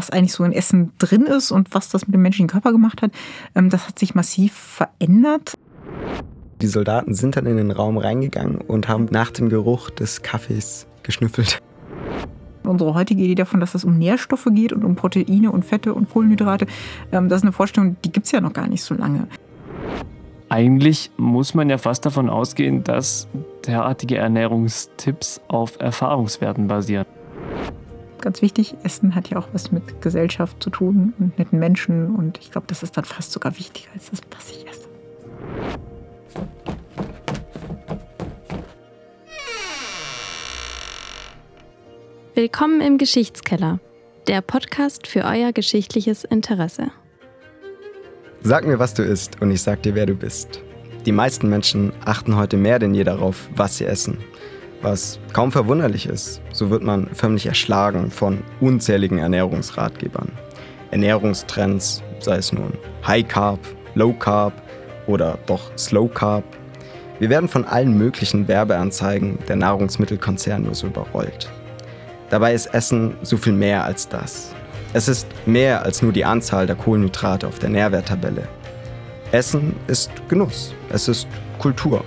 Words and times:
was 0.00 0.08
eigentlich 0.08 0.32
so 0.32 0.44
in 0.44 0.52
Essen 0.52 0.92
drin 0.96 1.26
ist 1.26 1.50
und 1.50 1.74
was 1.74 1.90
das 1.90 2.06
mit 2.06 2.14
dem 2.14 2.22
menschlichen 2.22 2.48
Körper 2.48 2.72
gemacht 2.72 3.02
hat, 3.02 3.10
ähm, 3.54 3.68
das 3.68 3.86
hat 3.86 3.98
sich 3.98 4.14
massiv 4.14 4.54
verändert. 4.54 5.52
Die 6.62 6.66
Soldaten 6.66 7.12
sind 7.12 7.36
dann 7.36 7.44
in 7.44 7.58
den 7.58 7.70
Raum 7.70 7.98
reingegangen 7.98 8.62
und 8.62 8.88
haben 8.88 9.08
nach 9.10 9.30
dem 9.30 9.50
Geruch 9.50 9.90
des 9.90 10.22
Kaffees 10.22 10.86
geschnüffelt. 11.02 11.58
Unsere 12.62 12.94
heutige 12.94 13.22
Idee 13.22 13.34
davon, 13.34 13.60
dass 13.60 13.74
es 13.74 13.84
um 13.84 13.98
Nährstoffe 13.98 14.46
geht 14.52 14.72
und 14.72 14.84
um 14.84 14.96
Proteine 14.96 15.50
und 15.50 15.66
Fette 15.66 15.92
und 15.92 16.08
Kohlenhydrate, 16.08 16.66
ähm, 17.12 17.28
das 17.28 17.40
ist 17.40 17.44
eine 17.44 17.52
Vorstellung, 17.52 17.96
die 18.02 18.10
gibt 18.10 18.24
es 18.24 18.32
ja 18.32 18.40
noch 18.40 18.54
gar 18.54 18.68
nicht 18.68 18.82
so 18.82 18.94
lange. 18.94 19.28
Eigentlich 20.48 21.10
muss 21.18 21.52
man 21.52 21.68
ja 21.68 21.76
fast 21.76 22.06
davon 22.06 22.30
ausgehen, 22.30 22.82
dass 22.84 23.28
derartige 23.66 24.16
Ernährungstipps 24.16 25.42
auf 25.46 25.78
Erfahrungswerten 25.78 26.68
basieren. 26.68 27.06
Ganz 28.20 28.42
wichtig, 28.42 28.74
Essen 28.82 29.14
hat 29.14 29.30
ja 29.30 29.38
auch 29.38 29.48
was 29.52 29.72
mit 29.72 30.02
Gesellschaft 30.02 30.62
zu 30.62 30.68
tun 30.68 31.14
und 31.18 31.38
netten 31.38 31.58
Menschen 31.58 32.14
und 32.14 32.38
ich 32.38 32.50
glaube, 32.50 32.66
das 32.66 32.82
ist 32.82 32.96
dann 32.96 33.04
fast 33.04 33.32
sogar 33.32 33.58
wichtiger 33.58 33.88
als 33.94 34.10
das, 34.10 34.20
was 34.30 34.50
ich 34.50 34.66
esse. 34.68 34.88
Willkommen 42.34 42.82
im 42.82 42.98
Geschichtskeller, 42.98 43.80
der 44.26 44.42
Podcast 44.42 45.06
für 45.06 45.24
euer 45.24 45.52
geschichtliches 45.52 46.24
Interesse. 46.24 46.90
Sag 48.42 48.66
mir, 48.66 48.78
was 48.78 48.92
du 48.92 49.02
isst 49.02 49.40
und 49.40 49.50
ich 49.50 49.62
sag 49.62 49.82
dir, 49.82 49.94
wer 49.94 50.04
du 50.04 50.14
bist. 50.14 50.60
Die 51.06 51.12
meisten 51.12 51.48
Menschen 51.48 51.92
achten 52.04 52.36
heute 52.36 52.58
mehr 52.58 52.78
denn 52.78 52.94
je 52.94 53.04
darauf, 53.04 53.48
was 53.56 53.78
sie 53.78 53.86
essen. 53.86 54.18
Was 54.82 55.18
kaum 55.34 55.52
verwunderlich 55.52 56.06
ist, 56.06 56.40
so 56.52 56.70
wird 56.70 56.82
man 56.82 57.08
förmlich 57.12 57.44
erschlagen 57.44 58.10
von 58.10 58.42
unzähligen 58.60 59.18
Ernährungsratgebern. 59.18 60.32
Ernährungstrends, 60.90 62.02
sei 62.20 62.36
es 62.36 62.50
nun 62.52 62.72
High 63.06 63.28
Carb, 63.28 63.60
Low 63.94 64.14
Carb 64.14 64.54
oder 65.06 65.38
doch 65.46 65.70
Slow 65.76 66.08
Carb. 66.08 66.44
Wir 67.18 67.28
werden 67.28 67.48
von 67.48 67.66
allen 67.66 67.98
möglichen 67.98 68.48
Werbeanzeigen 68.48 69.38
der 69.48 69.56
Nahrungsmittelkonzerne 69.56 70.74
so 70.74 70.86
überrollt. 70.86 71.50
Dabei 72.30 72.54
ist 72.54 72.72
Essen 72.72 73.14
so 73.20 73.36
viel 73.36 73.52
mehr 73.52 73.84
als 73.84 74.08
das. 74.08 74.54
Es 74.94 75.08
ist 75.08 75.26
mehr 75.44 75.84
als 75.84 76.00
nur 76.00 76.12
die 76.12 76.24
Anzahl 76.24 76.66
der 76.66 76.76
Kohlenhydrate 76.76 77.46
auf 77.46 77.58
der 77.58 77.68
Nährwerttabelle. 77.68 78.48
Essen 79.30 79.76
ist 79.88 80.10
Genuss, 80.28 80.74
es 80.88 81.06
ist 81.06 81.28
Kultur. 81.58 82.02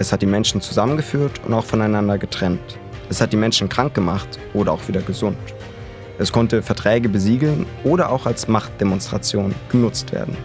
Es 0.00 0.14
hat 0.14 0.22
die 0.22 0.26
Menschen 0.26 0.62
zusammengeführt 0.62 1.42
und 1.46 1.52
auch 1.52 1.66
voneinander 1.66 2.16
getrennt. 2.16 2.78
Es 3.10 3.20
hat 3.20 3.34
die 3.34 3.36
Menschen 3.36 3.68
krank 3.68 3.92
gemacht 3.92 4.38
oder 4.54 4.72
auch 4.72 4.88
wieder 4.88 5.02
gesund. 5.02 5.36
Es 6.18 6.32
konnte 6.32 6.62
Verträge 6.62 7.10
besiegeln 7.10 7.66
oder 7.84 8.10
auch 8.10 8.24
als 8.24 8.48
Machtdemonstration 8.48 9.54
genutzt 9.68 10.10
werden. 10.12 10.38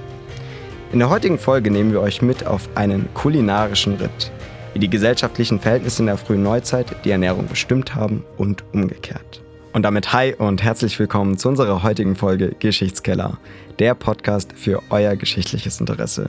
In 0.91 0.99
der 0.99 1.09
heutigen 1.09 1.39
Folge 1.39 1.71
nehmen 1.71 1.93
wir 1.93 2.01
euch 2.01 2.21
mit 2.21 2.45
auf 2.45 2.67
einen 2.75 3.07
kulinarischen 3.13 3.95
Ritt 3.95 4.29
wie 4.73 4.79
die 4.79 4.89
gesellschaftlichen 4.89 5.61
Verhältnisse 5.61 6.01
in 6.01 6.07
der 6.07 6.17
frühen 6.17 6.43
Neuzeit 6.43 6.87
die 7.05 7.11
Ernährung 7.11 7.47
bestimmt 7.47 7.95
haben 7.95 8.25
und 8.35 8.65
umgekehrt. 8.73 9.41
Und 9.71 9.83
damit 9.83 10.11
hi 10.11 10.33
und 10.33 10.63
herzlich 10.63 10.99
willkommen 10.99 11.37
zu 11.37 11.47
unserer 11.47 11.81
heutigen 11.81 12.17
Folge 12.17 12.53
Geschichtskeller, 12.59 13.37
der 13.79 13.95
Podcast 13.95 14.51
für 14.53 14.83
euer 14.89 15.15
geschichtliches 15.15 15.79
Interesse. 15.79 16.27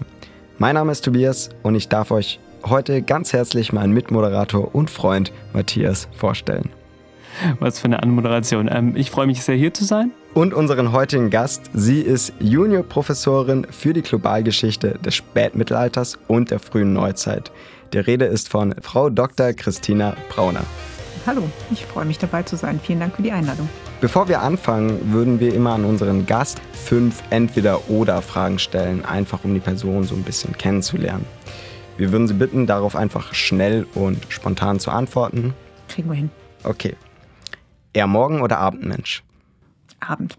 Mein 0.59 0.77
Name 0.77 0.93
ist 0.93 1.05
Tobias 1.05 1.49
und 1.65 1.75
ich 1.75 1.89
darf 1.89 2.13
euch 2.13 2.39
heute 2.69 3.03
ganz 3.03 3.33
herzlich 3.33 3.72
meinen 3.72 3.92
Mitmoderator 3.92 4.75
und 4.75 4.91
Freund 4.91 5.33
Matthias 5.53 6.09
vorstellen. 6.17 6.70
Was 7.61 7.78
für 7.78 7.86
eine 7.86 8.03
Anmoderation. 8.03 8.69
Ähm, 8.73 8.97
ich 8.97 9.11
freue 9.11 9.27
mich 9.27 9.42
sehr, 9.42 9.56
hier 9.56 9.73
zu 9.75 9.84
sein. 9.84 10.11
Und 10.34 10.55
unseren 10.55 10.92
heutigen 10.92 11.31
Gast. 11.31 11.70
Sie 11.75 12.00
ist 12.00 12.33
Juniorprofessorin 12.41 13.67
für 13.70 13.92
die 13.92 14.03
Globalgeschichte 14.03 14.98
des 15.05 15.14
Spätmittelalters 15.14 16.19
und 16.28 16.50
der 16.50 16.58
frühen 16.58 16.92
Neuzeit. 16.92 17.53
Die 17.92 17.98
Rede 17.98 18.25
ist 18.25 18.48
von 18.48 18.74
Frau 18.83 19.11
Dr. 19.11 19.52
Christina 19.52 20.17
Brauner. 20.29 20.64
Hallo, 21.27 21.42
ich 21.70 21.85
freue 21.85 22.05
mich 22.05 22.18
dabei 22.18 22.42
zu 22.42 22.57
sein. 22.57 22.80
Vielen 22.83 23.01
Dank 23.01 23.17
für 23.17 23.23
die 23.23 23.33
Einladung. 23.33 23.68
Bevor 24.01 24.29
wir 24.29 24.42
anfangen, 24.42 25.12
würden 25.12 25.41
wir 25.41 25.55
immer 25.55 25.74
an 25.74 25.85
unseren 25.85 26.27
Gast 26.27 26.61
fünf 26.73 27.23
Entweder-Oder-Fragen 27.30 28.58
stellen, 28.58 29.05
einfach 29.05 29.42
um 29.42 29.55
die 29.55 29.61
Person 29.61 30.05
so 30.05 30.14
ein 30.14 30.23
bisschen 30.23 30.57
kennenzulernen. 30.57 31.24
Wir 31.98 32.12
würden 32.12 32.29
Sie 32.29 32.34
bitten, 32.34 32.67
darauf 32.67 32.95
einfach 32.95 33.33
schnell 33.34 33.86
und 33.95 34.27
spontan 34.29 34.80
zu 34.80 34.90
antworten. 34.90 35.55
Kriegen 35.89 36.08
wir 36.11 36.17
hin. 36.17 36.30
Okay. 36.62 36.95
Eher 37.92 38.07
Morgen- 38.07 38.42
oder 38.42 38.58
Abendmensch? 38.58 39.23
Abend. 40.01 40.36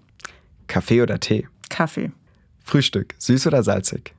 Kaffee 0.67 1.01
oder 1.01 1.19
Tee? 1.19 1.47
Kaffee. 1.69 2.12
Frühstück, 2.63 3.16
süß 3.17 3.47
oder 3.47 3.63
salzig? 3.63 4.13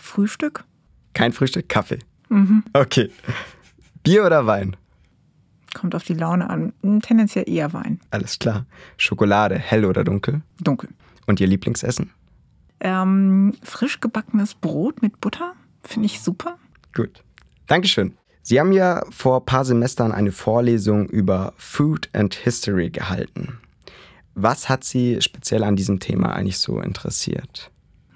Frühstück? 0.00 0.64
Kein 1.12 1.32
Frühstück, 1.32 1.68
Kaffee. 1.68 1.98
Mhm. 2.28 2.64
Okay. 2.72 3.10
Bier 4.02 4.24
oder 4.26 4.46
Wein? 4.46 4.76
Kommt 5.74 5.94
auf 5.94 6.04
die 6.04 6.14
Laune 6.14 6.48
an. 6.50 6.72
Hm, 6.82 7.02
tendenziell 7.02 7.48
eher 7.48 7.72
Wein. 7.72 8.00
Alles 8.10 8.38
klar. 8.38 8.64
Schokolade, 8.96 9.58
hell 9.58 9.84
oder 9.84 10.04
dunkel? 10.04 10.42
Dunkel. 10.60 10.88
Und 11.26 11.40
Ihr 11.40 11.46
Lieblingsessen? 11.46 12.10
Ähm, 12.80 13.54
frisch 13.62 14.00
gebackenes 14.00 14.54
Brot 14.54 15.02
mit 15.02 15.20
Butter. 15.20 15.54
Finde 15.84 16.06
ich 16.06 16.20
super. 16.20 16.58
Gut. 16.94 17.22
Dankeschön. 17.66 18.16
Sie 18.42 18.60
haben 18.60 18.72
ja 18.72 19.04
vor 19.10 19.40
ein 19.40 19.46
paar 19.46 19.64
Semestern 19.64 20.12
eine 20.12 20.32
Vorlesung 20.32 21.08
über 21.08 21.54
Food 21.56 22.10
and 22.12 22.34
History 22.34 22.90
gehalten. 22.90 23.58
Was 24.34 24.68
hat 24.68 24.84
Sie 24.84 25.20
speziell 25.22 25.62
an 25.62 25.76
diesem 25.76 26.00
Thema 26.00 26.34
eigentlich 26.34 26.58
so 26.58 26.80
interessiert? 26.80 27.70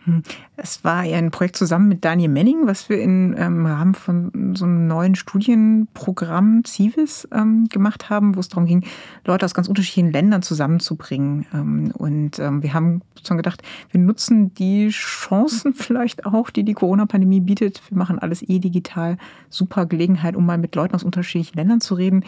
Hm. 0.09 0.23
Es 0.57 0.85
war 0.85 1.05
ja 1.05 1.19
ein 1.19 1.31
Projekt 1.31 1.57
zusammen 1.57 1.87
mit 1.87 2.03
Daniel 2.03 2.31
Menning, 2.31 2.67
was 2.67 2.89
wir 2.89 3.01
im 3.03 3.35
ähm, 3.37 3.67
Rahmen 3.67 3.95
von 3.95 4.55
so 4.57 4.65
einem 4.65 4.87
neuen 4.87 5.15
Studienprogramm 5.15 6.65
CIVIS 6.65 7.29
ähm, 7.31 7.69
gemacht 7.69 8.09
haben, 8.09 8.35
wo 8.35 8.41
es 8.41 8.49
darum 8.49 8.65
ging, 8.65 8.85
Leute 9.27 9.45
aus 9.45 9.53
ganz 9.53 9.69
unterschiedlichen 9.69 10.11
Ländern 10.11 10.41
zusammenzubringen. 10.41 11.47
Ähm, 11.53 11.93
und 11.97 12.39
wir 12.39 12.73
haben 12.73 13.03
sozusagen 13.15 13.39
gedacht, 13.39 13.63
wir 13.91 14.01
nutzen 14.01 14.55
die 14.55 14.89
Chancen 14.89 15.75
vielleicht 15.75 16.25
auch, 16.25 16.51
die 16.51 16.65
die 16.65 16.75
Corona-Pandemie 16.75 17.41
bietet. 17.41 17.83
Wir 17.91 17.99
machen 17.99 18.19
alles 18.19 18.43
eh 18.49 18.59
digital. 18.59 19.19
Super 19.51 19.87
Gelegenheit, 19.87 20.37
um 20.37 20.47
mal 20.47 20.59
mit 20.59 20.75
Leuten 20.75 20.95
aus 20.95 21.05
unterschiedlichen 21.05 21.57
Ländern 21.57 21.81
zu 21.81 21.95
reden. 21.95 22.25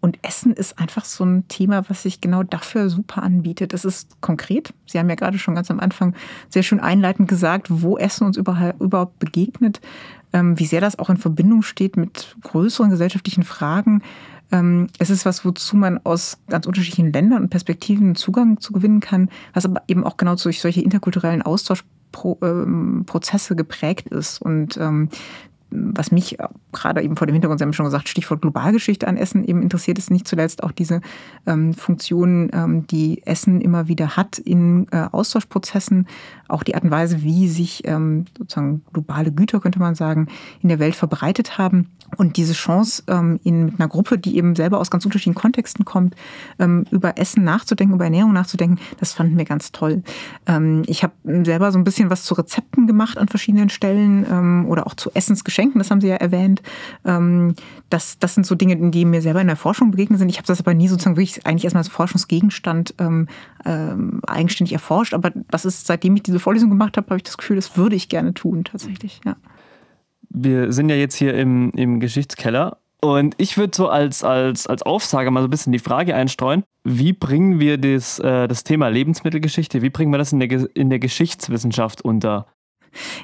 Und 0.00 0.18
Essen 0.22 0.52
ist 0.52 0.78
einfach 0.78 1.04
so 1.04 1.24
ein 1.24 1.46
Thema, 1.48 1.88
was 1.88 2.02
sich 2.02 2.20
genau 2.20 2.42
dafür 2.42 2.88
super 2.88 3.22
anbietet. 3.22 3.74
Es 3.74 3.84
ist 3.84 4.20
konkret. 4.20 4.72
Sie 4.86 4.98
haben 4.98 5.10
ja 5.10 5.14
gerade 5.14 5.38
schon 5.38 5.54
ganz 5.54 5.70
am 5.70 5.78
Anfang 5.78 6.14
sehr 6.48 6.62
schön 6.62 6.80
einleitend 6.80 7.28
gesagt, 7.28 7.66
wo 7.70 7.98
Essen 7.98 8.26
uns 8.26 8.38
überhaupt 8.38 9.18
begegnet, 9.18 9.80
ähm, 10.32 10.58
wie 10.58 10.66
sehr 10.66 10.80
das 10.80 10.98
auch 10.98 11.10
in 11.10 11.18
Verbindung 11.18 11.62
steht 11.62 11.98
mit 11.98 12.36
größeren 12.42 12.90
gesellschaftlichen 12.90 13.42
Fragen. 13.42 14.02
Ähm, 14.52 14.86
es 14.98 15.10
ist 15.10 15.26
was, 15.26 15.44
wozu 15.44 15.76
man 15.76 16.00
aus 16.04 16.38
ganz 16.48 16.66
unterschiedlichen 16.66 17.12
Ländern 17.12 17.42
und 17.42 17.50
Perspektiven 17.50 18.14
Zugang 18.14 18.58
zu 18.60 18.72
gewinnen 18.72 19.00
kann, 19.00 19.28
was 19.52 19.66
aber 19.66 19.82
eben 19.86 20.04
auch 20.04 20.16
genau 20.16 20.34
durch 20.34 20.60
solche 20.60 20.80
interkulturellen 20.80 21.42
Austauschprozesse 21.42 23.52
ähm, 23.52 23.56
geprägt 23.56 24.08
ist. 24.08 24.40
Und 24.40 24.78
was 25.70 26.10
mich 26.10 26.36
gerade 26.72 27.02
eben 27.02 27.16
vor 27.16 27.26
dem 27.26 27.34
Hintergrund, 27.34 27.60
Sie 27.60 27.64
haben 27.64 27.72
schon 27.72 27.86
gesagt, 27.86 28.08
Stichwort 28.08 28.42
Globalgeschichte 28.42 29.06
an 29.06 29.16
Essen 29.16 29.44
eben 29.44 29.62
interessiert, 29.62 29.98
ist 29.98 30.10
nicht 30.10 30.26
zuletzt 30.26 30.62
auch 30.62 30.72
diese 30.72 31.00
ähm, 31.46 31.74
Funktion, 31.74 32.50
ähm, 32.52 32.86
die 32.86 33.24
Essen 33.26 33.60
immer 33.60 33.88
wieder 33.88 34.16
hat 34.16 34.38
in 34.38 34.86
äh, 34.90 35.06
Austauschprozessen, 35.10 36.06
auch 36.48 36.62
die 36.62 36.74
Art 36.74 36.84
und 36.84 36.90
Weise, 36.90 37.22
wie 37.22 37.48
sich 37.48 37.86
ähm, 37.86 38.26
sozusagen 38.36 38.82
globale 38.92 39.32
Güter, 39.32 39.60
könnte 39.60 39.78
man 39.78 39.94
sagen, 39.94 40.28
in 40.60 40.68
der 40.68 40.78
Welt 40.78 40.96
verbreitet 40.96 41.58
haben. 41.58 41.88
Und 42.16 42.36
diese 42.36 42.52
Chance, 42.52 43.02
ähm, 43.06 43.40
in, 43.44 43.66
mit 43.66 43.80
einer 43.80 43.88
Gruppe, 43.88 44.18
die 44.18 44.36
eben 44.36 44.56
selber 44.56 44.78
aus 44.78 44.90
ganz 44.90 45.04
unterschiedlichen 45.04 45.40
Kontexten 45.40 45.84
kommt, 45.84 46.16
ähm, 46.58 46.84
über 46.90 47.18
Essen 47.18 47.44
nachzudenken, 47.44 47.94
über 47.94 48.04
Ernährung 48.04 48.32
nachzudenken, 48.32 48.78
das 48.98 49.12
fanden 49.12 49.38
wir 49.38 49.44
ganz 49.44 49.72
toll. 49.72 50.02
Ähm, 50.46 50.82
ich 50.86 51.02
habe 51.02 51.12
selber 51.44 51.72
so 51.72 51.78
ein 51.78 51.84
bisschen 51.84 52.10
was 52.10 52.24
zu 52.24 52.34
Rezepten 52.34 52.86
gemacht 52.86 53.16
an 53.16 53.28
verschiedenen 53.28 53.68
Stellen 53.68 54.64
oder 54.66 54.86
auch 54.86 54.94
zu 54.94 55.10
Essensgeschenken, 55.12 55.78
das 55.78 55.90
haben 55.90 56.00
Sie 56.00 56.08
ja 56.08 56.16
erwähnt. 56.16 56.62
Das, 57.04 58.18
das 58.18 58.34
sind 58.34 58.46
so 58.46 58.54
Dinge, 58.54 58.90
die 58.90 59.04
mir 59.04 59.22
selber 59.22 59.40
in 59.40 59.46
der 59.46 59.56
Forschung 59.56 59.90
begegnet 59.90 60.18
sind. 60.18 60.28
Ich 60.28 60.36
habe 60.38 60.46
das 60.46 60.60
aber 60.60 60.74
nie 60.74 60.88
sozusagen 60.88 61.16
wirklich 61.16 61.46
eigentlich 61.46 61.64
erstmal 61.64 61.82
als 61.82 61.88
Forschungsgegenstand 61.88 62.94
eigenständig 64.26 64.72
erforscht. 64.72 65.14
Aber 65.14 65.30
das 65.50 65.64
ist, 65.64 65.86
seitdem 65.86 66.16
ich 66.16 66.22
diese 66.22 66.38
Vorlesung 66.38 66.70
gemacht 66.70 66.96
habe, 66.96 67.06
habe 67.06 67.16
ich 67.16 67.24
das 67.24 67.38
Gefühl, 67.38 67.56
das 67.56 67.76
würde 67.76 67.96
ich 67.96 68.08
gerne 68.08 68.34
tun, 68.34 68.64
tatsächlich. 68.64 69.20
Ja. 69.24 69.36
Wir 70.30 70.72
sind 70.72 70.88
ja 70.88 70.96
jetzt 70.96 71.16
hier 71.16 71.34
im, 71.34 71.70
im 71.72 72.00
Geschichtskeller 72.00 72.78
und 73.00 73.34
ich 73.38 73.56
würde 73.56 73.74
so 73.74 73.88
als, 73.88 74.22
als, 74.22 74.66
als 74.66 74.82
Aufsager 74.82 75.30
mal 75.30 75.40
so 75.40 75.48
ein 75.48 75.50
bisschen 75.50 75.72
die 75.72 75.78
Frage 75.78 76.14
einstreuen, 76.14 76.64
wie 76.84 77.12
bringen 77.12 77.58
wir 77.58 77.78
das, 77.78 78.18
äh, 78.18 78.46
das 78.46 78.64
Thema 78.64 78.88
Lebensmittelgeschichte, 78.88 79.82
wie 79.82 79.90
bringen 79.90 80.12
wir 80.12 80.18
das 80.18 80.32
in 80.32 80.40
der, 80.40 80.68
in 80.74 80.90
der 80.90 80.98
Geschichtswissenschaft 80.98 82.02
unter? 82.02 82.46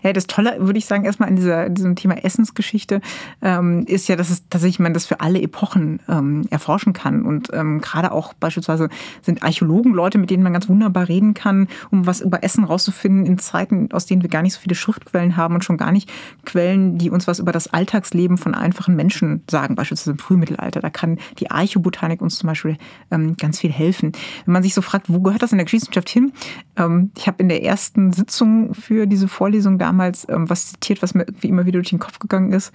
Ja, 0.02 0.12
das 0.12 0.26
Tolle, 0.26 0.56
würde 0.60 0.78
ich 0.78 0.86
sagen, 0.86 1.04
erstmal 1.04 1.28
an 1.28 1.36
dieser, 1.36 1.68
diesem 1.68 1.96
Thema 1.96 2.14
Essensgeschichte 2.24 3.00
ähm, 3.42 3.84
ist 3.86 4.08
ja, 4.08 4.16
dass 4.16 4.30
es 4.30 4.48
tatsächlich 4.48 4.78
man 4.78 4.94
das 4.94 5.06
für 5.06 5.20
alle 5.20 5.40
Epochen 5.42 6.00
ähm, 6.08 6.46
erforschen 6.50 6.92
kann. 6.92 7.24
Und 7.24 7.48
ähm, 7.52 7.80
gerade 7.80 8.12
auch 8.12 8.34
beispielsweise 8.34 8.88
sind 9.22 9.42
Archäologen 9.42 9.92
Leute, 9.92 10.18
mit 10.18 10.30
denen 10.30 10.42
man 10.42 10.52
ganz 10.52 10.68
wunderbar 10.68 11.08
reden 11.08 11.34
kann, 11.34 11.68
um 11.90 12.06
was 12.06 12.20
über 12.20 12.44
Essen 12.44 12.64
rauszufinden 12.64 13.26
in 13.26 13.38
Zeiten, 13.38 13.90
aus 13.92 14.06
denen 14.06 14.22
wir 14.22 14.30
gar 14.30 14.42
nicht 14.42 14.54
so 14.54 14.60
viele 14.60 14.74
Schriftquellen 14.74 15.36
haben 15.36 15.54
und 15.54 15.64
schon 15.64 15.76
gar 15.76 15.92
nicht 15.92 16.10
Quellen, 16.44 16.98
die 16.98 17.10
uns 17.10 17.26
was 17.26 17.38
über 17.38 17.52
das 17.52 17.68
Alltagsleben 17.68 18.38
von 18.38 18.54
einfachen 18.54 18.96
Menschen 18.96 19.42
sagen, 19.50 19.74
beispielsweise 19.74 20.12
im 20.12 20.18
Frühmittelalter. 20.18 20.80
Da 20.80 20.90
kann 20.90 21.18
die 21.38 21.50
Archobotanik 21.50 22.20
uns 22.20 22.38
zum 22.38 22.48
Beispiel 22.48 22.76
ähm, 23.10 23.36
ganz 23.36 23.60
viel 23.60 23.72
helfen. 23.72 24.12
Wenn 24.44 24.52
man 24.52 24.62
sich 24.62 24.74
so 24.74 24.82
fragt, 24.82 25.12
wo 25.12 25.20
gehört 25.20 25.42
das 25.42 25.52
in 25.52 25.58
der 25.58 25.64
Geschichtswissenschaft 25.64 26.08
hin? 26.08 26.32
Ähm, 26.76 27.10
ich 27.16 27.26
habe 27.26 27.42
in 27.42 27.48
der 27.48 27.62
ersten 27.64 28.12
Sitzung 28.12 28.74
für 28.74 29.06
diese 29.06 29.28
Vorlesung 29.28 29.55
damals 29.60 30.28
ähm, 30.28 30.48
was 30.48 30.72
zitiert, 30.72 31.02
was 31.02 31.14
mir 31.14 31.22
irgendwie 31.22 31.48
immer 31.48 31.66
wieder 31.66 31.78
durch 31.78 31.90
den 31.90 31.98
Kopf 31.98 32.18
gegangen 32.18 32.52
ist, 32.52 32.72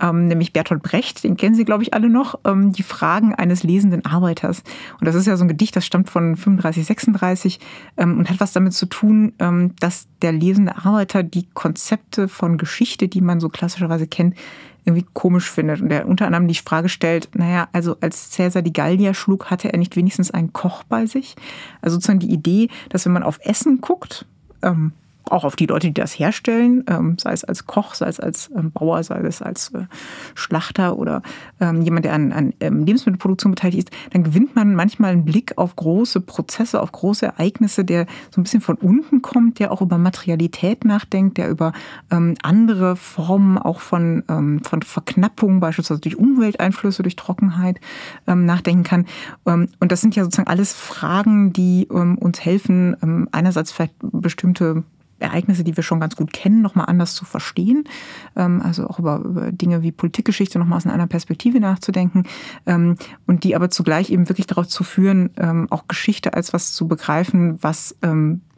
ähm, 0.00 0.26
nämlich 0.26 0.52
Bertolt 0.52 0.82
Brecht, 0.82 1.24
den 1.24 1.36
kennen 1.36 1.54
Sie, 1.54 1.64
glaube 1.64 1.82
ich, 1.82 1.94
alle 1.94 2.08
noch, 2.08 2.38
ähm, 2.44 2.72
die 2.72 2.82
Fragen 2.82 3.34
eines 3.34 3.62
lesenden 3.62 4.04
Arbeiters. 4.04 4.62
Und 4.98 5.06
das 5.06 5.14
ist 5.14 5.26
ja 5.26 5.36
so 5.36 5.44
ein 5.44 5.48
Gedicht, 5.48 5.76
das 5.76 5.86
stammt 5.86 6.10
von 6.10 6.36
35, 6.36 6.86
36 6.86 7.60
ähm, 7.96 8.18
und 8.18 8.30
hat 8.30 8.40
was 8.40 8.52
damit 8.52 8.72
zu 8.72 8.86
tun, 8.86 9.32
ähm, 9.38 9.74
dass 9.80 10.06
der 10.22 10.32
lesende 10.32 10.76
Arbeiter 10.76 11.22
die 11.22 11.46
Konzepte 11.54 12.28
von 12.28 12.58
Geschichte, 12.58 13.08
die 13.08 13.20
man 13.20 13.40
so 13.40 13.48
klassischerweise 13.48 14.06
kennt, 14.06 14.34
irgendwie 14.84 15.06
komisch 15.12 15.50
findet. 15.50 15.80
Und 15.80 15.90
er 15.90 16.06
unter 16.06 16.26
anderem 16.26 16.48
die 16.48 16.54
Frage 16.54 16.88
stellt, 16.88 17.28
naja, 17.34 17.68
also 17.72 17.96
als 18.00 18.30
Cäsar 18.30 18.62
die 18.62 18.72
Gallier 18.72 19.14
schlug, 19.14 19.50
hatte 19.50 19.72
er 19.72 19.78
nicht 19.78 19.96
wenigstens 19.96 20.30
einen 20.30 20.52
Koch 20.52 20.82
bei 20.84 21.06
sich? 21.06 21.36
Also 21.82 21.96
sozusagen 21.96 22.20
die 22.20 22.32
Idee, 22.32 22.68
dass 22.88 23.04
wenn 23.04 23.12
man 23.12 23.22
auf 23.22 23.38
Essen 23.42 23.80
guckt, 23.80 24.26
ähm, 24.62 24.92
auch 25.24 25.44
auf 25.44 25.56
die 25.56 25.66
Leute, 25.66 25.88
die 25.88 25.94
das 25.94 26.18
herstellen, 26.18 26.84
ähm, 26.88 27.16
sei 27.18 27.32
es 27.32 27.44
als 27.44 27.66
Koch, 27.66 27.94
sei 27.94 28.08
es 28.08 28.20
als 28.20 28.50
ähm, 28.56 28.72
Bauer, 28.72 29.02
sei 29.02 29.20
es 29.20 29.42
als 29.42 29.72
äh, 29.74 29.84
Schlachter 30.34 30.98
oder 30.98 31.22
ähm, 31.60 31.82
jemand, 31.82 32.04
der 32.04 32.14
an, 32.14 32.32
an 32.32 32.52
Lebensmittelproduktion 32.60 33.52
beteiligt 33.52 33.78
ist, 33.78 33.90
dann 34.12 34.24
gewinnt 34.24 34.56
man 34.56 34.74
manchmal 34.74 35.12
einen 35.12 35.24
Blick 35.24 35.56
auf 35.56 35.76
große 35.76 36.20
Prozesse, 36.20 36.80
auf 36.80 36.92
große 36.92 37.26
Ereignisse, 37.26 37.84
der 37.84 38.06
so 38.30 38.40
ein 38.40 38.44
bisschen 38.44 38.60
von 38.60 38.76
unten 38.76 39.22
kommt, 39.22 39.58
der 39.58 39.72
auch 39.72 39.82
über 39.82 39.98
Materialität 39.98 40.84
nachdenkt, 40.84 41.38
der 41.38 41.48
über 41.48 41.72
andere 42.08 42.96
Formen 42.96 43.58
auch 43.58 43.80
von, 43.80 44.22
von 44.62 44.82
Verknappung, 44.82 45.60
beispielsweise 45.60 46.00
durch 46.00 46.16
Umwelteinflüsse, 46.16 47.02
durch 47.02 47.16
Trockenheit 47.16 47.80
nachdenken 48.26 48.82
kann. 48.82 49.06
und 49.44 49.92
das 49.92 50.00
sind 50.00 50.16
ja 50.16 50.24
sozusagen 50.24 50.48
alles 50.48 50.72
Fragen, 50.72 51.52
die 51.52 51.86
uns 51.88 52.40
helfen, 52.44 53.28
einerseits 53.32 53.72
vielleicht 53.72 53.94
bestimmte 54.00 54.84
Ereignisse, 55.20 55.64
die 55.64 55.76
wir 55.76 55.82
schon 55.82 56.00
ganz 56.00 56.16
gut 56.16 56.32
kennen, 56.32 56.62
nochmal 56.62 56.86
anders 56.86 57.14
zu 57.14 57.24
verstehen. 57.24 57.84
Ähm, 58.36 58.60
also 58.62 58.86
auch 58.86 58.98
über, 58.98 59.18
über 59.18 59.52
Dinge 59.52 59.82
wie 59.82 59.92
Politikgeschichte 59.92 60.58
nochmal 60.58 60.78
aus 60.78 60.86
einer 60.86 61.06
Perspektive 61.06 61.60
nachzudenken. 61.60 62.24
Ähm, 62.66 62.96
und 63.26 63.44
die 63.44 63.54
aber 63.56 63.70
zugleich 63.70 64.10
eben 64.10 64.28
wirklich 64.28 64.46
darauf 64.46 64.68
zu 64.68 64.84
führen, 64.84 65.30
ähm, 65.36 65.66
auch 65.70 65.88
Geschichte 65.88 66.34
als 66.34 66.52
was 66.52 66.72
zu 66.72 66.88
begreifen, 66.88 67.58
was 67.62 67.96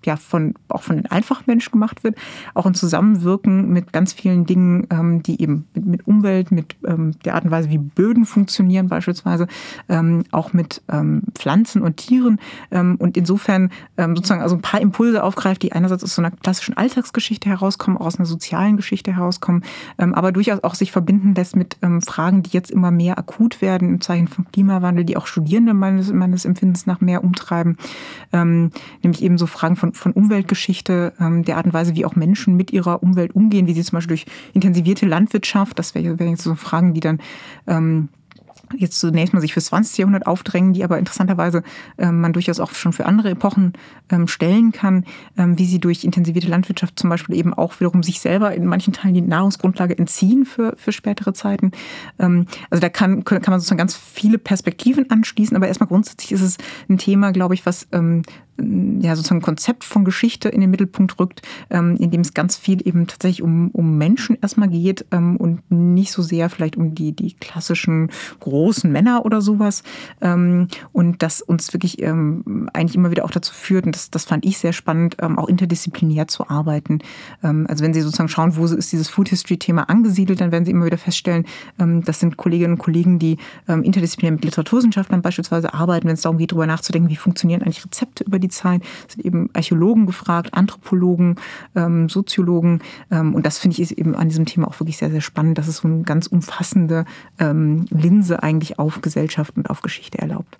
ja 0.06 0.16
von, 0.16 0.54
auch 0.68 0.82
von 0.82 0.96
den 0.96 1.06
einfachen 1.06 1.44
Menschen 1.46 1.72
gemacht 1.72 2.04
wird, 2.04 2.16
auch 2.54 2.66
in 2.66 2.74
Zusammenwirken 2.74 3.70
mit 3.72 3.92
ganz 3.92 4.12
vielen 4.12 4.46
Dingen, 4.46 4.86
ähm, 4.90 5.22
die 5.22 5.40
eben 5.40 5.66
mit, 5.74 5.86
mit 5.86 6.06
Umwelt, 6.06 6.50
mit 6.50 6.76
ähm, 6.86 7.12
der 7.24 7.34
Art 7.34 7.44
und 7.44 7.50
Weise, 7.50 7.70
wie 7.70 7.78
Böden 7.78 8.24
funktionieren 8.24 8.88
beispielsweise, 8.88 9.46
ähm, 9.88 10.24
auch 10.30 10.52
mit 10.52 10.82
ähm, 10.90 11.22
Pflanzen 11.34 11.82
und 11.82 11.96
Tieren 11.96 12.38
ähm, 12.70 12.96
und 12.98 13.16
insofern 13.16 13.70
ähm, 13.96 14.16
sozusagen 14.16 14.42
also 14.42 14.56
ein 14.56 14.62
paar 14.62 14.80
Impulse 14.80 15.22
aufgreift, 15.22 15.62
die 15.62 15.72
einerseits 15.72 16.04
aus 16.04 16.14
so 16.14 16.22
einer 16.22 16.30
klassischen 16.30 16.76
Alltagsgeschichte 16.76 17.48
herauskommen, 17.48 17.96
auch 17.96 18.06
aus 18.06 18.16
einer 18.16 18.26
sozialen 18.26 18.76
Geschichte 18.76 19.14
herauskommen, 19.16 19.62
aber 19.96 20.32
durchaus 20.32 20.62
auch 20.64 20.74
sich 20.74 20.92
verbinden 20.92 21.34
lässt 21.34 21.56
mit 21.56 21.76
Fragen, 22.04 22.42
die 22.42 22.50
jetzt 22.50 22.70
immer 22.70 22.90
mehr 22.90 23.18
akut 23.18 23.60
werden 23.60 23.88
im 23.88 24.00
Zeichen 24.00 24.28
von 24.28 24.46
Klimawandel, 24.50 25.04
die 25.04 25.16
auch 25.16 25.26
Studierende 25.26 25.74
meines, 25.74 26.12
meines 26.12 26.44
Empfindens 26.44 26.86
nach 26.86 27.00
mehr 27.00 27.22
umtreiben, 27.24 27.76
nämlich 28.32 29.22
eben 29.22 29.38
so 29.38 29.46
Fragen 29.46 29.76
von 29.76 29.91
von, 29.92 30.12
Umweltgeschichte, 30.12 31.12
ähm, 31.20 31.44
der 31.44 31.56
Art 31.56 31.66
und 31.66 31.72
Weise, 31.72 31.94
wie 31.94 32.04
auch 32.04 32.16
Menschen 32.16 32.56
mit 32.56 32.72
ihrer 32.72 33.02
Umwelt 33.02 33.34
umgehen, 33.34 33.66
wie 33.66 33.74
sie 33.74 33.82
zum 33.82 33.96
Beispiel 33.96 34.16
durch 34.16 34.26
intensivierte 34.52 35.06
Landwirtschaft, 35.06 35.78
das 35.78 35.94
wären 35.94 36.18
wär 36.18 36.28
jetzt 36.28 36.42
so 36.42 36.54
Fragen, 36.54 36.94
die 36.94 37.00
dann 37.00 37.18
ähm, 37.66 38.08
jetzt 38.76 38.98
zunächst 38.98 39.34
mal 39.34 39.40
sich 39.40 39.52
fürs 39.52 39.66
20. 39.66 39.98
Jahrhundert 39.98 40.26
aufdrängen, 40.26 40.72
die 40.72 40.84
aber 40.84 40.98
interessanterweise 40.98 41.62
ähm, 41.98 42.20
man 42.20 42.32
durchaus 42.32 42.60
auch 42.60 42.72
schon 42.72 42.92
für 42.92 43.06
andere 43.06 43.30
Epochen 43.30 43.72
ähm, 44.10 44.28
stellen 44.28 44.72
kann, 44.72 45.04
ähm, 45.36 45.58
wie 45.58 45.66
sie 45.66 45.78
durch 45.78 46.04
intensivierte 46.04 46.48
Landwirtschaft 46.48 46.98
zum 46.98 47.10
Beispiel 47.10 47.36
eben 47.36 47.54
auch 47.54 47.78
wiederum 47.80 48.02
sich 48.02 48.20
selber 48.20 48.54
in 48.54 48.66
manchen 48.66 48.92
Teilen 48.92 49.14
die 49.14 49.22
Nahrungsgrundlage 49.22 49.98
entziehen 49.98 50.44
für, 50.44 50.74
für 50.76 50.92
spätere 50.92 51.34
Zeiten. 51.34 51.72
Ähm, 52.18 52.46
also 52.70 52.80
da 52.80 52.88
kann, 52.88 53.24
kann 53.24 53.42
man 53.46 53.60
sozusagen 53.60 53.78
ganz 53.78 53.96
viele 53.96 54.38
Perspektiven 54.38 55.10
anschließen, 55.10 55.56
aber 55.56 55.68
erstmal 55.68 55.88
grundsätzlich 55.88 56.32
ist 56.32 56.42
es 56.42 56.58
ein 56.88 56.98
Thema, 56.98 57.32
glaube 57.32 57.54
ich, 57.54 57.66
was 57.66 57.88
ähm, 57.92 58.22
ja, 58.58 59.16
sozusagen 59.16 59.40
Konzept 59.40 59.82
von 59.82 60.04
Geschichte 60.04 60.48
in 60.48 60.60
den 60.60 60.70
Mittelpunkt 60.70 61.18
rückt, 61.18 61.42
ähm, 61.70 61.96
in 61.96 62.10
dem 62.10 62.20
es 62.20 62.34
ganz 62.34 62.56
viel 62.56 62.86
eben 62.86 63.06
tatsächlich 63.06 63.42
um, 63.42 63.70
um 63.70 63.96
Menschen 63.96 64.36
erstmal 64.40 64.68
geht 64.68 65.06
ähm, 65.10 65.36
und 65.36 65.62
nicht 65.70 66.12
so 66.12 66.22
sehr 66.22 66.50
vielleicht 66.50 66.76
um 66.76 66.94
die, 66.94 67.12
die 67.12 67.32
klassischen 67.34 68.10
großen 68.40 68.92
Männer 68.92 69.24
oder 69.24 69.40
sowas. 69.40 69.82
Ähm, 70.20 70.68
und 70.92 71.22
das 71.22 71.40
uns 71.40 71.72
wirklich 71.72 72.02
ähm, 72.02 72.68
eigentlich 72.72 72.94
immer 72.94 73.10
wieder 73.10 73.24
auch 73.24 73.30
dazu 73.30 73.54
führt, 73.54 73.86
und 73.86 73.96
das, 73.96 74.10
das 74.10 74.24
fand 74.24 74.44
ich 74.44 74.58
sehr 74.58 74.72
spannend, 74.72 75.16
ähm, 75.20 75.38
auch 75.38 75.48
interdisziplinär 75.48 76.28
zu 76.28 76.48
arbeiten. 76.48 76.98
Ähm, 77.42 77.66
also 77.68 77.82
wenn 77.82 77.94
Sie 77.94 78.02
sozusagen 78.02 78.28
schauen, 78.28 78.56
wo 78.56 78.66
ist 78.66 78.92
dieses 78.92 79.08
Food 79.08 79.30
History-Thema 79.30 79.88
angesiedelt, 79.88 80.40
dann 80.40 80.52
werden 80.52 80.64
Sie 80.64 80.70
immer 80.70 80.86
wieder 80.86 80.98
feststellen, 80.98 81.46
das 81.78 82.20
sind 82.20 82.36
Kolleginnen 82.36 82.74
und 82.74 82.78
Kollegen, 82.78 83.18
die 83.18 83.36
interdisziplinär 83.66 84.32
mit 84.32 84.44
Literaturwissenschaftlern 84.44 85.22
beispielsweise 85.22 85.74
arbeiten, 85.74 86.06
wenn 86.06 86.14
es 86.14 86.22
darum 86.22 86.38
geht, 86.38 86.52
darüber 86.52 86.66
nachzudenken, 86.66 87.08
wie 87.10 87.16
funktionieren 87.16 87.62
eigentlich 87.62 87.84
Rezepte 87.84 88.24
über 88.24 88.38
die 88.42 88.48
Zeit, 88.48 88.82
es 89.08 89.14
sind 89.14 89.24
eben 89.24 89.48
Archäologen 89.54 90.06
gefragt, 90.06 90.54
Anthropologen, 90.54 91.36
ähm, 91.74 92.08
Soziologen. 92.08 92.82
Ähm, 93.10 93.34
und 93.34 93.46
das 93.46 93.58
finde 93.58 93.74
ich 93.74 93.80
ist 93.80 93.92
eben 93.92 94.14
an 94.14 94.28
diesem 94.28 94.46
Thema 94.46 94.68
auch 94.68 94.78
wirklich 94.80 94.98
sehr, 94.98 95.10
sehr 95.10 95.20
spannend, 95.20 95.58
dass 95.58 95.68
es 95.68 95.78
so 95.78 95.88
eine 95.88 96.02
ganz 96.02 96.26
umfassende 96.26 97.04
ähm, 97.38 97.86
Linse 97.90 98.42
eigentlich 98.42 98.78
auf 98.78 99.00
Gesellschaft 99.00 99.56
und 99.56 99.70
auf 99.70 99.82
Geschichte 99.82 100.18
erlaubt. 100.18 100.58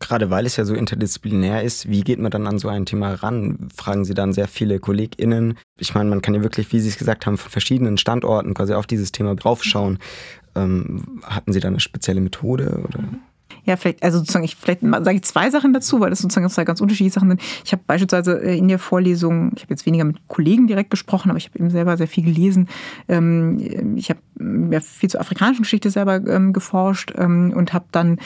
Gerade 0.00 0.28
weil 0.28 0.44
es 0.44 0.56
ja 0.56 0.64
so 0.64 0.74
interdisziplinär 0.74 1.62
ist, 1.62 1.88
wie 1.88 2.02
geht 2.02 2.18
man 2.18 2.30
dann 2.30 2.46
an 2.46 2.58
so 2.58 2.68
ein 2.68 2.84
Thema 2.84 3.14
ran? 3.14 3.68
Fragen 3.74 4.04
Sie 4.04 4.12
dann 4.12 4.32
sehr 4.32 4.48
viele 4.48 4.78
KollegInnen. 4.78 5.56
Ich 5.78 5.94
meine, 5.94 6.10
man 6.10 6.20
kann 6.20 6.34
ja 6.34 6.42
wirklich, 6.42 6.72
wie 6.72 6.80
Sie 6.80 6.88
es 6.88 6.98
gesagt 6.98 7.26
haben, 7.26 7.38
von 7.38 7.50
verschiedenen 7.50 7.96
Standorten 7.96 8.54
quasi 8.54 8.74
auf 8.74 8.86
dieses 8.86 9.12
Thema 9.12 9.34
draufschauen. 9.34 9.98
Ähm, 10.56 11.22
hatten 11.22 11.52
Sie 11.52 11.60
da 11.60 11.68
eine 11.68 11.80
spezielle 11.80 12.20
Methode? 12.20 12.84
Oder? 12.86 13.04
Ja, 13.66 13.76
vielleicht, 13.76 14.02
also 14.02 14.18
sozusagen, 14.18 14.44
ich 14.44 14.56
vielleicht 14.56 14.82
sage 14.82 15.14
ich 15.14 15.22
zwei 15.22 15.48
Sachen 15.48 15.72
dazu, 15.72 16.00
weil 16.00 16.10
das 16.10 16.18
sozusagen 16.18 16.48
zwei 16.50 16.64
ganz 16.64 16.80
unterschiedliche 16.80 17.14
Sachen 17.14 17.30
sind. 17.30 17.40
Ich 17.64 17.72
habe 17.72 17.82
beispielsweise 17.86 18.42
äh, 18.42 18.58
in 18.58 18.68
der 18.68 18.78
Vorlesung, 18.78 19.52
ich 19.56 19.62
habe 19.62 19.72
jetzt 19.72 19.86
weniger 19.86 20.04
mit 20.04 20.28
Kollegen 20.28 20.66
direkt 20.66 20.90
gesprochen, 20.90 21.30
aber 21.30 21.38
ich 21.38 21.46
habe 21.46 21.58
eben 21.58 21.70
selber 21.70 21.96
sehr 21.96 22.08
viel 22.08 22.24
gelesen. 22.24 22.68
Ähm, 23.08 23.96
ich 23.96 24.10
habe 24.10 24.20
viel 24.80 25.08
zur 25.08 25.20
afrikanischen 25.20 25.62
Geschichte 25.62 25.88
selber 25.90 26.26
ähm, 26.26 26.52
geforscht 26.52 27.14
ähm, 27.16 27.54
und 27.56 27.72
habe 27.72 27.86
dann 27.92 28.18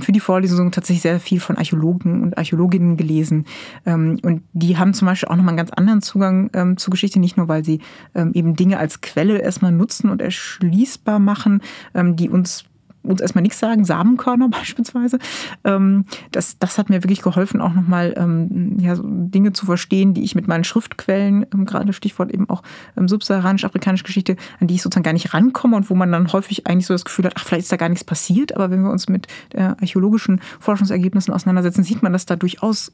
für 0.00 0.12
die 0.12 0.20
Vorlesung 0.20 0.70
tatsächlich 0.70 1.02
sehr 1.02 1.20
viel 1.20 1.40
von 1.40 1.58
Archäologen 1.58 2.22
und 2.22 2.38
Archäologinnen 2.38 2.96
gelesen. 2.96 3.44
Und 3.84 4.42
die 4.52 4.78
haben 4.78 4.94
zum 4.94 5.06
Beispiel 5.06 5.28
auch 5.28 5.36
nochmal 5.36 5.50
einen 5.50 5.58
ganz 5.58 5.70
anderen 5.70 6.02
Zugang 6.02 6.76
zur 6.76 6.90
Geschichte, 6.90 7.20
nicht 7.20 7.36
nur, 7.36 7.48
weil 7.48 7.64
sie 7.64 7.80
eben 8.14 8.56
Dinge 8.56 8.78
als 8.78 9.00
Quelle 9.00 9.38
erstmal 9.38 9.72
nutzen 9.72 10.10
und 10.10 10.20
erschließbar 10.20 11.18
machen, 11.18 11.62
die 11.94 12.28
uns 12.28 12.64
uns 13.06 13.20
erstmal 13.20 13.42
nichts 13.42 13.58
sagen, 13.58 13.84
Samenkörner 13.84 14.48
beispielsweise. 14.50 15.18
Ähm, 15.64 16.04
das, 16.32 16.58
das 16.58 16.78
hat 16.78 16.90
mir 16.90 17.02
wirklich 17.02 17.22
geholfen, 17.22 17.60
auch 17.60 17.74
nochmal 17.74 18.14
ähm, 18.16 18.78
ja, 18.80 18.96
so 18.96 19.02
Dinge 19.06 19.52
zu 19.52 19.66
verstehen, 19.66 20.14
die 20.14 20.24
ich 20.24 20.34
mit 20.34 20.48
meinen 20.48 20.64
Schriftquellen, 20.64 21.46
ähm, 21.52 21.66
gerade 21.66 21.92
Stichwort 21.92 22.32
eben 22.32 22.48
auch 22.48 22.62
subsaharanisch-afrikanische 22.96 24.04
Geschichte, 24.04 24.36
an 24.60 24.66
die 24.66 24.74
ich 24.74 24.82
sozusagen 24.82 25.04
gar 25.04 25.12
nicht 25.12 25.34
rankomme 25.34 25.76
und 25.76 25.90
wo 25.90 25.94
man 25.94 26.10
dann 26.10 26.32
häufig 26.32 26.66
eigentlich 26.66 26.86
so 26.86 26.94
das 26.94 27.04
Gefühl 27.04 27.26
hat, 27.26 27.34
ach, 27.36 27.44
vielleicht 27.44 27.64
ist 27.64 27.72
da 27.72 27.76
gar 27.76 27.88
nichts 27.88 28.04
passiert. 28.04 28.54
Aber 28.56 28.70
wenn 28.70 28.82
wir 28.82 28.90
uns 28.90 29.08
mit 29.08 29.26
archäologischen 29.56 30.40
Forschungsergebnissen 30.60 31.32
auseinandersetzen, 31.32 31.82
sieht 31.82 32.02
man, 32.02 32.12
dass 32.12 32.26
da 32.26 32.36
durchaus 32.36 32.92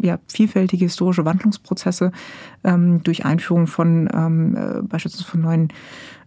ja, 0.00 0.18
vielfältige 0.26 0.84
historische 0.84 1.24
Wandlungsprozesse 1.24 2.12
durch 3.02 3.24
Einführung 3.24 3.66
von 3.66 4.06
äh, 4.54 4.82
beispielsweise 4.82 5.24
von 5.24 5.40
neuen 5.40 5.68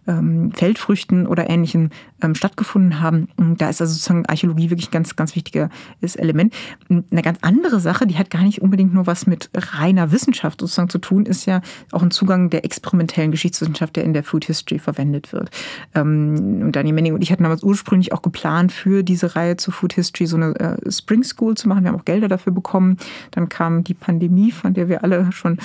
Feldfrüchten 0.04 1.26
oder 1.26 1.48
Ähnlichem 1.48 1.90
ähm, 2.20 2.34
stattgefunden 2.34 3.00
haben. 3.00 3.28
Und 3.36 3.60
da 3.60 3.68
ist 3.68 3.80
also 3.80 3.92
sozusagen 3.92 4.26
Archäologie 4.26 4.70
wirklich 4.70 4.88
ein 4.88 4.92
ganz, 4.92 5.14
ganz 5.16 5.36
wichtiges 5.36 6.16
Element. 6.16 6.54
Eine 6.88 7.22
ganz 7.22 7.38
andere 7.42 7.80
Sache, 7.80 8.06
die 8.06 8.16
hat 8.16 8.30
gar 8.30 8.42
nicht 8.42 8.62
unbedingt 8.62 8.92
nur 8.94 9.06
was 9.06 9.26
mit 9.26 9.50
reiner 9.54 10.10
Wissenschaft 10.12 10.60
sozusagen 10.60 10.88
zu 10.88 10.98
tun, 10.98 11.26
ist 11.26 11.46
ja 11.46 11.60
auch 11.92 12.02
ein 12.02 12.10
Zugang 12.10 12.50
der 12.50 12.64
experimentellen 12.64 13.30
Geschichtswissenschaft, 13.30 13.96
der 13.96 14.04
in 14.04 14.12
der 14.12 14.24
Food 14.24 14.44
History 14.44 14.78
verwendet 14.78 15.32
wird. 15.32 15.50
Ähm, 15.94 16.62
und 16.62 16.72
Daniel 16.76 16.94
Menning 16.94 17.14
und 17.14 17.22
ich 17.22 17.30
hatten 17.30 17.44
damals 17.44 17.62
ursprünglich 17.62 18.12
auch 18.12 18.22
geplant, 18.22 18.72
für 18.72 19.02
diese 19.02 19.36
Reihe 19.36 19.56
zu 19.56 19.70
Food 19.70 19.92
History 19.92 20.26
so 20.26 20.36
eine 20.36 20.54
äh, 20.58 20.90
Spring 20.90 21.22
School 21.22 21.56
zu 21.56 21.68
machen. 21.68 21.84
Wir 21.84 21.90
haben 21.92 22.00
auch 22.00 22.04
Gelder 22.04 22.28
dafür 22.28 22.52
bekommen. 22.52 22.96
Dann 23.30 23.48
kam 23.48 23.84
die 23.84 23.94
Pandemie, 23.94 24.50
von 24.50 24.74
der 24.74 24.88
wir 24.88 25.04
alle 25.04 25.30
schon 25.32 25.58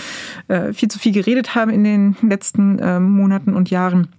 äh, 0.48 0.74
viel 0.74 0.90
zu 0.90 1.00
viel 1.00 1.12
geredet 1.12 1.56
haben 1.56 1.72
in 1.72 1.84
den 1.84 2.16
letzten 2.22 2.78
Monaten 2.78 3.54
und 3.56 3.70
Jahren. 3.70 4.10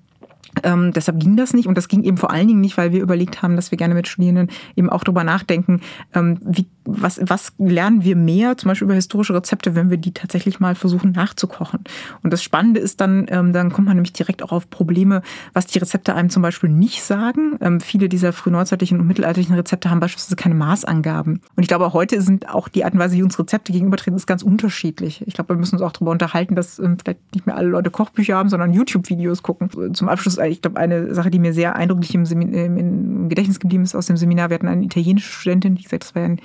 Ähm, 0.63 0.93
deshalb 0.93 1.21
ging 1.21 1.37
das 1.37 1.55
nicht 1.55 1.67
und 1.67 1.77
das 1.77 1.89
ging 1.89 2.03
eben 2.03 2.17
vor 2.17 2.31
allen 2.31 2.49
Dingen 2.49 2.61
nicht, 2.61 2.77
weil 2.77 2.93
wir 2.93 3.03
überlegt 3.03 3.43
haben, 3.43 3.57
dass 3.57 3.71
wir 3.71 3.79
gerne 3.79 3.95
mit 3.95 4.09
Studierenden 4.09 4.49
eben 4.77 4.91
auch 4.91 5.05
darüber 5.05 5.25
nachdenken, 5.25 5.81
ähm, 6.15 6.39
wie, 6.45 6.67
was, 6.85 7.21
was 7.23 7.53
lernen 7.59 8.05
wir 8.05 8.17
mehr, 8.17 8.57
zum 8.57 8.69
Beispiel 8.69 8.87
über 8.87 8.95
historische 8.95 9.35
Rezepte, 9.35 9.75
wenn 9.75 9.91
wir 9.91 9.99
die 9.99 10.13
tatsächlich 10.13 10.61
mal 10.61 10.75
versuchen 10.75 11.13
nachzukochen. 11.13 11.81
Und 12.23 12.33
das 12.33 12.43
Spannende 12.43 12.81
ist 12.81 13.01
dann, 13.01 13.27
ähm, 13.29 13.53
dann 13.53 13.71
kommt 13.73 13.87
man 13.87 13.97
nämlich 13.97 14.13
direkt 14.13 14.43
auch 14.43 14.53
auf 14.53 14.71
Probleme, 14.71 15.23
was 15.53 15.67
die 15.67 15.79
Rezepte 15.79 16.15
einem 16.15 16.31
zum 16.31 16.43
Beispiel 16.43 16.71
nicht 16.71 17.03
sagen. 17.03 17.59
Ähm, 17.61 17.81
viele 17.81 18.09
dieser 18.09 18.33
frühneuzeitlichen 18.33 19.01
und 19.01 19.07
mittelalterlichen 19.07 19.55
Rezepte 19.55 19.91
haben 19.91 20.01
beispielsweise 20.01 20.37
keine 20.37 20.55
Maßangaben. 20.55 21.41
Und 21.57 21.63
ich 21.63 21.69
glaube, 21.69 21.93
heute 21.93 22.21
sind 22.23 22.49
auch 22.49 22.69
die 22.69 22.85
Art 22.85 22.95
und 22.95 23.01
Weise, 23.01 23.17
wie 23.17 23.23
uns 23.23 23.39
Rezepte 23.39 23.73
gegenübertreten, 23.73 24.17
ist 24.17 24.27
ganz 24.27 24.43
unterschiedlich. 24.43 25.23
Ich 25.27 25.35
glaube, 25.35 25.55
wir 25.55 25.59
müssen 25.59 25.77
uns 25.77 25.83
auch 25.83 25.93
darüber 25.93 26.11
unterhalten, 26.11 26.55
dass 26.55 26.79
ähm, 26.79 26.97
vielleicht 26.99 27.35
nicht 27.35 27.47
mehr 27.47 27.57
alle 27.57 27.69
Leute 27.69 27.91
Kochbücher 27.91 28.37
haben, 28.37 28.49
sondern 28.49 28.73
YouTube-Videos 28.73 29.43
gucken. 29.43 29.95
Zum 29.95 30.09
Abschluss, 30.09 30.39
ich 30.49 30.63
glaube, 30.63 30.79
eine 30.79 31.15
Sache, 31.15 31.31
die 31.31 31.39
mir 31.39 31.53
sehr 31.53 31.77
eindrücklich 31.77 32.15
im, 32.15 32.25
im 32.25 33.29
Gedächtnis 33.29 33.61
geblieben 33.61 33.85
ist 33.85 33.95
aus 33.95 34.07
dem 34.07 34.17
Seminar. 34.17 34.51
Wir 34.51 34.55
hatten 34.55 34.69
eine 34.69 34.85
italienische 34.85 35.33
Studentin, 35.33 35.75
die 35.75 35.83
gesagt, 35.83 36.05
das 36.05 36.15
war 36.15 36.23
ein 36.23 36.41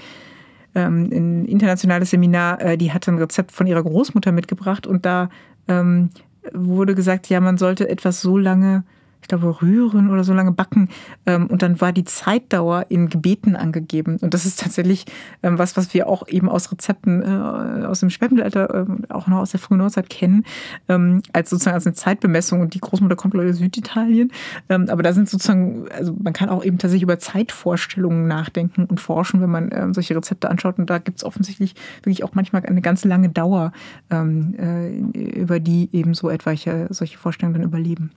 ähm, 0.76 1.10
ein 1.12 1.46
internationales 1.46 2.10
Seminar, 2.10 2.62
äh, 2.62 2.78
die 2.78 2.92
hatte 2.92 3.12
ein 3.12 3.18
Rezept 3.18 3.52
von 3.52 3.68
ihrer 3.68 3.84
Großmutter 3.84 4.32
mitgebracht 4.32 4.88
und 4.88 5.06
da 5.06 5.30
ähm, 5.68 6.10
wurde 6.52 6.96
gesagt, 6.96 7.30
ja, 7.30 7.40
man 7.40 7.58
sollte 7.58 7.88
etwas 7.88 8.22
so 8.22 8.38
lange 8.38 8.84
ich 9.24 9.30
glaube, 9.30 9.62
rühren 9.62 10.12
oder 10.12 10.24
so 10.24 10.34
lange 10.34 10.52
backen. 10.52 10.90
Ähm, 11.26 11.48
und 11.48 11.62
dann 11.62 11.80
war 11.82 11.94
die 11.94 12.04
Zeitdauer 12.04 12.88
in 12.90 13.10
Gebeten 13.10 13.56
angegeben. 13.56 14.18
Und 14.22 14.34
das 14.34 14.46
ist 14.46 14.60
tatsächlich 14.60 15.06
ähm, 15.42 15.58
was, 15.58 15.78
was 15.78 15.94
wir 15.94 16.08
auch 16.08 16.28
eben 16.28 16.50
aus 16.50 16.72
Rezepten 16.72 17.24
äh, 17.24 17.86
aus 17.86 18.02
dem 18.02 18.10
Spätmittelalter, 18.10 18.86
äh, 18.86 19.14
auch 19.14 19.28
noch 19.28 19.38
aus 19.38 19.52
der 19.52 19.62
frühen 19.62 19.80
Neuzeit 19.80 20.10
kennen, 20.10 20.44
ähm, 20.90 21.22
als 21.32 21.50
sozusagen 21.50 21.76
als 21.76 21.88
eine 21.88 21.96
Zeitbemessung. 21.96 22.60
Und 22.60 22.74
die 22.74 22.82
Großmutter 22.82 23.16
kommt, 23.16 23.34
aus 23.36 23.58
Süditalien. 23.58 24.32
Aber 24.68 25.02
da 25.02 25.14
sind 25.14 25.28
sozusagen, 25.28 25.86
also 25.98 26.16
man 26.22 26.34
kann 26.34 26.50
auch 26.50 26.64
eben 26.64 26.78
tatsächlich 26.78 27.04
über 27.04 27.18
Zeitvorstellungen 27.18 28.28
nachdenken 28.28 28.86
und 28.86 29.00
forschen, 29.00 29.42
wenn 29.42 29.50
man 29.50 29.94
solche 29.94 30.16
Rezepte 30.16 30.50
anschaut. 30.50 30.78
Und 30.78 30.90
da 30.90 31.00
gibt 31.00 31.18
es 31.18 31.24
offensichtlich 31.24 31.74
wirklich 32.04 32.24
auch 32.24 32.36
manchmal 32.36 32.64
eine 32.66 32.82
ganz 32.82 33.06
lange 33.06 33.30
Dauer, 33.30 33.72
äh, 34.12 34.96
über 34.96 35.60
die 35.60 35.90
eben 35.94 36.14
so 36.14 36.30
etwaige 36.30 36.88
solche 36.92 37.18
Vorstellungen 37.18 37.56
dann 37.56 37.64
überleben. 37.64 38.12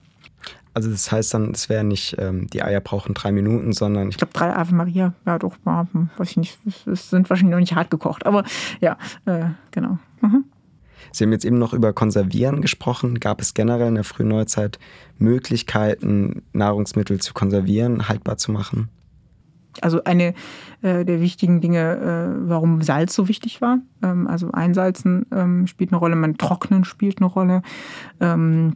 Also 0.77 0.91
das 0.91 1.11
heißt 1.11 1.33
dann, 1.33 1.49
es 1.53 1.69
wäre 1.69 1.83
nicht, 1.83 2.17
ähm, 2.19 2.45
die 2.53 2.61
Eier 2.61 2.81
brauchen 2.81 3.15
drei 3.15 3.31
Minuten, 3.31 3.73
sondern... 3.73 4.09
Ich 4.09 4.17
glaube, 4.17 4.33
drei 4.33 4.55
Ave 4.55 4.75
Maria, 4.75 5.15
ja 5.25 5.39
doch, 5.39 5.55
weiß 5.63 6.29
ich 6.29 6.37
nicht, 6.37 6.59
es 6.85 7.09
sind 7.09 7.27
wahrscheinlich 7.31 7.53
noch 7.53 7.59
nicht 7.59 7.73
hart 7.73 7.89
gekocht, 7.89 8.27
aber 8.27 8.43
ja, 8.79 8.95
äh, 9.25 9.45
genau. 9.71 9.97
Mhm. 10.21 10.45
Sie 11.11 11.23
haben 11.23 11.31
jetzt 11.31 11.45
eben 11.45 11.57
noch 11.57 11.73
über 11.73 11.93
Konservieren 11.93 12.61
gesprochen. 12.61 13.19
Gab 13.19 13.41
es 13.41 13.55
generell 13.55 13.87
in 13.87 13.95
der 13.95 14.03
frühen 14.03 14.27
Neuzeit 14.27 14.77
Möglichkeiten, 15.17 16.43
Nahrungsmittel 16.53 17.19
zu 17.19 17.33
konservieren, 17.33 18.07
haltbar 18.07 18.37
zu 18.37 18.51
machen? 18.51 18.89
Also 19.81 20.03
eine 20.03 20.35
äh, 20.83 21.05
der 21.05 21.21
wichtigen 21.21 21.59
Dinge, 21.59 21.97
äh, 21.97 22.49
warum 22.49 22.83
Salz 22.83 23.15
so 23.15 23.27
wichtig 23.27 23.61
war. 23.61 23.79
Ähm, 24.03 24.27
also 24.27 24.51
Einsalzen 24.51 25.25
ähm, 25.31 25.65
spielt 25.65 25.91
eine 25.91 25.97
Rolle, 25.97 26.15
man 26.15 26.37
Trocknen 26.37 26.83
spielt 26.83 27.17
eine 27.17 27.25
Rolle. 27.31 27.63
Ähm, 28.19 28.75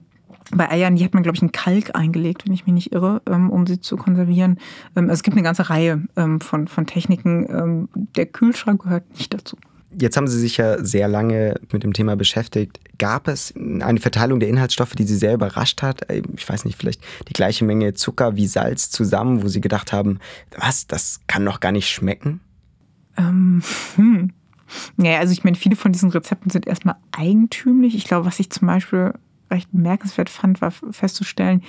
bei 0.49 0.69
Eiern, 0.69 0.95
die 0.95 1.03
hat 1.05 1.13
man, 1.13 1.23
glaube 1.23 1.35
ich, 1.35 1.41
einen 1.41 1.51
Kalk 1.51 1.95
eingelegt, 1.95 2.45
wenn 2.45 2.53
ich 2.53 2.65
mich 2.65 2.73
nicht 2.73 2.91
irre, 2.93 3.21
ähm, 3.27 3.49
um 3.49 3.67
sie 3.67 3.79
zu 3.79 3.95
konservieren. 3.97 4.57
Ähm, 4.95 5.03
also 5.03 5.13
es 5.13 5.23
gibt 5.23 5.37
eine 5.37 5.43
ganze 5.43 5.69
Reihe 5.69 6.03
ähm, 6.15 6.41
von, 6.41 6.67
von 6.67 6.85
Techniken. 6.85 7.87
Der 8.15 8.25
Kühlschrank 8.25 8.83
gehört 8.83 9.09
nicht 9.17 9.33
dazu. 9.33 9.57
Jetzt 9.97 10.15
haben 10.15 10.27
Sie 10.27 10.39
sich 10.39 10.57
ja 10.57 10.83
sehr 10.83 11.09
lange 11.09 11.59
mit 11.71 11.83
dem 11.83 11.91
Thema 11.91 12.15
beschäftigt. 12.15 12.79
Gab 12.97 13.27
es 13.27 13.53
eine 13.55 13.99
Verteilung 13.99 14.39
der 14.39 14.47
Inhaltsstoffe, 14.47 14.93
die 14.93 15.03
Sie 15.03 15.17
sehr 15.17 15.33
überrascht 15.33 15.81
hat? 15.81 16.07
Ich 16.35 16.47
weiß 16.47 16.63
nicht, 16.63 16.77
vielleicht 16.77 17.01
die 17.27 17.33
gleiche 17.33 17.65
Menge 17.65 17.93
Zucker 17.93 18.37
wie 18.37 18.47
Salz 18.47 18.89
zusammen, 18.89 19.43
wo 19.43 19.49
Sie 19.49 19.59
gedacht 19.59 19.91
haben, 19.91 20.19
was, 20.57 20.87
das 20.87 21.19
kann 21.27 21.43
doch 21.43 21.59
gar 21.59 21.73
nicht 21.73 21.89
schmecken? 21.89 22.39
Ähm, 23.17 23.61
hm. 23.95 24.31
Naja, 24.95 25.19
also 25.19 25.33
ich 25.33 25.43
meine, 25.43 25.57
viele 25.57 25.75
von 25.75 25.91
diesen 25.91 26.11
Rezepten 26.11 26.49
sind 26.49 26.67
erstmal 26.67 26.95
eigentümlich. 27.11 27.93
Ich 27.95 28.05
glaube, 28.05 28.25
was 28.25 28.39
ich 28.39 28.49
zum 28.49 28.67
Beispiel 28.67 29.13
recht 29.51 29.71
bemerkenswert 29.71 30.29
fand, 30.29 30.61
war 30.61 30.71
festzustellen, 30.71 31.61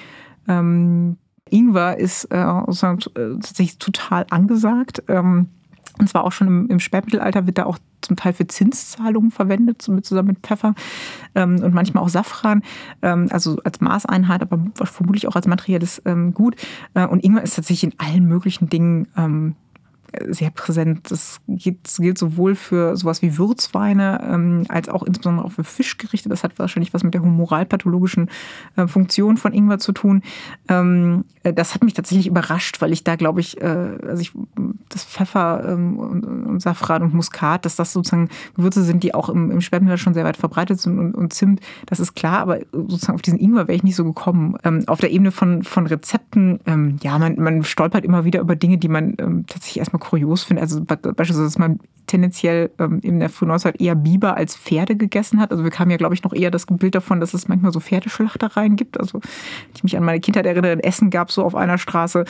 ähm, 0.49 1.19
Ingwer 1.51 1.99
ist 1.99 2.25
äh, 2.33 2.39
äh, 2.39 2.67
tatsächlich 2.73 3.79
total 3.79 4.27
angesagt. 4.31 5.03
Ähm, 5.09 5.49
und 5.99 6.09
zwar 6.09 6.25
auch 6.25 6.33
schon 6.33 6.47
im, 6.47 6.71
im, 6.71 6.81
Spätmittelalter 6.81 7.47
wird 7.47 7.59
da 7.59 7.67
auch 7.67 7.79
zum 8.01 8.17
Teil 8.17 8.33
für 8.33 8.47
Zinszahlungen 8.47 9.31
verwendet, 9.31 9.83
zusammen 9.83 10.29
mit 10.29 10.39
Pfeffer 10.39 10.75
ähm, 11.35 11.63
und 11.63 11.75
manchmal 11.75 12.03
auch 12.03 12.09
Safran, 12.09 12.63
ähm, 13.03 13.29
also 13.31 13.59
als 13.65 13.81
Maßeinheit, 13.81 14.43
aber 14.43 14.59
vermutlich 14.75 15.29
auch 15.29 15.37
als 15.37 15.47
materielles 15.47 16.01
ähm, 16.07 16.33
Gut. 16.33 16.57
Äh, 16.95 17.07
und 17.07 17.23
Ingwer 17.23 17.43
ist 17.43 17.57
tatsächlich 17.57 17.93
in 17.93 18.01
allen 18.01 18.27
möglichen 18.27 18.71
Dingen 18.71 19.09
ähm, 19.17 19.55
sehr 20.29 20.51
präsent. 20.51 21.11
Das 21.11 21.41
gilt, 21.49 21.79
das 21.85 21.97
gilt 21.97 22.19
sowohl 22.19 22.55
für 22.55 22.97
sowas 22.97 23.23
wie 23.23 23.39
Würzweine 23.39 24.21
ähm, 24.31 24.65
als 24.69 24.89
auch 24.89 25.03
insbesondere 25.03 25.47
auch 25.47 25.53
für 25.53 25.65
Fischgerichte. 25.65 26.29
Das 26.29 26.45
hat 26.45 26.59
wahrscheinlich 26.59 26.93
was 26.93 27.03
mit 27.03 27.15
der 27.15 27.23
humoralpathologischen 27.23 28.31
äh, 28.77 28.87
Funktion 28.87 29.37
von 29.37 29.53
Ingwer 29.53 29.79
zu 29.79 29.93
tun. 29.93 30.23
Ähm, 30.69 31.25
äh, 31.43 31.53
das 31.53 31.75
hat 31.75 31.83
mich 31.83 31.95
tatsächlich 31.95 32.27
überrascht, 32.27 32.81
weil 32.81 32.93
ich 32.93 33.05
da 33.05 33.17
glaube 33.17 33.41
ich, 33.41 33.61
äh, 33.61 33.67
also 34.07 34.21
ich, 34.21 34.33
das 34.89 35.05
Pfeffer 35.05 35.65
ähm, 35.69 35.99
und, 35.99 36.25
und, 36.25 36.61
Safran 36.61 37.03
und 37.03 37.15
Muskat, 37.15 37.65
dass 37.65 37.77
das 37.77 37.93
sozusagen 37.93 38.29
Gewürze 38.55 38.83
sind, 38.83 39.03
die 39.03 39.15
auch 39.15 39.29
im, 39.29 39.51
im 39.51 39.61
Spätmittelalter 39.61 40.03
schon 40.03 40.15
sehr 40.15 40.25
weit 40.25 40.37
verbreitet 40.37 40.81
sind 40.81 40.99
und, 40.99 41.15
und, 41.15 41.33
Zimt, 41.33 41.61
das 41.87 42.01
ist 42.01 42.15
klar, 42.15 42.41
aber 42.41 42.59
sozusagen 42.73 43.15
auf 43.15 43.23
diesen 43.23 43.39
Ingwer 43.39 43.69
wäre 43.69 43.77
ich 43.77 43.83
nicht 43.83 43.97
so 43.97 44.05
gekommen. 44.05 44.57
Ähm, 44.65 44.85
auf 44.87 45.01
der 45.01 45.11
Ebene 45.11 45.33
von, 45.33 45.63
von 45.63 45.87
Rezepten, 45.87 46.61
ähm, 46.67 46.99
ja, 47.03 47.19
man, 47.19 47.37
man 47.37 47.65
stolpert 47.65 48.05
immer 48.05 48.25
wieder 48.25 48.41
über 48.41 48.55
Dinge, 48.55 48.79
die 48.79 48.89
man 48.89 49.15
ähm, 49.19 49.45
tatsächlich 49.47 49.79
erstmal 49.79 50.02
kurios 50.03 50.43
finde. 50.43 50.63
Also 50.63 50.85
beispielsweise, 50.85 51.45
dass 51.45 51.59
man 51.59 51.79
tendenziell 52.09 52.71
ähm, 52.81 52.99
in 53.03 53.21
der 53.21 53.29
Frühneuzeit 53.29 53.81
eher 53.81 53.95
Biber 53.95 54.37
als 54.37 54.57
Pferde 54.57 54.97
gegessen 54.97 55.41
hat. 55.41 55.53
Also 55.53 55.63
wir 55.63 55.71
kamen 55.71 55.93
ja, 55.93 55.97
glaube 55.97 56.15
ich, 56.15 56.25
noch 56.25 56.33
eher 56.33 56.51
das 56.51 56.67
Bild 56.67 56.97
davon, 56.97 57.21
dass 57.21 57.35
es 57.35 57.47
manchmal 57.47 57.73
so 57.73 57.79
Pferdeschlachtereien 57.79 58.75
gibt. 58.75 58.99
Also 58.99 59.21
ich 59.75 59.85
mich 59.85 59.97
an 59.97 60.05
meine 60.05 60.19
Kindheit 60.19 60.45
erinnere, 60.45 60.73
in 60.73 60.81
Essen 60.81 61.11
gab 61.11 61.29
es 61.29 61.37
so 61.37 61.45
auf 61.45 61.55
einer 61.55 61.79
Straße 61.79 62.25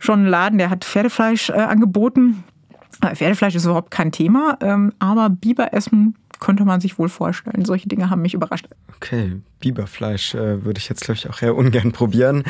schon 0.00 0.20
einen 0.20 0.28
Laden, 0.28 0.58
der 0.58 0.70
hat 0.70 0.84
Pferdefleisch 0.84 1.50
äh, 1.50 1.54
angeboten. 1.54 2.42
Äh, 3.00 3.14
Pferdefleisch 3.14 3.54
ist 3.54 3.64
überhaupt 3.64 3.92
kein 3.92 4.10
Thema, 4.10 4.58
ähm, 4.60 4.92
aber 4.98 5.30
Biber 5.30 5.72
essen 5.72 6.16
könnte 6.40 6.64
man 6.64 6.80
sich 6.80 6.98
wohl 6.98 7.08
vorstellen. 7.08 7.64
Solche 7.64 7.88
Dinge 7.88 8.10
haben 8.10 8.22
mich 8.22 8.34
überrascht. 8.34 8.68
Okay, 8.96 9.40
Biberfleisch 9.60 10.34
äh, 10.34 10.64
würde 10.64 10.78
ich 10.78 10.88
jetzt, 10.88 11.02
glaube 11.02 11.18
ich, 11.18 11.28
auch 11.28 11.42
eher 11.42 11.56
ungern 11.56 11.92
probieren. 11.92 12.44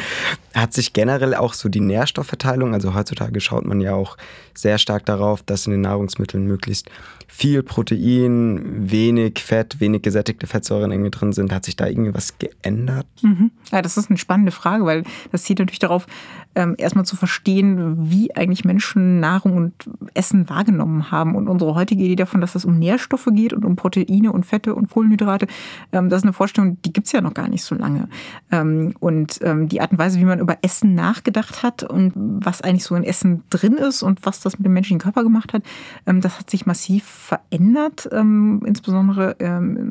Hat 0.55 0.73
sich 0.73 0.93
generell 0.93 1.35
auch 1.35 1.55
so 1.55 1.69
die 1.69 1.81
Nährstoffverteilung, 1.81 2.75
also 2.75 2.95
heutzutage 2.95 3.41
schaut 3.41 3.65
man 3.65 3.81
ja 3.81 3.95
auch 3.95 4.17
sehr 4.55 4.79
stark 4.79 5.07
darauf, 5.07 5.43
dass 5.43 5.67
in 5.67 5.73
den 5.73 5.83
Nahrungsmitteln 5.83 6.47
möglichst 6.47 6.91
viel 7.31 7.62
Protein, 7.62 8.91
wenig 8.91 9.38
Fett, 9.38 9.81
wenig 9.81 10.03
gesättigte 10.03 10.47
Fettsäuren 10.47 10.91
irgendwie 10.91 11.11
drin 11.11 11.33
sind. 11.33 11.53
Hat 11.53 11.65
sich 11.65 11.77
da 11.77 11.87
irgendwie 11.87 12.15
was 12.15 12.38
geändert? 12.38 13.07
Mhm. 13.23 13.50
Ja, 13.71 13.83
das 13.83 13.99
ist 13.99 14.09
eine 14.09 14.19
spannende 14.19 14.50
Frage, 14.50 14.85
weil 14.87 15.05
das 15.31 15.45
zieht 15.45 15.59
natürlich 15.59 15.79
darauf, 15.79 16.07
ähm, 16.55 16.75
erstmal 16.79 17.05
zu 17.05 17.17
verstehen, 17.17 18.11
wie 18.11 18.35
eigentlich 18.35 18.65
Menschen 18.65 19.21
Nahrung 19.21 19.57
und 19.57 19.75
Essen 20.15 20.49
wahrgenommen 20.49 21.11
haben. 21.11 21.37
Und 21.37 21.49
unsere 21.49 21.75
heutige 21.75 22.03
Idee 22.03 22.17
davon, 22.17 22.41
dass 22.41 22.55
es 22.55 22.65
um 22.65 22.79
Nährstoffe 22.79 23.29
geht 23.31 23.53
und 23.53 23.65
um 23.65 23.77
Proteine 23.77 24.33
und 24.33 24.47
Fette 24.47 24.75
und 24.75 24.91
Kohlenhydrate, 24.91 25.47
ähm, 25.93 26.09
das 26.09 26.19
ist 26.19 26.25
eine 26.25 26.33
Vorstellung, 26.33 26.79
die 26.83 26.93
gibt 26.99 27.07
es 27.07 27.12
ja 27.12 27.21
noch 27.21 27.35
gar 27.35 27.49
nicht 27.49 27.62
so 27.62 27.76
lange. 27.76 28.09
Ähm, 28.50 28.93
und 28.99 29.38
ähm, 29.45 29.69
die 29.69 29.81
Art 29.81 29.93
und 29.93 29.99
Weise, 29.99 30.19
wie 30.19 30.25
man 30.25 30.40
über 30.40 30.59
Essen 30.62 30.97
nachgedacht 30.97 31.62
hat 31.62 31.85
und 31.85 32.12
was 32.17 32.61
eigentlich 32.61 32.83
so 32.83 32.97
in 32.97 33.05
Essen 33.05 33.45
drin 33.50 33.75
ist 33.75 34.02
und 34.02 34.26
was 34.26 34.40
das 34.40 34.59
mit 34.59 34.67
dem 34.67 34.73
menschlichen 34.73 34.99
Körper 34.99 35.23
gemacht 35.23 35.52
hat, 35.52 35.62
ähm, 36.07 36.21
das 36.21 36.40
hat 36.40 36.50
sich 36.50 36.67
massiv 36.67 37.05
verändert, 37.05 38.07
insbesondere 38.07 39.37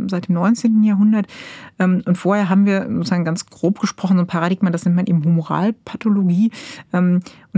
seit 0.09 0.27
dem 0.27 0.35
19. 0.35 0.83
Jahrhundert. 0.83 1.27
Und 1.77 2.17
vorher 2.17 2.49
haben 2.49 2.65
wir 2.65 2.87
sozusagen 2.89 3.23
ganz 3.23 3.45
grob 3.45 3.79
gesprochen 3.79 4.17
so 4.17 4.23
ein 4.23 4.27
Paradigma, 4.27 4.69
das 4.69 4.85
nennt 4.85 4.95
man 4.95 5.05
eben 5.05 5.23
Humoralpathologie. 5.23 6.51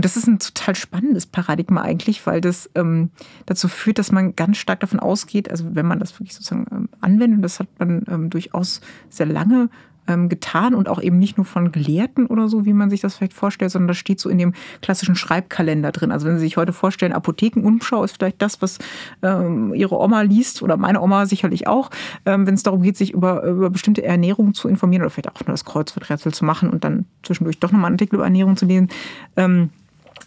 und 0.00 0.04
das 0.04 0.16
ist 0.16 0.26
ein 0.26 0.38
total 0.38 0.74
spannendes 0.74 1.26
Paradigma 1.26 1.82
eigentlich, 1.82 2.26
weil 2.26 2.40
das 2.40 2.70
ähm, 2.74 3.10
dazu 3.44 3.68
führt, 3.68 3.98
dass 3.98 4.12
man 4.12 4.34
ganz 4.34 4.56
stark 4.56 4.80
davon 4.80 4.98
ausgeht, 4.98 5.50
also 5.50 5.74
wenn 5.74 5.86
man 5.86 5.98
das 5.98 6.14
wirklich 6.14 6.34
sozusagen 6.34 6.66
ähm, 6.72 6.88
anwendet, 7.00 7.36
und 7.36 7.42
das 7.42 7.60
hat 7.60 7.68
man 7.78 8.30
durchaus 8.30 8.80
sehr 9.10 9.26
lange 9.26 9.68
ähm, 10.08 10.28
getan 10.28 10.74
und 10.74 10.88
auch 10.88 11.00
eben 11.00 11.18
nicht 11.18 11.36
nur 11.36 11.44
von 11.44 11.70
Gelehrten 11.72 12.26
oder 12.26 12.48
so, 12.48 12.64
wie 12.64 12.72
man 12.72 12.90
sich 12.90 13.00
das 13.00 13.16
vielleicht 13.16 13.34
vorstellt, 13.34 13.70
sondern 13.70 13.88
das 13.88 13.98
steht 13.98 14.20
so 14.20 14.28
in 14.28 14.38
dem 14.38 14.54
klassischen 14.80 15.14
Schreibkalender 15.14 15.92
drin. 15.92 16.12
Also 16.12 16.26
wenn 16.26 16.38
Sie 16.38 16.44
sich 16.44 16.56
heute 16.56 16.72
vorstellen, 16.72 17.12
Apothekenumschau 17.12 18.02
ist 18.02 18.16
vielleicht 18.16 18.40
das, 18.40 18.62
was 18.62 18.78
ähm, 19.22 19.74
Ihre 19.74 19.98
Oma 19.98 20.22
liest 20.22 20.62
oder 20.62 20.76
meine 20.76 21.00
Oma 21.00 21.26
sicherlich 21.26 21.66
auch, 21.66 21.90
ähm, 22.24 22.46
wenn 22.46 22.54
es 22.54 22.62
darum 22.62 22.82
geht, 22.82 22.96
sich 22.96 23.12
über, 23.12 23.42
über 23.44 23.70
bestimmte 23.70 24.02
Ernährung 24.02 24.54
zu 24.54 24.68
informieren 24.68 25.02
oder 25.02 25.10
vielleicht 25.10 25.28
auch 25.28 25.46
nur 25.46 25.52
das 25.52 25.64
Kreuzworträtsel 25.64 26.32
zu 26.32 26.44
machen 26.44 26.70
und 26.70 26.84
dann 26.84 27.04
zwischendurch 27.22 27.60
doch 27.60 27.70
nochmal 27.70 27.88
einen 27.88 27.94
Artikel 27.94 28.16
über 28.16 28.24
Ernährung 28.24 28.56
zu 28.56 28.66
lesen. 28.66 28.88
Ähm, 29.36 29.70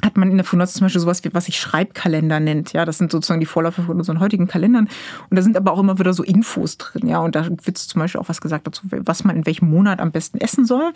hat 0.02 0.18
man 0.18 0.32
in 0.32 0.38
der 0.38 0.46
Funotz 0.46 0.74
zum 0.74 0.86
Beispiel 0.86 1.02
sowas 1.02 1.24
wie, 1.24 1.34
was 1.34 1.46
sich 1.46 1.60
Schreibkalender 1.60 2.40
nennt. 2.40 2.74
Ja, 2.74 2.86
das 2.86 2.98
sind 2.98 3.12
sozusagen 3.12 3.40
die 3.40 3.46
Vorläufer 3.46 3.84
von 3.84 3.98
unseren 3.98 4.20
heutigen 4.20 4.48
Kalendern. 4.48 4.90
Und 5.30 5.36
da 5.36 5.42
sind 5.42 5.58
aber 5.58 5.72
auch 5.72 5.80
immer 5.80 6.00
wieder 6.00 6.14
so 6.14 6.24
Infos 6.24 6.78
drin. 6.78 7.08
Ja, 7.08 7.20
und 7.20 7.36
da 7.36 7.48
wird 7.64 7.78
zum 7.78 8.00
Beispiel 8.00 8.20
auch 8.20 8.30
was 8.30 8.42
gesagt 8.42 8.68
dazu, 8.68 8.84
was 8.90 9.24
man 9.24 9.36
in 9.36 9.46
welchem 9.46 9.70
Monat 9.70 10.00
am 10.00 10.12
besten 10.12 10.40
essen 10.40 10.66
soll. 10.66 10.94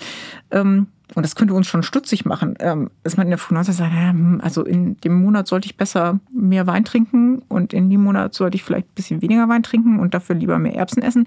Ähm, 0.52 0.88
und 1.16 1.24
das 1.24 1.36
könnte 1.36 1.54
uns 1.54 1.68
schon 1.68 1.84
stutzig 1.84 2.26
machen, 2.26 2.56
ähm, 2.60 2.90
dass 3.04 3.18
man 3.18 3.28
in 3.28 3.32
der 3.32 3.38
Funotz 3.38 3.68
sagt, 3.68 3.94
hm, 3.94 4.42
also 4.44 4.64
in 4.64 4.98
dem 4.98 5.22
Monat 5.22 5.48
sollte 5.48 5.66
ich 5.66 5.78
besser 5.78 6.20
mehr 6.32 6.68
Wein 6.68 6.84
trinken 6.84 7.40
und 7.48 7.74
in 7.74 7.90
dem 7.90 8.04
Monat 8.04 8.34
sollte 8.34 8.56
ich 8.56 8.64
vielleicht 8.64 8.88
ein 8.88 8.96
bisschen 8.96 9.22
weniger 9.22 9.48
Wein 9.48 9.64
trinken 9.64 10.00
und 10.00 10.14
dafür 10.14 10.36
lieber 10.36 10.60
mehr 10.60 10.76
Erbsen 10.76 11.02
essen. 11.02 11.26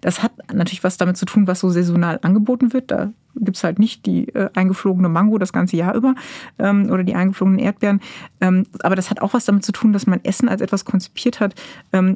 Das 0.00 0.22
hat 0.22 0.32
natürlich 0.52 0.84
was 0.84 0.96
damit 0.96 1.16
zu 1.16 1.26
tun, 1.26 1.46
was 1.46 1.60
so 1.60 1.70
saisonal 1.70 2.20
angeboten 2.22 2.72
wird. 2.72 2.90
Da 2.90 3.12
gibt 3.34 3.56
es 3.56 3.64
halt 3.64 3.78
nicht 3.78 4.06
die 4.06 4.28
äh, 4.34 4.48
eingeflogene 4.54 5.08
Mango 5.08 5.38
das 5.38 5.52
ganze 5.52 5.76
Jahr 5.76 5.94
über 5.94 6.14
ähm, 6.58 6.90
oder 6.90 7.04
die 7.04 7.14
eingeflogenen 7.14 7.58
Erdbeeren. 7.58 8.00
Ähm, 8.40 8.66
aber 8.82 8.96
das 8.96 9.10
hat 9.10 9.20
auch 9.20 9.34
was 9.34 9.44
damit 9.44 9.64
zu 9.64 9.72
tun, 9.72 9.92
dass 9.92 10.06
man 10.06 10.24
Essen 10.24 10.48
als 10.48 10.60
etwas 10.60 10.84
konzipiert 10.84 11.40
hat, 11.40 11.54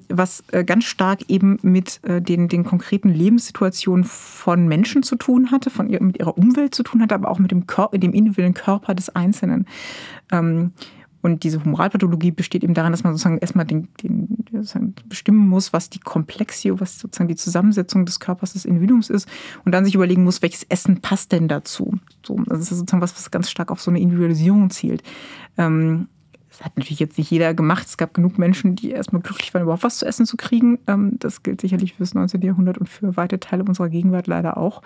was 0.09 0.45
äh, 0.53 0.65
ganz 0.65 0.85
stark 0.85 1.21
eben 1.29 1.59
mit 1.63 2.01
äh, 2.05 2.21
den, 2.23 2.49
den 2.49 2.65
konkreten 2.65 3.09
Lebenssituationen 3.11 4.05
von 4.05 4.69
Menschen 4.69 5.03
zu 5.03 5.17
tun 5.17 5.51
hatte, 5.51 5.71
von 5.71 5.89
mit 5.89 6.19
ihrer 6.19 6.37
Umwelt 6.37 6.75
zu 6.75 6.83
tun 6.83 7.00
hatte, 7.03 7.15
aber 7.15 7.31
auch 7.31 7.39
mit 7.39 7.51
dem, 7.51 7.67
Körper, 7.67 7.99
dem 7.99 8.13
individuellen 8.13 8.55
Körper 8.55 8.95
des 8.95 9.15
Einzelnen. 9.15 9.67
Ähm, 10.31 10.73
und 11.23 11.43
diese 11.45 11.63
Humoralpathologie 11.63 12.31
besteht 12.31 12.65
eben 12.65 12.73
darin, 12.73 12.93
dass 12.93 13.05
man 13.05 13.13
sozusagen 13.13 13.39
erstmal 13.39 13.67
den, 13.67 13.89
den 14.03 14.39
sozusagen 14.51 14.95
bestimmen 15.07 15.49
muss, 15.49 15.73
was 15.73 15.91
die 15.91 15.99
Komplexio, 15.99 16.81
was 16.81 16.99
sozusagen 16.99 17.29
die 17.29 17.37
Zusammensetzung 17.37 18.07
des 18.07 18.21
Körpers 18.21 18.55
des 18.55 18.65
Individuums 18.65 19.11
ist 19.11 19.29
und 19.65 19.73
dann 19.73 19.85
sich 19.85 19.95
überlegen 19.95 20.25
muss, 20.25 20.41
welches 20.41 20.65
Essen 20.65 21.03
passt 21.03 21.33
denn 21.33 21.47
dazu. 21.47 21.99
So, 22.27 22.37
das 22.47 22.61
ist 22.61 22.71
sozusagen 22.71 23.03
was, 23.03 23.15
was 23.15 23.31
ganz 23.31 23.51
stark 23.51 23.71
auf 23.71 23.83
so 23.83 23.91
eine 23.91 24.01
Individualisierung 24.01 24.71
zielt. 24.71 25.03
Ähm, 25.59 26.09
das 26.61 26.67
hat 26.67 26.77
natürlich 26.77 27.01
jetzt 27.01 27.17
nicht 27.17 27.31
jeder 27.31 27.55
gemacht. 27.55 27.87
Es 27.87 27.97
gab 27.97 28.13
genug 28.13 28.37
Menschen, 28.37 28.77
die 28.77 28.91
erstmal 28.91 29.23
glücklich 29.23 29.55
waren, 29.55 29.63
überhaupt 29.63 29.83
was 29.83 29.97
zu 29.97 30.05
essen 30.07 30.27
zu 30.27 30.37
kriegen. 30.37 30.79
Ähm, 30.87 31.17
das 31.19 31.43
gilt 31.43 31.63
sicherlich 31.63 31.95
fürs 31.95 32.13
19. 32.13 32.43
Jahrhundert 32.43 32.77
und 32.77 32.87
für 32.87 33.17
weite 33.17 33.41
Teile 33.41 33.65
unserer 33.65 33.89
Gegenwart 33.89 34.27
leider 34.27 34.59
auch. 34.59 34.83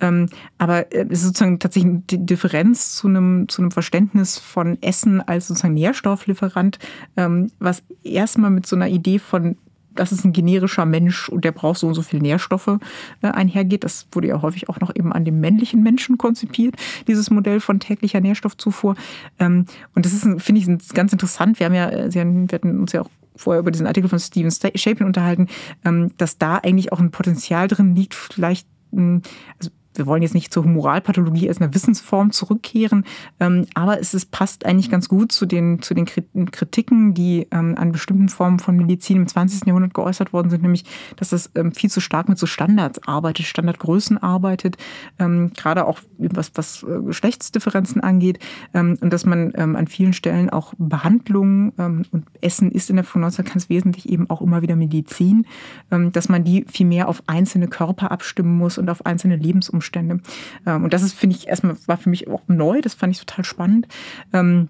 Ähm, 0.00 0.30
aber 0.56 0.90
äh, 0.94 1.04
es 1.10 1.18
ist 1.18 1.26
sozusagen 1.26 1.58
tatsächlich 1.58 1.92
eine 1.92 2.24
Differenz 2.24 2.96
zu 2.96 3.06
einem, 3.06 3.48
zu 3.50 3.60
einem 3.60 3.70
Verständnis 3.70 4.38
von 4.38 4.82
Essen 4.82 5.20
als 5.20 5.48
sozusagen 5.48 5.74
Nährstofflieferant, 5.74 6.78
ähm, 7.18 7.50
was 7.58 7.82
erstmal 8.02 8.50
mit 8.50 8.64
so 8.64 8.74
einer 8.76 8.88
Idee 8.88 9.18
von 9.18 9.58
das 9.94 10.12
ist 10.12 10.24
ein 10.24 10.32
generischer 10.32 10.86
Mensch 10.86 11.28
und 11.28 11.44
der 11.44 11.52
braucht 11.52 11.78
so 11.78 11.88
und 11.88 11.94
so 11.94 12.02
viel 12.02 12.20
Nährstoffe 12.20 12.78
äh, 13.22 13.26
einhergeht. 13.28 13.84
Das 13.84 14.06
wurde 14.12 14.28
ja 14.28 14.42
häufig 14.42 14.68
auch 14.68 14.80
noch 14.80 14.94
eben 14.94 15.12
an 15.12 15.24
dem 15.24 15.40
männlichen 15.40 15.82
Menschen 15.82 16.18
konzipiert, 16.18 16.76
dieses 17.06 17.30
Modell 17.30 17.60
von 17.60 17.80
täglicher 17.80 18.20
Nährstoffzufuhr. 18.20 18.94
Ähm, 19.38 19.66
und 19.94 20.06
das 20.06 20.12
ist, 20.12 20.22
finde 20.42 20.60
ich, 20.60 20.94
ganz 20.94 21.12
interessant. 21.12 21.58
Wir 21.58 21.66
haben 21.66 21.74
ja, 21.74 21.90
äh, 21.90 22.10
Sie 22.10 22.20
haben, 22.20 22.50
wir 22.50 22.56
hatten 22.56 22.80
uns 22.80 22.92
ja 22.92 23.02
auch 23.02 23.10
vorher 23.36 23.60
über 23.60 23.70
diesen 23.70 23.86
Artikel 23.86 24.08
von 24.08 24.18
Steven 24.18 24.50
Shapin 24.50 25.06
unterhalten, 25.06 25.48
ähm, 25.84 26.12
dass 26.18 26.38
da 26.38 26.56
eigentlich 26.56 26.92
auch 26.92 27.00
ein 27.00 27.10
Potenzial 27.10 27.68
drin 27.68 27.94
liegt, 27.94 28.14
vielleicht 28.14 28.66
also 28.92 29.70
wir 29.94 30.06
wollen 30.06 30.22
jetzt 30.22 30.34
nicht 30.34 30.52
zur 30.52 30.64
Humoralpathologie 30.64 31.48
als 31.48 31.60
einer 31.60 31.74
Wissensform 31.74 32.30
zurückkehren, 32.30 33.04
ähm, 33.40 33.66
aber 33.74 34.00
es 34.00 34.14
ist, 34.14 34.30
passt 34.30 34.64
eigentlich 34.64 34.90
ganz 34.90 35.08
gut 35.08 35.32
zu 35.32 35.46
den, 35.46 35.82
zu 35.82 35.94
den 35.94 36.06
Kritiken, 36.06 37.14
die 37.14 37.48
ähm, 37.50 37.74
an 37.76 37.92
bestimmten 37.92 38.28
Formen 38.28 38.60
von 38.60 38.76
Medizin 38.76 39.16
im 39.18 39.26
20. 39.26 39.66
Jahrhundert 39.66 39.94
geäußert 39.94 40.32
worden 40.32 40.50
sind, 40.50 40.62
nämlich, 40.62 40.84
dass 41.16 41.32
es 41.32 41.50
ähm, 41.56 41.72
viel 41.72 41.90
zu 41.90 42.00
stark 42.00 42.28
mit 42.28 42.38
so 42.38 42.46
Standards 42.46 43.06
arbeitet, 43.06 43.46
Standardgrößen 43.46 44.18
arbeitet, 44.18 44.76
gerade 45.18 45.86
auch 45.86 46.00
was, 46.18 46.52
was 46.54 46.82
äh, 46.82 47.00
Geschlechtsdifferenzen 47.02 48.00
angeht 48.00 48.38
und 48.72 49.10
dass 49.12 49.24
man 49.26 49.54
an 49.54 49.86
vielen 49.86 50.12
Stellen 50.12 50.50
auch 50.50 50.74
Behandlungen 50.78 51.70
und 51.70 52.26
Essen 52.40 52.70
ist 52.70 52.90
in 52.90 52.96
der 52.96 53.04
Phonose 53.04 53.42
ganz 53.42 53.68
wesentlich 53.68 54.08
eben 54.08 54.28
auch 54.30 54.40
immer 54.40 54.62
wieder 54.62 54.76
Medizin, 54.76 55.46
dass 55.90 56.28
man 56.28 56.44
die 56.44 56.64
viel 56.68 56.86
mehr 56.86 57.08
auf 57.08 57.22
einzelne 57.26 57.68
Körper 57.68 58.10
abstimmen 58.10 58.56
muss 58.56 58.78
und 58.78 58.88
auf 58.90 59.04
einzelne 59.06 59.36
Lebensumstände 59.36 59.79
Umstände. 59.80 60.20
Ähm, 60.66 60.84
und 60.84 60.92
das 60.92 61.02
ist, 61.02 61.14
finde 61.14 61.36
ich, 61.36 61.48
erstmal 61.48 61.76
war 61.86 61.96
für 61.96 62.10
mich 62.10 62.28
auch 62.28 62.42
neu, 62.48 62.80
das 62.80 62.94
fand 62.94 63.14
ich 63.14 63.20
total 63.24 63.44
spannend 63.44 63.88
ähm, 64.32 64.68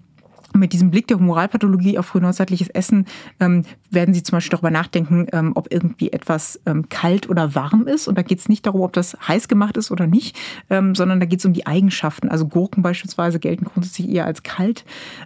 mit 0.53 0.73
diesem 0.73 0.91
Blick 0.91 1.07
der 1.07 1.17
Moralpathologie 1.17 1.97
auf 1.97 2.07
frühneuzeitliches 2.07 2.69
Essen 2.69 3.05
ähm, 3.39 3.63
werden 3.89 4.13
Sie 4.13 4.23
zum 4.23 4.37
Beispiel 4.37 4.51
darüber 4.51 4.71
nachdenken, 4.71 5.27
ähm, 5.31 5.53
ob 5.55 5.71
irgendwie 5.71 6.11
etwas 6.11 6.59
ähm, 6.65 6.89
kalt 6.89 7.29
oder 7.29 7.55
warm 7.55 7.87
ist. 7.87 8.07
Und 8.07 8.17
da 8.17 8.21
geht 8.21 8.39
es 8.39 8.49
nicht 8.49 8.65
darum, 8.65 8.81
ob 8.81 8.93
das 8.93 9.17
heiß 9.27 9.47
gemacht 9.47 9.77
ist 9.77 9.91
oder 9.91 10.07
nicht, 10.07 10.37
ähm, 10.69 10.95
sondern 10.95 11.19
da 11.19 11.25
geht 11.25 11.39
es 11.39 11.45
um 11.45 11.53
die 11.53 11.67
Eigenschaften. 11.67 12.29
Also 12.29 12.47
Gurken 12.47 12.83
beispielsweise 12.83 13.39
gelten 13.39 13.65
grundsätzlich 13.65 14.09
eher 14.09 14.25
als 14.25 14.43
kalt. 14.43 14.83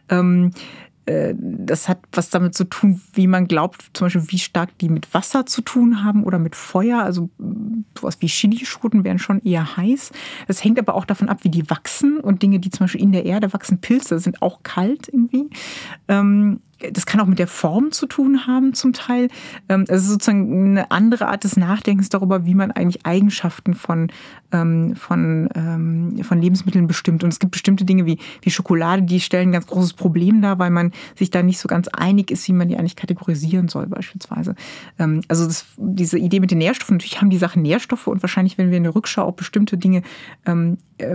Ähm, 0.10 0.52
äh, 0.54 0.60
das 1.06 1.88
hat 1.88 2.00
was 2.12 2.32
damit 2.32 2.56
zu 2.56 2.64
tun, 2.64 3.00
wie 3.14 3.28
man 3.28 3.48
glaubt, 3.48 3.92
zum 3.94 4.06
Beispiel, 4.06 4.26
wie 4.30 4.40
stark 4.40 4.76
die 4.80 4.90
mit 4.90 5.14
Wasser 5.14 5.46
zu 5.46 5.62
tun 5.62 6.04
haben 6.04 6.24
oder 6.24 6.40
mit 6.40 6.56
Feuer. 6.56 7.04
Also 7.04 7.30
sowas 7.98 8.18
wie 8.22 8.28
Chilischoten 8.28 9.04
wären 9.04 9.20
schon 9.20 9.40
eher 9.42 9.78
heiß. 9.78 10.12
Das 10.48 10.64
hängt 10.64 10.80
aber 10.80 10.96
auch 10.96 11.06
davon 11.06 11.30
ab, 11.30 11.44
wie 11.44 11.50
die 11.50 11.70
wachsen. 11.70 12.20
Und 12.20 12.42
Dinge, 12.42 12.60
die 12.60 12.72
zum 12.72 12.86
Beispiel 12.86 13.02
in 13.02 13.12
der 13.12 13.26
Erde 13.26 13.54
wachsen, 13.54 13.82
Pilze, 13.82 14.20
sind 14.20 14.42
auch 14.42 14.64
kalt 14.64 15.08
irgendwie. 15.08 15.50
Das 16.92 17.06
kann 17.06 17.22
auch 17.22 17.26
mit 17.26 17.40
der 17.40 17.48
Form 17.48 17.92
zu 17.92 18.06
tun 18.06 18.48
haben 18.48 18.74
zum 18.74 18.92
Teil. 18.92 19.30
Ähm, 19.70 19.86
es 19.88 20.04
ist 20.04 20.10
sozusagen 20.10 20.72
eine 20.72 20.92
andere 20.92 21.28
Art 21.28 21.44
des 21.44 21.56
Nachdenkens 21.56 22.10
darüber, 22.10 22.46
wie 22.46 22.54
man 22.54 22.72
eigentlich 22.72 23.06
Eigenschaften 23.06 23.74
von, 23.74 24.12
ähm, 24.52 24.96
von, 24.96 25.48
ähm, 25.56 26.24
von 26.24 26.42
Lebensmitteln 26.42 26.88
bestimmt. 26.88 27.24
Und 27.24 27.30
es 27.30 27.40
gibt 27.40 27.52
bestimmte 27.54 27.86
Dinge 27.86 28.06
wie, 28.06 28.20
wie 28.42 28.50
Schokolade, 28.50 29.04
die 29.04 29.22
stellen 29.22 29.50
ein 29.50 29.54
ganz 29.54 29.68
großes 29.68 29.94
Problem 29.94 30.42
dar, 30.42 30.60
weil 30.60 30.70
man 30.70 30.92
sich 31.16 31.32
da 31.32 31.44
nicht 31.44 31.60
so 31.60 31.68
ganz 31.68 31.88
einig 31.88 32.30
ist, 32.30 32.48
wie 32.48 32.54
man 32.54 32.68
die 32.68 32.78
eigentlich 32.78 32.98
kategorisieren 32.98 33.70
soll 33.70 33.88
beispielsweise. 33.88 34.56
Also 35.28 35.46
das, 35.46 35.66
diese 35.78 36.18
Idee 36.18 36.40
mit 36.40 36.52
den 36.52 36.58
Nährstoffen, 36.58 36.98
natürlich 36.98 37.22
haben 37.22 37.30
die 37.30 37.38
Sachen 37.38 37.62
Nährstoffe 37.62 38.08
und 38.08 38.22
wahrscheinlich, 38.22 38.58
wenn 38.58 38.70
wir 38.70 38.78
in 38.78 38.84
der 38.84 38.96
Rückschau 38.96 39.24
auch 39.24 39.34
bestimmte 39.34 39.78
Dinge 39.78 40.02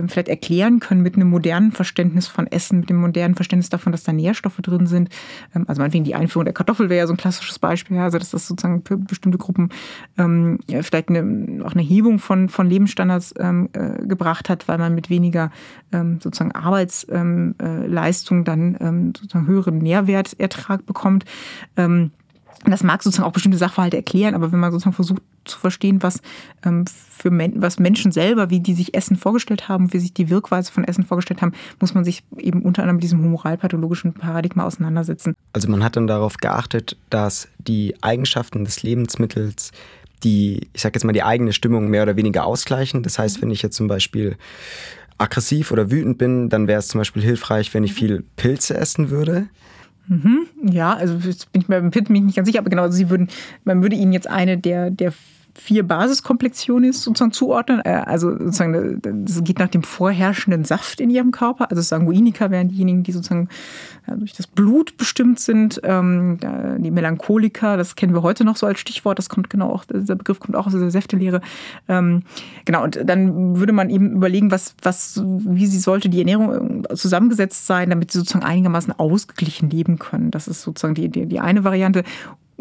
vielleicht 0.07 0.27
erklären 0.27 0.79
können 0.79 1.01
mit 1.01 1.15
einem 1.15 1.29
modernen 1.29 1.71
Verständnis 1.71 2.27
von 2.27 2.47
Essen, 2.47 2.81
mit 2.81 2.89
dem 2.89 2.97
modernen 2.97 3.35
Verständnis 3.35 3.69
davon, 3.69 3.91
dass 3.91 4.03
da 4.03 4.13
Nährstoffe 4.13 4.57
drin 4.61 4.85
sind, 4.85 5.09
also 5.53 5.81
meinetwegen 5.81 6.03
die 6.03 6.15
Einführung 6.15 6.45
der 6.45 6.53
Kartoffel 6.53 6.89
wäre 6.89 6.99
ja 6.99 7.07
so 7.07 7.13
ein 7.13 7.17
klassisches 7.17 7.59
Beispiel, 7.59 7.97
also 7.97 8.17
dass 8.17 8.31
das 8.31 8.47
sozusagen 8.47 8.83
für 8.85 8.97
bestimmte 8.97 9.37
Gruppen 9.37 9.69
ähm, 10.17 10.59
vielleicht 10.67 11.09
eine, 11.09 11.65
auch 11.65 11.73
eine 11.73 11.81
Hebung 11.81 12.19
von, 12.19 12.49
von 12.49 12.69
Lebensstandards 12.69 13.33
ähm, 13.37 13.69
äh, 13.73 14.05
gebracht 14.05 14.49
hat, 14.49 14.67
weil 14.67 14.77
man 14.77 14.95
mit 14.95 15.09
weniger 15.09 15.51
ähm, 15.91 16.19
sozusagen 16.21 16.53
Arbeitsleistung 16.53 18.37
ähm, 18.37 18.41
äh, 18.41 18.45
dann 18.45 18.77
ähm, 18.79 19.13
sozusagen 19.15 19.47
höheren 19.47 19.77
Nährwertertrag 19.79 20.85
bekommt. 20.85 21.25
Ähm, 21.75 22.11
das 22.65 22.83
mag 22.83 23.01
sozusagen 23.01 23.27
auch 23.27 23.33
bestimmte 23.33 23.57
Sachverhalte 23.57 23.97
erklären, 23.97 24.35
aber 24.35 24.51
wenn 24.51 24.59
man 24.59 24.71
sozusagen 24.71 24.95
versucht 24.95 25.23
zu 25.45 25.57
verstehen, 25.57 26.03
was 26.03 26.21
ähm, 26.63 26.85
für 26.87 27.31
Men 27.31 27.61
was 27.61 27.79
Menschen 27.79 28.11
selber, 28.11 28.49
wie 28.49 28.59
die 28.59 28.73
sich 28.73 28.93
Essen 28.93 29.15
vorgestellt 29.15 29.67
haben, 29.67 29.93
wie 29.93 29.99
sich 29.99 30.13
die 30.13 30.29
Wirkweise 30.29 30.71
von 30.71 30.83
Essen 30.83 31.03
vorgestellt 31.03 31.41
haben, 31.41 31.53
muss 31.79 31.93
man 31.93 32.03
sich 32.03 32.23
eben 32.37 32.61
unter 32.61 32.83
anderem 32.83 32.97
mit 32.97 33.03
diesem 33.03 33.23
humoralpathologischen 33.23 34.13
Paradigma 34.13 34.65
auseinandersetzen. 34.65 35.35
Also 35.53 35.69
man 35.69 35.83
hat 35.83 35.95
dann 35.95 36.07
darauf 36.07 36.37
geachtet, 36.37 36.97
dass 37.09 37.47
die 37.57 37.95
Eigenschaften 38.01 38.63
des 38.63 38.83
Lebensmittels 38.83 39.71
die, 40.23 40.67
ich 40.73 40.81
sag 40.81 40.93
jetzt 40.93 41.03
mal, 41.03 41.13
die 41.13 41.23
eigene 41.23 41.53
Stimmung 41.53 41.87
mehr 41.87 42.03
oder 42.03 42.15
weniger 42.15 42.45
ausgleichen. 42.45 43.01
Das 43.01 43.17
heißt, 43.17 43.41
wenn 43.41 43.49
ich 43.49 43.63
jetzt 43.63 43.75
zum 43.75 43.87
Beispiel 43.87 44.37
aggressiv 45.17 45.71
oder 45.71 45.91
wütend 45.91 46.17
bin, 46.17 46.49
dann 46.49 46.67
wäre 46.67 46.79
es 46.79 46.87
zum 46.87 46.99
Beispiel 46.99 47.23
hilfreich, 47.23 47.73
wenn 47.73 47.83
ich 47.83 47.93
viel 47.93 48.23
Pilze 48.35 48.75
essen 48.75 49.09
würde. 49.09 49.47
Mhm, 50.07 50.47
ja, 50.63 50.93
also 50.93 51.15
jetzt 51.27 51.51
bin 51.51 51.61
ich 51.61 51.67
mir 51.67 51.81
bin 51.81 52.03
ich 52.03 52.09
nicht 52.09 52.35
ganz 52.35 52.47
sicher, 52.47 52.59
aber 52.59 52.69
genau, 52.69 52.83
also 52.83 52.97
sie 52.97 53.09
würden, 53.09 53.29
man 53.63 53.81
würde 53.81 53.95
ihnen 53.95 54.13
jetzt 54.13 54.27
eine 54.27 54.57
der, 54.57 54.89
der 54.89 55.13
vier 55.55 55.87
Basiskomplexionen 55.87 56.93
sozusagen 56.93 57.31
zuordnen. 57.31 57.81
Äh, 57.83 58.03
also 58.05 58.31
sozusagen, 58.31 59.01
das 59.25 59.43
geht 59.43 59.59
nach 59.59 59.69
dem 59.69 59.83
vorherrschenden 59.83 60.65
Saft 60.65 60.99
in 60.99 61.09
ihrem 61.09 61.31
Körper. 61.31 61.69
Also 61.69 61.81
Sanguiniker 61.81 62.51
wären 62.51 62.69
diejenigen, 62.69 63.03
die 63.03 63.11
sozusagen 63.11 63.49
durch 64.07 64.33
das 64.33 64.47
Blut 64.47 64.97
bestimmt 64.97 65.39
sind. 65.39 65.79
Ähm, 65.83 66.39
die 66.79 66.91
Melancholiker, 66.91 67.77
das 67.77 67.95
kennen 67.95 68.13
wir 68.13 68.23
heute 68.23 68.43
noch 68.43 68.57
so 68.57 68.65
als 68.65 68.79
Stichwort. 68.79 69.17
Das 69.17 69.29
kommt 69.29 69.49
genau 69.49 69.69
auch, 69.69 69.85
dieser 69.85 70.15
Begriff 70.15 70.39
kommt 70.39 70.55
auch 70.55 70.67
aus 70.67 70.73
der 70.73 70.91
Säftelehre. 70.91 71.41
Ähm, 71.87 72.23
genau, 72.65 72.83
und 72.83 72.99
dann 73.03 73.57
würde 73.57 73.73
man 73.73 73.89
eben 73.89 74.11
überlegen, 74.11 74.51
was, 74.51 74.75
was, 74.81 75.21
wie 75.23 75.67
sie 75.67 75.79
sollte 75.79 76.09
die 76.09 76.19
Ernährung 76.19 76.85
zusammengesetzt 76.95 77.67
sein, 77.67 77.89
damit 77.89 78.11
sie 78.11 78.19
sozusagen 78.19 78.45
einigermaßen 78.45 78.93
ausgeglichen 78.97 79.69
leben 79.69 79.99
können. 79.99 80.31
Das 80.31 80.47
ist 80.47 80.61
sozusagen 80.61 80.95
die, 80.95 81.09
die, 81.09 81.25
die 81.27 81.39
eine 81.39 81.63
Variante. 81.63 82.03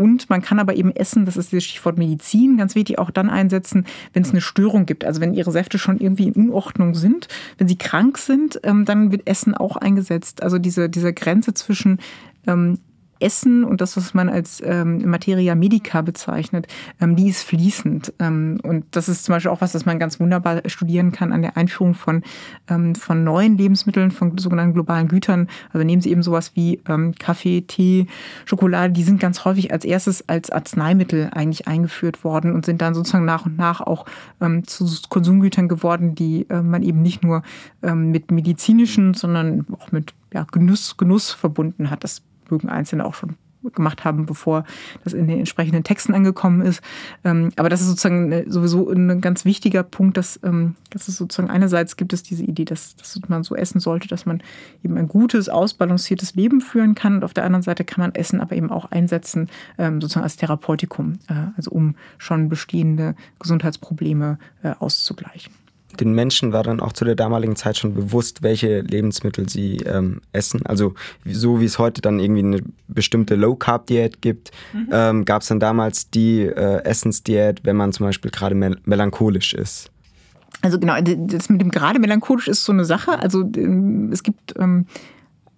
Und 0.00 0.30
man 0.30 0.40
kann 0.40 0.58
aber 0.58 0.76
eben 0.76 0.96
Essen, 0.96 1.26
das 1.26 1.36
ist 1.36 1.52
das 1.52 1.62
Stichwort 1.62 1.98
Medizin, 1.98 2.56
ganz 2.56 2.74
wichtig, 2.74 2.98
auch 2.98 3.10
dann 3.10 3.28
einsetzen, 3.28 3.84
wenn 4.14 4.22
es 4.22 4.30
eine 4.30 4.40
Störung 4.40 4.86
gibt. 4.86 5.04
Also 5.04 5.20
wenn 5.20 5.34
ihre 5.34 5.52
Säfte 5.52 5.78
schon 5.78 5.98
irgendwie 5.98 6.28
in 6.28 6.32
Unordnung 6.32 6.94
sind, 6.94 7.28
wenn 7.58 7.68
sie 7.68 7.76
krank 7.76 8.16
sind, 8.16 8.58
ähm, 8.62 8.86
dann 8.86 9.12
wird 9.12 9.26
Essen 9.26 9.54
auch 9.54 9.76
eingesetzt. 9.76 10.42
Also 10.42 10.58
diese, 10.58 10.88
diese 10.88 11.12
Grenze 11.12 11.52
zwischen 11.52 11.98
ähm, 12.46 12.78
Essen 13.20 13.64
und 13.64 13.80
das, 13.80 13.96
was 13.96 14.14
man 14.14 14.28
als 14.28 14.62
ähm, 14.64 15.08
Materia 15.08 15.54
Medica 15.54 16.00
bezeichnet, 16.02 16.66
ähm, 17.00 17.16
die 17.16 17.28
ist 17.28 17.42
fließend. 17.42 18.12
Ähm, 18.18 18.58
und 18.62 18.84
das 18.92 19.08
ist 19.08 19.24
zum 19.24 19.34
Beispiel 19.34 19.50
auch 19.50 19.60
was, 19.60 19.72
das 19.72 19.86
man 19.86 19.98
ganz 19.98 20.20
wunderbar 20.20 20.62
studieren 20.66 21.12
kann 21.12 21.32
an 21.32 21.42
der 21.42 21.56
Einführung 21.56 21.94
von, 21.94 22.22
ähm, 22.68 22.94
von 22.94 23.24
neuen 23.24 23.56
Lebensmitteln, 23.56 24.10
von 24.10 24.38
sogenannten 24.38 24.74
globalen 24.74 25.08
Gütern. 25.08 25.48
Also 25.72 25.84
nehmen 25.84 26.02
Sie 26.02 26.10
eben 26.10 26.22
sowas 26.22 26.52
wie 26.54 26.80
ähm, 26.88 27.14
Kaffee, 27.18 27.62
Tee, 27.62 28.06
Schokolade, 28.44 28.92
die 28.92 29.02
sind 29.02 29.20
ganz 29.20 29.44
häufig 29.44 29.72
als 29.72 29.84
erstes 29.84 30.28
als 30.28 30.50
Arzneimittel 30.50 31.30
eigentlich 31.32 31.68
eingeführt 31.68 32.24
worden 32.24 32.54
und 32.54 32.64
sind 32.64 32.80
dann 32.80 32.94
sozusagen 32.94 33.24
nach 33.24 33.46
und 33.46 33.58
nach 33.58 33.80
auch 33.80 34.06
ähm, 34.40 34.66
zu 34.66 34.86
Konsumgütern 35.08 35.68
geworden, 35.68 36.14
die 36.14 36.48
äh, 36.48 36.62
man 36.62 36.82
eben 36.82 37.02
nicht 37.02 37.22
nur 37.22 37.42
mit 37.82 38.30
medizinischen, 38.30 39.14
sondern 39.14 39.66
auch 39.72 39.90
mit 39.90 40.12
ja, 40.32 40.44
Genuss, 40.50 40.96
Genuss 40.96 41.30
verbunden 41.30 41.90
hat. 41.90 42.04
Das 42.04 42.22
mögen 42.50 42.68
Einzelne 42.68 43.04
auch 43.04 43.14
schon 43.14 43.36
gemacht 43.68 44.04
haben, 44.04 44.26
bevor 44.26 44.64
das 45.04 45.12
in 45.12 45.28
den 45.28 45.38
entsprechenden 45.38 45.84
Texten 45.84 46.14
angekommen 46.14 46.62
ist. 46.62 46.82
Ähm, 47.24 47.50
aber 47.56 47.68
das 47.68 47.80
ist 47.80 47.88
sozusagen 47.88 48.50
sowieso 48.50 48.88
ein 48.90 49.20
ganz 49.20 49.44
wichtiger 49.44 49.82
Punkt, 49.82 50.16
dass, 50.16 50.40
ähm, 50.42 50.76
dass 50.90 51.08
es 51.08 51.16
sozusagen 51.16 51.50
einerseits 51.50 51.96
gibt 51.96 52.12
es 52.12 52.22
diese 52.22 52.42
Idee, 52.42 52.64
dass, 52.64 52.96
dass 52.96 53.18
man 53.28 53.42
so 53.42 53.54
essen 53.54 53.80
sollte, 53.80 54.08
dass 54.08 54.26
man 54.26 54.42
eben 54.82 54.96
ein 54.96 55.08
gutes, 55.08 55.48
ausbalanciertes 55.48 56.34
Leben 56.34 56.60
führen 56.60 56.94
kann. 56.94 57.16
Und 57.16 57.24
auf 57.24 57.34
der 57.34 57.44
anderen 57.44 57.62
Seite 57.62 57.84
kann 57.84 58.00
man 58.00 58.14
Essen 58.14 58.40
aber 58.40 58.56
eben 58.56 58.70
auch 58.70 58.90
einsetzen, 58.90 59.48
ähm, 59.78 60.00
sozusagen 60.00 60.24
als 60.24 60.36
Therapeutikum, 60.36 61.18
äh, 61.28 61.34
also 61.56 61.70
um 61.70 61.96
schon 62.18 62.48
bestehende 62.48 63.14
Gesundheitsprobleme 63.38 64.38
äh, 64.62 64.72
auszugleichen 64.78 65.52
den 66.00 66.12
Menschen 66.12 66.52
war 66.52 66.62
dann 66.62 66.80
auch 66.80 66.92
zu 66.92 67.04
der 67.04 67.14
damaligen 67.14 67.56
Zeit 67.56 67.76
schon 67.76 67.94
bewusst, 67.94 68.42
welche 68.42 68.80
Lebensmittel 68.80 69.48
sie 69.48 69.78
ähm, 69.78 70.20
essen. 70.32 70.64
Also 70.66 70.94
so 71.24 71.60
wie 71.60 71.66
es 71.66 71.78
heute 71.78 72.00
dann 72.00 72.18
irgendwie 72.18 72.42
eine 72.42 72.62
bestimmte 72.88 73.34
Low-Carb-Diät 73.34 74.22
gibt, 74.22 74.50
mhm. 74.72 74.88
ähm, 74.90 75.24
gab 75.24 75.42
es 75.42 75.48
dann 75.48 75.60
damals 75.60 76.10
die 76.10 76.42
äh, 76.42 76.82
Essensdiät, 76.84 77.60
wenn 77.64 77.76
man 77.76 77.92
zum 77.92 78.06
Beispiel 78.06 78.30
gerade 78.30 78.54
mel 78.54 78.76
melancholisch 78.84 79.54
ist. 79.54 79.90
Also 80.62 80.78
genau, 80.78 80.94
das 81.00 81.48
mit 81.48 81.60
dem 81.60 81.70
gerade 81.70 81.98
melancholisch 81.98 82.48
ist 82.48 82.64
so 82.64 82.72
eine 82.72 82.84
Sache. 82.84 83.18
Also 83.18 83.42
ähm, 83.56 84.10
es 84.12 84.22
gibt 84.22 84.54
ähm, 84.58 84.86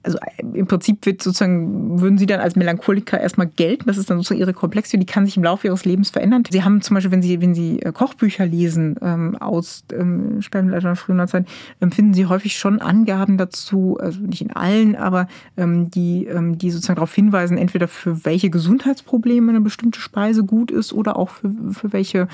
also 0.02 0.18
äh, 0.18 0.58
im 0.58 0.66
Prinzip 0.66 1.04
wird 1.06 1.22
sozusagen, 1.22 2.00
würden 2.00 2.18
sie 2.18 2.26
dann 2.26 2.40
als 2.40 2.56
Melancholiker 2.56 3.20
erstmal 3.20 3.46
gelten. 3.46 3.84
Das 3.86 3.96
ist 3.96 4.10
dann 4.10 4.18
sozusagen 4.18 4.40
ihre 4.40 4.52
Komplexität, 4.52 5.00
die 5.00 5.12
kann 5.12 5.26
sich 5.26 5.36
im 5.36 5.44
Laufe 5.44 5.66
ihres 5.66 5.84
Lebens 5.84 6.10
verändern. 6.10 6.42
Sie 6.50 6.62
haben 6.62 6.82
zum 6.82 6.94
Beispiel, 6.94 7.12
wenn 7.12 7.22
sie, 7.22 7.40
wenn 7.40 7.54
sie 7.54 7.80
äh, 7.80 7.92
Kochbücher 7.92 8.46
lesen 8.46 8.96
ähm, 9.00 9.36
aus 9.36 9.84
ähm, 9.92 10.42
Spätmittelalter, 10.42 10.96
frühen 10.96 11.18
Neuzeit, 11.18 11.46
ähm, 11.80 11.92
finden 11.92 12.14
sie 12.14 12.26
häufig 12.26 12.56
schon 12.56 12.80
Angaben 12.80 13.38
dazu, 13.38 13.98
also 14.00 14.20
nicht 14.20 14.42
in 14.42 14.50
allen, 14.50 14.96
aber 14.96 15.28
ähm, 15.56 15.90
die, 15.90 16.26
ähm, 16.26 16.58
die 16.58 16.70
sozusagen 16.70 16.96
darauf 16.96 17.14
hinweisen, 17.14 17.58
entweder 17.58 17.88
für 17.88 18.24
welche 18.24 18.50
Gesundheitsprobleme 18.50 19.50
eine 19.50 19.60
bestimmte 19.60 20.00
Speise 20.00 20.44
gut 20.44 20.70
ist 20.70 20.92
oder 20.92 21.16
auch 21.16 21.30
für, 21.30 21.50
für 21.70 21.92
welche, 21.92 22.28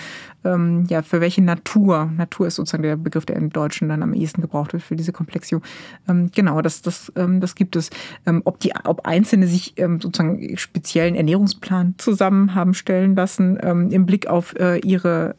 ähm, 0.44 0.84
ja, 0.88 1.02
für 1.02 1.20
welche 1.20 1.42
Natur. 1.42 2.10
Natur 2.16 2.46
ist 2.46 2.54
sozusagen 2.54 2.82
der 2.82 2.96
Begriff, 2.96 3.26
der 3.26 3.36
im 3.36 3.50
Deutschen 3.50 3.88
dann 3.88 4.02
am 4.02 4.14
ehesten 4.14 4.40
gebraucht 4.40 4.72
wird 4.72 4.82
für 4.82 4.96
diese 4.96 5.12
Komplexio. 5.12 5.60
Ähm, 6.08 6.30
genau, 6.34 6.62
das, 6.62 6.82
das, 6.82 7.12
ähm, 7.16 7.40
das 7.40 7.54
gibt 7.58 7.76
es. 7.76 7.90
Ähm, 8.24 8.40
ob, 8.46 8.60
die, 8.60 8.72
ob 8.84 9.06
Einzelne 9.06 9.46
sich 9.46 9.74
ähm, 9.76 10.00
sozusagen 10.00 10.56
speziellen 10.56 11.14
Ernährungsplan 11.14 11.94
zusammen 11.98 12.54
haben 12.54 12.72
stellen 12.72 13.14
lassen 13.14 13.58
ähm, 13.60 13.90
im 13.90 14.06
Blick 14.06 14.28
auf 14.28 14.54
äh, 14.58 14.78
ihre, 14.78 15.34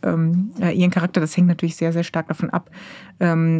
äh, 0.61 0.71
ihren 0.71 0.91
Charakter, 0.91 1.21
das 1.21 1.35
hängt 1.35 1.47
natürlich 1.47 1.75
sehr, 1.75 1.93
sehr 1.93 2.03
stark 2.03 2.27
davon 2.27 2.49
ab, 2.49 2.69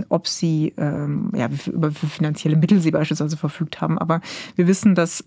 ob 0.10 0.28
sie 0.28 0.74
ja, 0.78 1.50
über 1.68 1.92
finanzielle 1.92 2.56
Mittel 2.56 2.80
sie 2.80 2.92
beispielsweise 2.92 3.36
verfügt 3.36 3.82
haben. 3.82 3.98
Aber 3.98 4.22
wir 4.56 4.68
wissen, 4.68 4.96
dass 4.96 5.26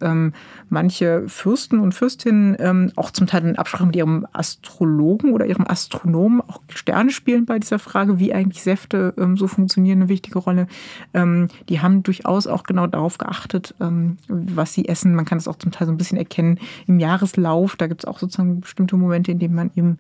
manche 0.71 1.25
Fürsten 1.29 1.79
und 1.81 1.95
Fürstinnen 1.95 2.93
auch 2.97 3.11
zum 3.11 3.27
Teil 3.27 3.45
in 3.47 3.57
Absprache 3.57 3.85
mit 3.85 3.97
ihrem 3.97 4.27
Astrologen 4.33 5.35
oder 5.35 5.45
ihrem 5.45 5.67
Astronomen 5.67 6.41
auch 6.41 6.63
Sterne 6.71 7.11
spielen 7.11 7.45
bei 7.45 7.59
dieser 7.59 7.79
Frage, 7.79 8.19
wie 8.19 8.33
eigentlich 8.33 8.63
Säfte 8.63 9.15
so 9.35 9.47
funktionieren, 9.47 10.01
eine 10.01 10.09
wichtige 10.09 10.39
Rolle. 10.39 10.67
die 11.15 11.81
haben 11.81 12.03
durchaus 12.03 12.47
auch 12.47 12.63
genau 12.63 12.87
darauf 12.87 13.19
geachtet, 13.23 13.75
ähm, 13.81 14.19
was 14.29 14.75
sie 14.75 14.89
essen. 14.89 15.15
Man 15.15 15.25
kann 15.25 15.39
es 15.39 15.49
auch 15.49 15.57
zum 15.57 15.73
Teil 15.73 15.87
so 15.87 15.93
ein 15.93 15.97
bisschen 15.97 16.19
erkennen 16.19 16.59
im 16.87 16.99
Jahreslauf. 16.99 17.77
Da 17.77 17.87
gibt 17.87 18.03
es 18.03 18.09
auch 18.09 18.19
sozusagen 18.19 18.61
bestimmte 18.61 18.97
Momente, 18.97 19.33
in 19.33 19.39
denen 19.39 19.55
man 19.55 19.71
eben 19.77 19.99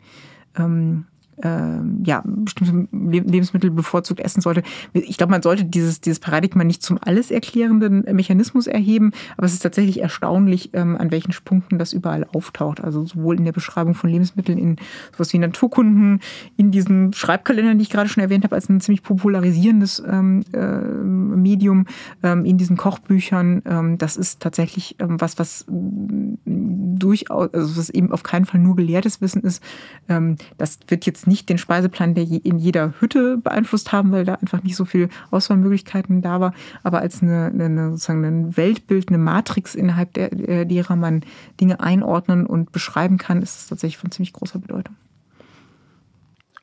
ähm, 0.57 1.07
äh, 1.07 1.12
ja, 1.42 2.23
bestimmte 2.25 2.88
Lebensmittel 2.92 3.71
bevorzugt 3.71 4.21
essen 4.21 4.40
sollte. 4.40 4.62
Ich 4.92 5.16
glaube, 5.16 5.33
man 5.33 5.42
sollte 5.42 5.64
dieses, 5.64 6.01
dieses 6.01 6.21
Paradigma 6.21 6.62
nicht 6.62 6.83
zum 6.83 6.99
alles 7.01 7.31
erklärenden 7.31 8.05
Mechanismus 8.14 8.66
erheben, 8.66 9.12
aber 9.37 9.47
es 9.47 9.53
ist 9.53 9.62
tatsächlich 9.62 10.01
erstaunlich, 10.01 10.71
ähm, 10.75 10.97
an 10.97 11.11
welchen 11.11 11.33
Punkten 11.45 11.79
das 11.79 11.92
überall 11.92 12.27
auftaucht. 12.33 12.83
Also 12.83 13.05
sowohl 13.07 13.38
in 13.38 13.45
der 13.45 13.53
Beschreibung 13.53 13.95
von 13.95 14.11
Lebensmitteln, 14.11 14.59
in 14.59 14.77
sowas 15.12 15.33
wie 15.33 15.38
Naturkunden, 15.38 16.21
in 16.57 16.71
diesen 16.71 17.12
Schreibkalendern, 17.12 17.79
die 17.79 17.83
ich 17.83 17.90
gerade 17.90 18.09
schon 18.09 18.23
erwähnt 18.23 18.45
habe, 18.45 18.55
als 18.55 18.68
ein 18.68 18.81
ziemlich 18.81 19.03
popularisierendes 19.03 20.03
ähm, 20.07 20.42
äh, 20.53 20.77
Medium, 20.77 21.87
ähm, 22.23 22.45
in 22.45 22.59
diesen 22.59 22.77
Kochbüchern. 22.77 23.62
Ähm, 23.64 23.99
das 23.99 24.16
ist 24.16 24.40
tatsächlich 24.40 24.97
ähm, 24.99 25.21
was, 25.21 25.38
was 25.38 25.66
durchaus, 25.66 27.53
also 27.53 27.77
was 27.77 27.90
eben 27.90 28.12
auf 28.12 28.23
keinen 28.23 28.45
Fall 28.45 28.61
nur 28.61 28.77
gelehrtes 28.77 29.21
Wissen 29.21 29.42
ist. 29.42 29.62
Ähm, 30.09 30.37
das 30.59 30.79
wird 30.88 31.07
jetzt 31.07 31.22
nicht 31.27 31.49
den 31.49 31.59
Speiseplan 31.59 32.15
der 32.15 32.25
in 32.25 32.59
jeder 32.59 32.95
Hütte 33.01 33.39
beeinflusst 33.39 33.93
haben, 33.93 34.13
weil 34.13 34.25
da 34.25 34.35
einfach 34.35 34.63
nicht 34.63 34.77
so 34.77 34.85
viele 34.85 35.09
Auswahlmöglichkeiten 35.31 36.23
da 36.23 36.41
war, 36.41 36.55
aber 36.83 37.01
als 37.01 37.23
eine, 37.23 37.47
eine 37.47 37.91
sozusagen 37.93 38.25
ein 38.25 38.57
Weltbild, 38.57 39.09
eine 39.09 39.19
Matrix 39.19 39.75
innerhalb 39.75 40.13
der, 40.15 40.65
derer 40.65 40.97
man 40.97 41.23
Dinge 41.61 41.81
einordnen 41.81 42.47
und 42.47 42.73
beschreiben 42.73 43.19
kann, 43.19 43.43
ist 43.43 43.59
es 43.59 43.67
tatsächlich 43.69 43.99
von 43.99 44.11
ziemlich 44.11 44.33
großer 44.33 44.59
Bedeutung. 44.59 44.97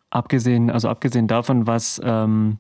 Abgesehen, 0.10 0.72
also 0.72 0.90
abgesehen 0.90 1.28
davon, 1.28 1.68
was, 1.68 2.02
ähm, 2.04 2.58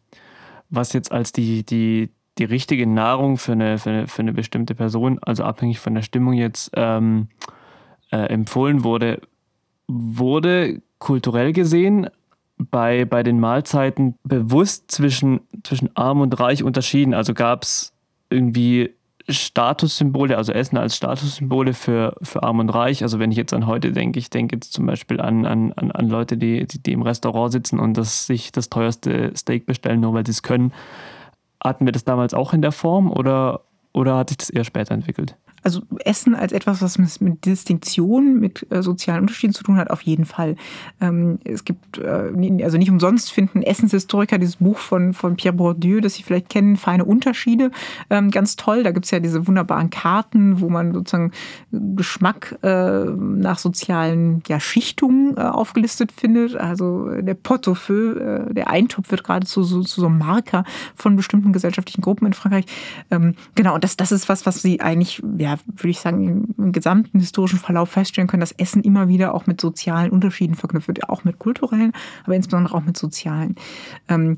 was 0.69 0.93
jetzt 0.93 1.11
als 1.11 1.31
die, 1.31 1.65
die, 1.65 2.09
die 2.37 2.43
richtige 2.43 2.85
Nahrung 2.85 3.37
für 3.37 3.53
eine, 3.53 3.79
für 3.79 3.89
eine, 3.89 4.07
für 4.07 4.21
eine 4.21 4.33
bestimmte 4.33 4.75
Person, 4.75 5.19
also 5.21 5.43
abhängig 5.43 5.79
von 5.79 5.95
der 5.95 6.03
Stimmung 6.03 6.33
jetzt 6.33 6.71
ähm, 6.75 7.29
äh, 8.11 8.17
empfohlen 8.17 8.83
wurde, 8.83 9.21
wurde 9.87 10.81
kulturell 10.99 11.53
gesehen 11.53 12.09
bei, 12.57 13.05
bei 13.05 13.23
den 13.23 13.39
Mahlzeiten 13.39 14.15
bewusst 14.23 14.91
zwischen, 14.91 15.41
zwischen 15.63 15.95
arm 15.95 16.21
und 16.21 16.39
reich 16.39 16.63
unterschieden. 16.63 17.13
Also 17.13 17.33
gab 17.33 17.63
es 17.63 17.93
irgendwie 18.29 18.93
Statussymbole, 19.29 20.35
also 20.37 20.51
Essen 20.51 20.77
als 20.77 20.95
Statussymbole 20.95 21.73
für, 21.73 22.15
für 22.21 22.43
arm 22.43 22.59
und 22.59 22.69
reich. 22.69 23.03
Also 23.03 23.19
wenn 23.19 23.31
ich 23.31 23.37
jetzt 23.37 23.53
an 23.53 23.67
heute 23.67 23.91
denke, 23.91 24.19
ich 24.19 24.29
denke 24.29 24.55
jetzt 24.55 24.73
zum 24.73 24.85
Beispiel 24.85 25.21
an, 25.21 25.45
an, 25.45 25.71
an 25.71 26.09
Leute, 26.09 26.37
die, 26.37 26.65
die, 26.65 26.81
die 26.81 26.91
im 26.91 27.01
Restaurant 27.01 27.51
sitzen 27.51 27.79
und 27.79 27.95
das, 27.95 28.27
sich 28.27 28.51
das 28.51 28.69
teuerste 28.69 29.31
Steak 29.35 29.65
bestellen, 29.65 30.01
nur 30.01 30.13
weil 30.13 30.25
sie 30.25 30.31
es 30.31 30.43
können. 30.43 30.73
Hatten 31.63 31.85
wir 31.85 31.91
das 31.91 32.05
damals 32.05 32.33
auch 32.33 32.53
in 32.53 32.61
der 32.61 32.71
Form 32.71 33.11
oder, 33.11 33.61
oder 33.93 34.17
hat 34.17 34.29
sich 34.29 34.37
das 34.37 34.49
eher 34.49 34.63
später 34.63 34.93
entwickelt? 34.93 35.35
Also 35.63 35.81
Essen 36.05 36.35
als 36.35 36.51
etwas, 36.51 36.81
was 36.81 36.99
mit 37.19 37.45
Distinktion, 37.45 38.39
mit 38.39 38.65
äh, 38.71 38.81
sozialen 38.81 39.21
Unterschieden 39.21 39.53
zu 39.53 39.63
tun 39.63 39.77
hat, 39.77 39.89
auf 39.89 40.01
jeden 40.01 40.25
Fall. 40.25 40.55
Ähm, 41.01 41.39
es 41.43 41.63
gibt, 41.65 41.97
äh, 41.97 42.63
also 42.63 42.77
nicht 42.77 42.91
umsonst 42.91 43.31
finden 43.31 43.61
Essenshistoriker 43.61 44.37
dieses 44.37 44.57
Buch 44.57 44.77
von, 44.77 45.13
von 45.13 45.35
Pierre 45.35 45.55
Bourdieu, 45.55 46.01
das 46.01 46.15
Sie 46.15 46.23
vielleicht 46.23 46.49
kennen, 46.49 46.77
Feine 46.77 47.05
Unterschiede, 47.05 47.71
ähm, 48.09 48.31
ganz 48.31 48.55
toll. 48.55 48.83
Da 48.83 48.91
gibt 48.91 49.05
es 49.05 49.11
ja 49.11 49.19
diese 49.19 49.47
wunderbaren 49.47 49.89
Karten, 49.89 50.61
wo 50.61 50.69
man 50.69 50.93
sozusagen 50.93 51.31
Geschmack 51.71 52.57
äh, 52.63 53.05
nach 53.05 53.59
sozialen 53.59 54.41
ja, 54.47 54.59
Schichtungen 54.59 55.37
äh, 55.37 55.41
aufgelistet 55.41 56.11
findet. 56.11 56.55
Also 56.55 57.09
der 57.21 57.33
Pot-au-feu, 57.33 58.11
äh, 58.11 58.53
der 58.53 58.69
Eintopf 58.69 59.11
wird 59.11 59.23
geradezu 59.23 59.63
so, 59.63 59.81
zu 59.81 60.01
so 60.01 60.07
einem 60.07 60.17
Marker 60.17 60.63
von 60.95 61.15
bestimmten 61.15 61.53
gesellschaftlichen 61.53 62.01
Gruppen 62.01 62.27
in 62.27 62.33
Frankreich. 62.33 62.65
Ähm, 63.11 63.35
genau, 63.55 63.75
und 63.75 63.83
das, 63.83 63.97
das 63.97 64.11
ist 64.11 64.29
was, 64.29 64.45
was 64.45 64.61
Sie 64.61 64.81
eigentlich, 64.81 65.21
ja, 65.37 65.48
ja, 65.49 65.59
würde 65.65 65.89
ich 65.89 65.99
sagen, 65.99 66.53
im 66.57 66.71
gesamten 66.71 67.19
historischen 67.19 67.57
Verlauf 67.57 67.89
feststellen 67.89 68.27
können, 68.27 68.41
dass 68.41 68.51
Essen 68.51 68.83
immer 68.83 69.07
wieder 69.07 69.33
auch 69.33 69.47
mit 69.47 69.59
sozialen 69.59 70.11
Unterschieden 70.11 70.53
verknüpft 70.53 70.87
wird, 70.87 71.09
auch 71.09 71.23
mit 71.23 71.39
kulturellen, 71.39 71.91
aber 72.23 72.35
insbesondere 72.35 72.75
auch 72.75 72.83
mit 72.83 72.97
sozialen. 72.97 73.55
Ähm, 74.07 74.37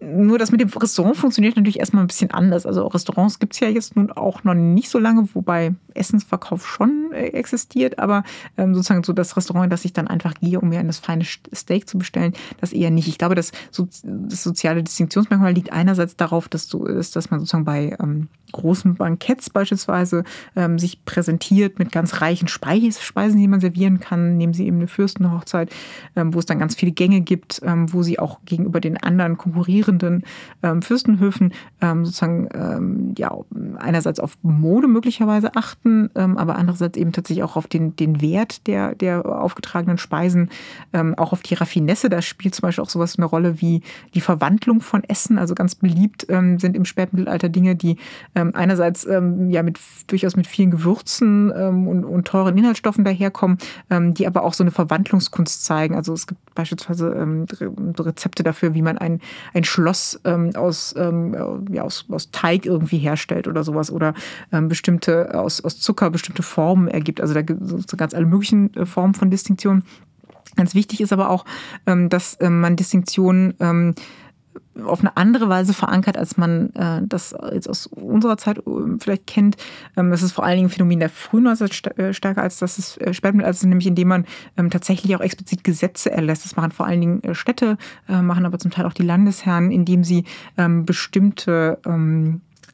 nur 0.00 0.38
das 0.38 0.50
mit 0.50 0.60
dem 0.60 0.68
Restaurant 0.68 1.16
funktioniert 1.16 1.56
natürlich 1.56 1.78
erstmal 1.78 2.04
ein 2.04 2.08
bisschen 2.08 2.30
anders. 2.30 2.66
Also 2.66 2.86
Restaurants 2.86 3.38
gibt 3.38 3.54
es 3.54 3.60
ja 3.60 3.68
jetzt 3.68 3.96
nun 3.96 4.10
auch 4.10 4.44
noch 4.44 4.54
nicht 4.54 4.88
so 4.88 4.98
lange, 4.98 5.28
wobei 5.34 5.74
Essensverkauf 5.94 6.66
schon 6.66 7.10
äh, 7.12 7.28
existiert, 7.28 7.98
aber 7.98 8.24
ähm, 8.56 8.74
sozusagen 8.74 9.04
so 9.04 9.12
das 9.12 9.36
Restaurant, 9.36 9.72
das 9.72 9.84
ich 9.84 9.92
dann 9.92 10.08
einfach 10.08 10.34
gehe, 10.34 10.60
um 10.60 10.68
mir 10.68 10.80
ein 10.80 10.92
feines 10.92 11.38
Steak 11.54 11.88
zu 11.88 11.98
bestellen, 11.98 12.34
das 12.60 12.72
eher 12.72 12.90
nicht. 12.90 13.08
Ich 13.08 13.18
glaube, 13.18 13.34
das, 13.34 13.52
so, 13.70 13.88
das 14.02 14.42
soziale 14.42 14.82
Distinktionsmerkmal 14.82 15.52
liegt 15.52 15.72
einerseits 15.72 16.16
darauf, 16.16 16.48
dass, 16.48 16.68
du, 16.68 16.84
ist, 16.84 17.16
dass 17.16 17.30
man 17.30 17.40
sozusagen 17.40 17.64
bei 17.64 17.96
ähm, 18.00 18.28
großen 18.54 18.94
Banketts 18.94 19.50
beispielsweise 19.50 20.24
ähm, 20.56 20.78
sich 20.78 21.04
präsentiert 21.04 21.78
mit 21.78 21.92
ganz 21.92 22.20
reichen 22.20 22.48
Speisen, 22.48 23.38
die 23.38 23.48
man 23.48 23.60
servieren 23.60 24.00
kann. 24.00 24.36
Nehmen 24.36 24.54
Sie 24.54 24.66
eben 24.66 24.76
eine 24.76 24.86
Fürstenhochzeit, 24.86 25.70
ähm, 26.16 26.32
wo 26.32 26.38
es 26.38 26.46
dann 26.46 26.58
ganz 26.58 26.74
viele 26.76 26.92
Gänge 26.92 27.20
gibt, 27.20 27.60
ähm, 27.64 27.92
wo 27.92 28.02
sie 28.02 28.18
auch 28.18 28.38
gegenüber 28.44 28.80
den 28.80 28.96
anderen 28.96 29.36
konkurrierenden 29.94 30.24
ähm, 30.62 30.82
Fürstenhöfen 30.82 31.52
ähm, 31.80 32.04
sozusagen 32.04 32.48
ähm, 32.54 33.14
ja 33.16 33.36
einerseits 33.78 34.20
auf 34.20 34.36
Mode 34.42 34.88
möglicherweise 34.88 35.54
achten, 35.56 36.10
aber 36.14 36.56
andererseits 36.56 36.96
eben 36.98 37.12
tatsächlich 37.12 37.44
auch 37.44 37.56
auf 37.56 37.66
den, 37.66 37.96
den 37.96 38.20
Wert 38.20 38.66
der, 38.66 38.94
der 38.94 39.24
aufgetragenen 39.26 39.98
Speisen, 39.98 40.50
auch 41.16 41.32
auf 41.32 41.42
die 41.42 41.54
Raffinesse. 41.54 42.08
Da 42.08 42.22
spielt 42.22 42.54
zum 42.54 42.62
Beispiel 42.62 42.82
auch 42.82 42.88
sowas 42.88 43.16
eine 43.18 43.26
Rolle 43.26 43.60
wie 43.60 43.82
die 44.14 44.20
Verwandlung 44.20 44.80
von 44.80 45.04
Essen. 45.04 45.38
Also 45.38 45.54
ganz 45.54 45.74
beliebt 45.74 46.26
sind 46.26 46.76
im 46.76 46.84
Spätmittelalter 46.84 47.48
Dinge, 47.48 47.76
die 47.76 47.96
einerseits 48.34 49.04
ja 49.04 49.62
mit 49.62 49.80
durchaus 50.06 50.36
mit 50.36 50.46
vielen 50.46 50.70
Gewürzen 50.70 51.50
und, 51.50 52.04
und 52.04 52.26
teuren 52.26 52.56
Inhaltsstoffen 52.56 53.04
daherkommen, 53.04 53.58
die 53.90 54.26
aber 54.26 54.42
auch 54.44 54.54
so 54.54 54.62
eine 54.64 54.70
Verwandlungskunst 54.70 55.64
zeigen. 55.64 55.94
Also 55.94 56.12
es 56.12 56.26
gibt 56.26 56.54
beispielsweise 56.54 57.46
Rezepte 57.98 58.42
dafür, 58.42 58.74
wie 58.74 58.82
man 58.82 58.98
ein, 58.98 59.20
ein 59.52 59.64
Schloss 59.74 60.20
ähm, 60.24 60.54
aus, 60.54 60.94
ähm, 60.96 61.66
ja, 61.72 61.82
aus, 61.82 62.04
aus 62.08 62.30
Teig 62.30 62.64
irgendwie 62.64 62.98
herstellt 62.98 63.48
oder 63.48 63.64
sowas 63.64 63.90
oder 63.90 64.14
ähm, 64.52 64.68
bestimmte 64.68 65.36
aus, 65.36 65.64
aus 65.64 65.80
Zucker 65.80 66.10
bestimmte 66.10 66.44
Formen 66.44 66.86
ergibt. 66.86 67.20
Also 67.20 67.34
da 67.34 67.42
gibt 67.42 67.60
es 67.60 67.96
ganz 67.96 68.14
alle 68.14 68.26
möglichen 68.26 68.72
äh, 68.74 68.86
Formen 68.86 69.14
von 69.14 69.30
Distinktion. 69.30 69.82
Ganz 70.54 70.76
wichtig 70.76 71.00
ist 71.00 71.12
aber 71.12 71.28
auch, 71.28 71.44
ähm, 71.86 72.08
dass 72.08 72.36
ähm, 72.40 72.60
man 72.60 72.76
Distinktionen 72.76 73.54
ähm, 73.58 73.94
auf 74.84 75.00
eine 75.00 75.16
andere 75.16 75.48
Weise 75.48 75.74
verankert, 75.74 76.16
als 76.16 76.36
man 76.36 76.70
äh, 76.74 77.00
das 77.04 77.34
jetzt 77.52 77.68
aus 77.68 77.86
unserer 77.86 78.36
Zeit 78.36 78.58
äh, 78.58 78.62
vielleicht 78.98 79.26
kennt. 79.26 79.56
Ähm, 79.96 80.10
das 80.10 80.22
ist 80.22 80.32
vor 80.32 80.44
allen 80.44 80.56
Dingen 80.56 80.68
ein 80.68 80.72
Phänomen 80.72 81.00
der 81.00 81.10
frühen 81.10 81.44
Neuzeit 81.44 81.98
äh, 81.98 82.12
stärker 82.12 82.42
als 82.42 82.58
das 82.58 82.78
ist 82.78 83.00
äh, 83.00 83.14
Spätmittelalter, 83.14 83.66
nämlich 83.66 83.86
indem 83.86 84.08
man 84.08 84.24
ähm, 84.56 84.70
tatsächlich 84.70 85.14
auch 85.16 85.20
explizit 85.20 85.64
Gesetze 85.64 86.10
erlässt. 86.10 86.44
Das 86.44 86.56
machen 86.56 86.72
vor 86.72 86.86
allen 86.86 87.00
Dingen 87.00 87.22
äh, 87.22 87.34
Städte, 87.34 87.78
äh, 88.08 88.20
machen 88.22 88.46
aber 88.46 88.58
zum 88.58 88.70
Teil 88.70 88.86
auch 88.86 88.92
die 88.92 89.02
Landesherren, 89.02 89.70
indem 89.70 90.04
sie 90.04 90.24
ähm, 90.56 90.84
bestimmte 90.84 91.78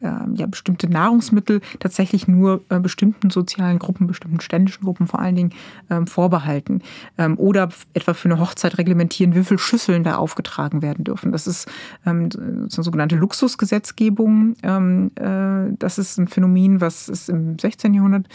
ähm, 0.03 0.35
ja, 0.35 0.47
bestimmte 0.47 0.89
Nahrungsmittel 0.89 1.61
tatsächlich 1.79 2.27
nur 2.27 2.63
äh, 2.69 2.81
bestimmten 2.81 3.31
sozialen 3.31 3.79
Gruppen, 3.79 4.07
bestimmten 4.07 4.41
ständischen 4.41 4.85
Gruppen 4.85 5.07
vor 5.07 5.21
allen 5.21 5.35
Dingen 5.35 5.51
ähm, 5.91 6.07
vorbehalten. 6.07 6.83
Ähm, 7.19 7.39
oder 7.39 7.69
etwa 7.95 8.15
für 8.15 8.31
eine 8.31 8.41
Hochzeit 8.41 8.79
reglementieren, 8.79 9.35
wie 9.35 9.45
viele 9.45 9.59
Schüsseln 9.59 10.05
da 10.05 10.17
aufgetragen 10.17 10.83
werden 10.83 11.05
dürfen. 11.05 11.33
Das 11.33 11.47
ist 11.47 11.71
ähm, 12.07 12.29
eine 12.37 12.69
sogenannte 12.71 13.17
Luxusgesetzgebung. 13.17 14.55
Ähm, 14.63 15.11
äh, 15.17 15.75
das 15.79 15.99
ist 15.99 16.19
ein 16.19 16.29
Phänomen, 16.29 16.81
was 16.81 17.09
es 17.09 17.29
im 17.29 17.59
16. 17.59 17.95
Jahrhundert 17.95 18.27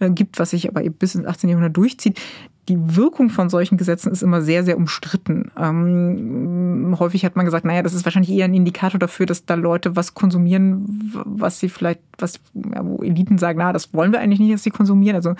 äh, 0.00 0.10
gibt, 0.10 0.38
was 0.38 0.50
sich 0.50 0.68
aber 0.68 0.82
bis 0.82 1.14
ins 1.14 1.26
18. 1.26 1.48
Jahrhundert 1.50 1.76
durchzieht 1.76 2.20
die 2.68 2.96
Wirkung 2.96 3.28
von 3.28 3.50
solchen 3.50 3.76
Gesetzen 3.76 4.10
ist 4.10 4.22
immer 4.22 4.40
sehr, 4.40 4.64
sehr 4.64 4.76
umstritten. 4.76 5.50
Ähm, 5.58 6.96
häufig 6.98 7.24
hat 7.24 7.36
man 7.36 7.44
gesagt, 7.44 7.64
naja, 7.64 7.82
das 7.82 7.92
ist 7.92 8.06
wahrscheinlich 8.06 8.32
eher 8.32 8.46
ein 8.46 8.54
Indikator 8.54 8.98
dafür, 8.98 9.26
dass 9.26 9.44
da 9.44 9.54
Leute 9.54 9.96
was 9.96 10.14
konsumieren, 10.14 11.12
was 11.12 11.58
sie 11.58 11.68
vielleicht, 11.68 12.00
was, 12.18 12.40
ja, 12.54 12.84
wo 12.84 13.02
Eliten 13.02 13.36
sagen, 13.36 13.58
na, 13.58 13.72
das 13.72 13.92
wollen 13.92 14.12
wir 14.12 14.20
eigentlich 14.20 14.40
nicht, 14.40 14.54
dass 14.54 14.62
sie 14.62 14.70
konsumieren. 14.70 15.16
Also 15.16 15.34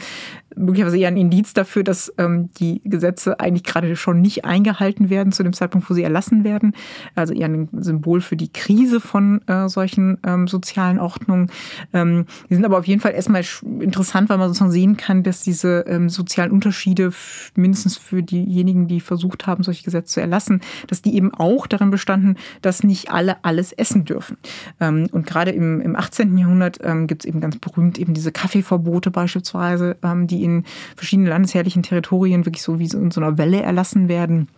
möglicherweise 0.54 0.98
eher 0.98 1.08
ein 1.08 1.16
Indiz 1.16 1.54
dafür, 1.54 1.82
dass 1.82 2.12
ähm, 2.18 2.50
die 2.58 2.82
Gesetze 2.84 3.40
eigentlich 3.40 3.64
gerade 3.64 3.96
schon 3.96 4.20
nicht 4.20 4.44
eingehalten 4.44 5.08
werden 5.08 5.32
zu 5.32 5.42
dem 5.42 5.54
Zeitpunkt, 5.54 5.88
wo 5.88 5.94
sie 5.94 6.02
erlassen 6.02 6.44
werden. 6.44 6.74
Also 7.14 7.32
eher 7.32 7.48
ein 7.48 7.68
Symbol 7.72 8.20
für 8.20 8.36
die 8.36 8.52
Krise 8.52 9.00
von 9.00 9.40
äh, 9.48 9.68
solchen 9.68 10.18
ähm, 10.26 10.46
sozialen 10.46 10.98
Ordnungen. 10.98 11.50
Ähm, 11.94 12.26
die 12.50 12.54
sind 12.54 12.64
aber 12.66 12.78
auf 12.78 12.86
jeden 12.86 13.00
Fall 13.00 13.12
erstmal 13.12 13.44
interessant, 13.80 14.28
weil 14.28 14.38
man 14.38 14.48
sozusagen 14.48 14.70
sehen 14.72 14.96
kann, 14.98 15.22
dass 15.22 15.42
diese 15.42 15.84
ähm, 15.88 16.10
sozialen 16.10 16.50
Unterschiede 16.50 17.13
mindestens 17.54 17.96
für 17.96 18.22
diejenigen, 18.22 18.88
die 18.88 19.00
versucht 19.00 19.46
haben, 19.46 19.62
solche 19.62 19.84
Gesetze 19.84 20.14
zu 20.14 20.20
erlassen, 20.20 20.60
dass 20.88 21.02
die 21.02 21.14
eben 21.16 21.32
auch 21.32 21.66
darin 21.66 21.90
bestanden, 21.90 22.36
dass 22.62 22.84
nicht 22.84 23.10
alle 23.10 23.44
alles 23.44 23.72
essen 23.72 24.04
dürfen. 24.04 24.36
Ähm, 24.80 25.08
und 25.12 25.26
gerade 25.26 25.50
im, 25.50 25.80
im 25.80 25.96
18. 25.96 26.36
Jahrhundert 26.36 26.78
ähm, 26.82 27.06
gibt 27.06 27.24
es 27.24 27.28
eben 27.28 27.40
ganz 27.40 27.58
berühmt 27.58 27.98
eben 27.98 28.14
diese 28.14 28.32
Kaffeeverbote 28.32 29.10
beispielsweise, 29.10 29.96
ähm, 30.02 30.26
die 30.26 30.44
in 30.44 30.64
verschiedenen 30.96 31.28
landesherrlichen 31.28 31.82
Territorien 31.82 32.46
wirklich 32.46 32.62
so 32.62 32.78
wie 32.78 32.84
in 32.86 33.10
so 33.10 33.20
einer 33.20 33.38
Welle 33.38 33.62
erlassen 33.62 34.08
werden. 34.08 34.48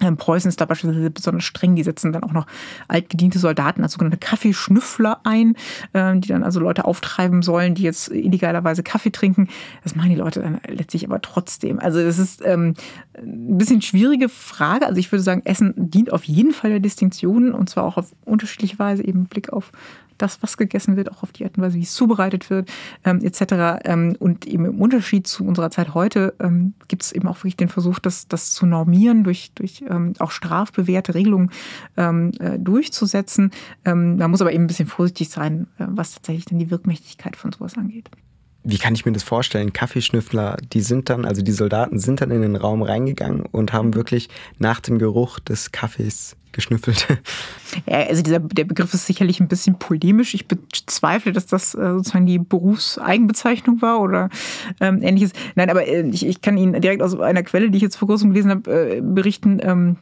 Ähm, 0.00 0.16
Preußen 0.16 0.48
ist 0.48 0.60
da 0.60 0.64
beispielsweise 0.64 1.10
besonders 1.10 1.44
streng. 1.44 1.76
Die 1.76 1.82
setzen 1.82 2.12
dann 2.12 2.24
auch 2.24 2.32
noch 2.32 2.46
altgediente 2.88 3.38
Soldaten 3.38 3.82
als 3.82 3.92
sogenannte 3.92 4.18
Kaffeeschnüffler 4.18 5.20
ein, 5.24 5.56
ähm, 5.94 6.20
die 6.20 6.28
dann 6.28 6.42
also 6.42 6.60
Leute 6.60 6.84
auftreiben 6.84 7.42
sollen, 7.42 7.74
die 7.74 7.82
jetzt 7.82 8.08
illegalerweise 8.08 8.82
Kaffee 8.82 9.10
trinken. 9.10 9.48
Das 9.82 9.94
machen 9.94 10.10
die 10.10 10.16
Leute 10.16 10.40
dann 10.40 10.60
letztlich 10.66 11.06
aber 11.06 11.20
trotzdem. 11.20 11.78
Also 11.78 12.02
das 12.02 12.18
ist 12.18 12.42
ähm, 12.44 12.74
ein 13.16 13.58
bisschen 13.58 13.82
schwierige 13.82 14.28
Frage. 14.28 14.86
Also 14.86 14.98
ich 14.98 15.12
würde 15.12 15.22
sagen, 15.22 15.42
Essen 15.44 15.74
dient 15.76 16.12
auf 16.12 16.24
jeden 16.24 16.52
Fall 16.52 16.70
der 16.70 16.80
Distinktion 16.80 17.52
und 17.52 17.70
zwar 17.70 17.84
auch 17.84 17.96
auf 17.96 18.12
unterschiedliche 18.24 18.78
Weise, 18.78 19.04
eben 19.04 19.26
Blick 19.26 19.52
auf 19.52 19.70
das, 20.18 20.42
was 20.42 20.56
gegessen 20.56 20.96
wird, 20.96 21.10
auch 21.10 21.22
auf 21.22 21.32
die 21.32 21.44
Art 21.44 21.56
und 21.56 21.62
Weise, 21.62 21.76
wie 21.76 21.82
es 21.82 21.94
zubereitet 21.94 22.50
wird, 22.50 22.70
ähm, 23.04 23.20
etc. 23.22 23.80
Ähm, 23.84 24.16
und 24.18 24.46
eben 24.46 24.64
im 24.66 24.80
Unterschied 24.80 25.26
zu 25.26 25.44
unserer 25.44 25.70
Zeit 25.70 25.94
heute 25.94 26.34
ähm, 26.40 26.74
gibt 26.88 27.02
es 27.02 27.12
eben 27.12 27.28
auch 27.28 27.38
wirklich 27.38 27.56
den 27.56 27.68
Versuch, 27.68 27.98
das, 27.98 28.28
das 28.28 28.52
zu 28.52 28.66
normieren, 28.66 29.24
durch, 29.24 29.52
durch 29.54 29.84
ähm, 29.88 30.14
auch 30.18 30.30
strafbewährte 30.30 31.14
Regelungen 31.14 31.50
ähm, 31.96 32.32
äh, 32.38 32.58
durchzusetzen. 32.58 33.50
Ähm, 33.84 34.16
man 34.16 34.30
muss 34.30 34.40
aber 34.40 34.52
eben 34.52 34.64
ein 34.64 34.68
bisschen 34.68 34.88
vorsichtig 34.88 35.28
sein, 35.28 35.66
äh, 35.78 35.86
was 35.88 36.14
tatsächlich 36.14 36.46
dann 36.46 36.58
die 36.58 36.70
Wirkmächtigkeit 36.70 37.36
von 37.36 37.52
sowas 37.52 37.76
angeht 37.76 38.10
wie 38.64 38.78
kann 38.78 38.94
ich 38.94 39.04
mir 39.04 39.12
das 39.12 39.22
vorstellen? 39.22 39.74
Kaffeeschnüffler, 39.74 40.56
die 40.72 40.80
sind 40.80 41.10
dann, 41.10 41.26
also 41.26 41.42
die 41.42 41.52
Soldaten 41.52 41.98
sind 41.98 42.22
dann 42.22 42.30
in 42.30 42.40
den 42.40 42.56
Raum 42.56 42.82
reingegangen 42.82 43.42
und 43.42 43.74
haben 43.74 43.94
wirklich 43.94 44.30
nach 44.58 44.80
dem 44.80 44.98
Geruch 44.98 45.38
des 45.38 45.70
Kaffees 45.70 46.36
geschnüffelt. 46.54 47.06
Ja, 47.86 47.98
also 48.06 48.22
dieser, 48.22 48.38
der 48.38 48.62
Begriff 48.62 48.94
ist 48.94 49.04
sicherlich 49.04 49.40
ein 49.40 49.48
bisschen 49.48 49.80
polemisch. 49.80 50.32
Ich 50.34 50.46
bezweifle, 50.46 51.32
dass 51.32 51.46
das 51.46 51.74
äh, 51.74 51.94
sozusagen 51.94 52.24
die 52.24 52.38
Berufseigenbezeichnung 52.38 53.82
war 53.82 54.00
oder 54.00 54.28
ähm, 54.80 55.02
ähnliches. 55.02 55.32
Nein, 55.56 55.70
aber 55.70 55.84
äh, 55.84 56.08
ich, 56.08 56.24
ich 56.24 56.40
kann 56.40 56.56
Ihnen 56.56 56.80
direkt 56.80 57.02
aus 57.02 57.18
einer 57.18 57.42
Quelle, 57.42 57.70
die 57.70 57.78
ich 57.78 57.82
jetzt 57.82 57.96
vor 57.96 58.06
kurzem 58.06 58.30
gelesen 58.30 58.52
habe, 58.52 58.70
äh, 58.70 59.00
berichten. 59.00 59.58
Ähm, 59.60 59.96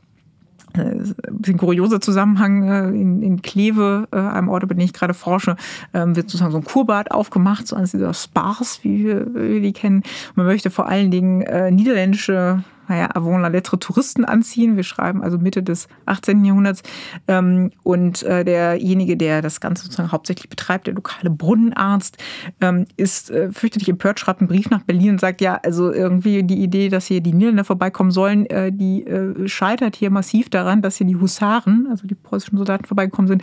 äh, 0.74 0.80
ein 0.80 1.14
bisschen 1.38 1.58
kurioser 1.58 2.00
Zusammenhang 2.00 2.62
äh, 2.62 2.88
in, 2.88 3.22
in 3.22 3.42
Kleve, 3.42 4.08
äh, 4.10 4.16
einem 4.16 4.48
Ort, 4.48 4.62
über 4.62 4.74
den 4.74 4.84
ich 4.84 4.92
gerade 4.92 5.14
forsche, 5.14 5.56
ähm, 5.92 6.16
wird 6.16 6.30
sozusagen 6.30 6.52
so 6.52 6.58
ein 6.58 6.64
Kurbad 6.64 7.10
aufgemacht, 7.10 7.66
so 7.66 7.76
eines 7.76 7.92
dieser 7.92 8.14
Spars, 8.14 8.80
wie 8.82 9.04
wir, 9.04 9.34
wie 9.34 9.54
wir 9.54 9.60
die 9.60 9.72
kennen. 9.72 10.02
man 10.34 10.46
möchte 10.46 10.70
vor 10.70 10.86
allen 10.86 11.10
Dingen 11.10 11.74
niederländische 11.74 12.64
naja, 12.92 13.08
avant 13.14 13.40
la 13.40 13.48
lettre 13.48 13.78
Touristen 13.78 14.26
anziehen. 14.26 14.76
Wir 14.76 14.82
schreiben 14.82 15.22
also 15.22 15.38
Mitte 15.38 15.62
des 15.62 15.88
18. 16.04 16.44
Jahrhunderts. 16.44 16.82
Ähm, 17.26 17.70
und 17.82 18.22
äh, 18.22 18.44
derjenige, 18.44 19.16
der 19.16 19.40
das 19.40 19.60
Ganze 19.60 19.84
sozusagen 19.84 20.12
hauptsächlich 20.12 20.50
betreibt, 20.50 20.86
der 20.86 20.94
lokale 20.94 21.30
Brunnenarzt, 21.30 22.18
ähm, 22.60 22.84
ist 22.98 23.30
äh, 23.30 23.50
fürchterlich 23.50 23.88
empört, 23.88 24.20
schreibt 24.20 24.40
einen 24.40 24.48
Brief 24.48 24.68
nach 24.68 24.82
Berlin 24.82 25.12
und 25.12 25.20
sagt, 25.20 25.40
ja, 25.40 25.58
also 25.62 25.90
irgendwie 25.90 26.42
die 26.42 26.62
Idee, 26.62 26.90
dass 26.90 27.06
hier 27.06 27.22
die 27.22 27.32
Niederländer 27.32 27.64
vorbeikommen 27.64 28.10
sollen, 28.10 28.44
äh, 28.46 28.70
die 28.70 29.06
scheitert 29.46 29.96
hier 29.96 30.10
massiv 30.10 30.50
daran, 30.50 30.82
dass 30.82 30.96
hier 30.96 31.06
die 31.06 31.16
Husaren, 31.16 31.86
also 31.90 32.06
die 32.06 32.14
preußischen 32.14 32.58
Soldaten 32.58 32.84
vorbeigekommen 32.84 33.28
sind, 33.28 33.42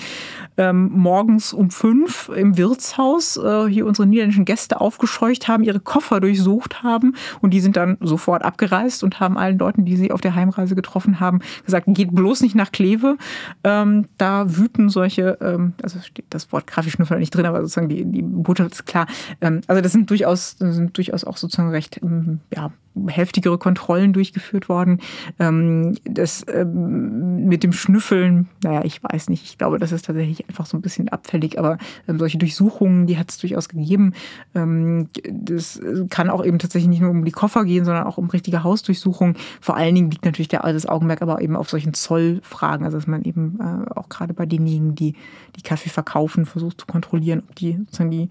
ähm, 0.58 0.92
morgens 0.94 1.54
um 1.54 1.72
fünf 1.72 2.30
im 2.36 2.58
Wirtshaus 2.58 3.40
hier 3.70 3.86
unsere 3.86 4.08
niederländischen 4.08 4.46
Gäste 4.46 4.80
aufgescheucht 4.82 5.48
haben, 5.48 5.64
ihre 5.64 5.80
Koffer 5.80 6.20
durchsucht 6.20 6.84
haben 6.84 7.16
und 7.42 7.54
die 7.54 7.60
sind 7.60 7.78
dann 7.78 7.98
sofort 8.02 8.44
abgereist 8.44 9.04
und 9.04 9.20
haben 9.20 9.38
allen 9.40 9.58
Leuten, 9.58 9.86
die 9.86 9.96
sie 9.96 10.12
auf 10.12 10.22
der 10.22 10.36
Heimreise 10.36 10.76
getroffen 10.76 11.20
haben, 11.20 11.40
gesagt, 11.66 11.86
geht 11.90 12.14
bloß 12.14 12.42
nicht 12.42 12.56
nach 12.56 12.72
Kleve. 12.72 13.18
Ähm, 13.64 14.08
da 14.18 14.58
wüten 14.58 14.90
solche, 14.90 15.38
ähm, 15.42 15.74
also 15.82 16.00
steht 16.00 16.26
das 16.30 16.52
Wort 16.52 16.68
Grafikschnüffler 16.68 17.18
nicht 17.18 17.32
drin, 17.32 17.46
aber 17.46 17.62
sozusagen 17.62 17.90
die, 17.90 18.06
die 18.06 18.22
Botschaft 18.22 18.72
ist 18.72 18.86
klar. 18.86 19.08
Ähm, 19.42 19.62
also 19.68 19.82
das 19.82 19.92
sind 19.92 20.10
durchaus, 20.10 20.58
sind 20.60 20.96
durchaus 20.98 21.24
auch 21.24 21.38
sozusagen 21.38 21.70
recht 21.70 22.00
ähm, 22.04 22.40
ja, 22.54 22.72
heftigere 23.08 23.58
Kontrollen 23.58 24.14
durchgeführt 24.14 24.70
worden. 24.70 25.00
Ähm, 25.40 25.96
das 26.06 26.46
ähm, 26.52 27.46
mit 27.46 27.64
dem 27.64 27.72
Schnüffeln, 27.72 28.50
naja, 28.64 28.84
ich 28.84 29.04
weiß 29.04 29.30
nicht, 29.30 29.44
ich 29.44 29.58
glaube, 29.58 29.80
das 29.80 29.92
ist 29.92 30.06
tatsächlich 30.06 30.48
einfach 30.50 30.66
so 30.66 30.78
ein 30.78 30.82
bisschen 30.82 31.10
abfällig, 31.10 31.58
aber 31.60 31.78
ähm, 32.08 32.20
solche 32.20 32.38
Durchsuchungen, 32.38 33.08
die 33.08 33.18
hat 33.18 33.30
es 33.30 33.38
durchaus 33.38 33.70
gegeben. 33.70 34.14
Das 34.54 35.82
kann 36.10 36.30
auch 36.30 36.44
eben 36.44 36.60
tatsächlich 36.60 36.90
nicht 36.90 37.02
nur 37.02 37.12
um 37.12 37.24
die 37.24 37.32
Koffer 37.32 37.66
gehen, 37.66 37.86
sondern 37.86 38.06
auch 38.06 38.18
um 38.18 38.30
richtige 38.30 38.64
Hausdurchsuchungen. 38.64 39.36
Vor 39.62 39.76
allen 39.76 39.96
Dingen 39.96 40.12
liegt 40.12 40.26
natürlich 40.26 40.48
das 40.50 40.86
Augenmerk 40.86 41.22
aber 41.22 41.42
eben 41.42 41.56
auf 41.56 41.70
solchen 41.70 41.94
Zollfragen, 41.94 42.86
also 42.86 42.98
dass 42.98 43.08
man 43.08 43.24
eben 43.24 43.60
äh, 43.60 43.90
auch 43.96 44.10
gerade 44.10 44.34
bei 44.34 44.46
denjenigen, 44.46 44.96
die 44.96 45.16
die 45.56 45.62
Kaffee 45.62 45.90
verkaufen, 45.90 46.46
versucht 46.46 46.82
zu 46.82 46.88
kontrollieren, 46.88 47.44
ob 47.48 47.56
die 47.56 47.78
sozusagen 47.78 48.12
die 48.12 48.30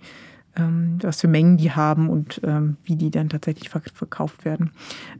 was 1.02 1.20
für 1.20 1.28
Mengen 1.28 1.56
die 1.56 1.72
haben 1.72 2.08
und 2.08 2.40
ähm, 2.44 2.76
wie 2.84 2.96
die 2.96 3.10
dann 3.10 3.28
tatsächlich 3.28 3.68
verkauft 3.68 4.44
werden. 4.44 4.72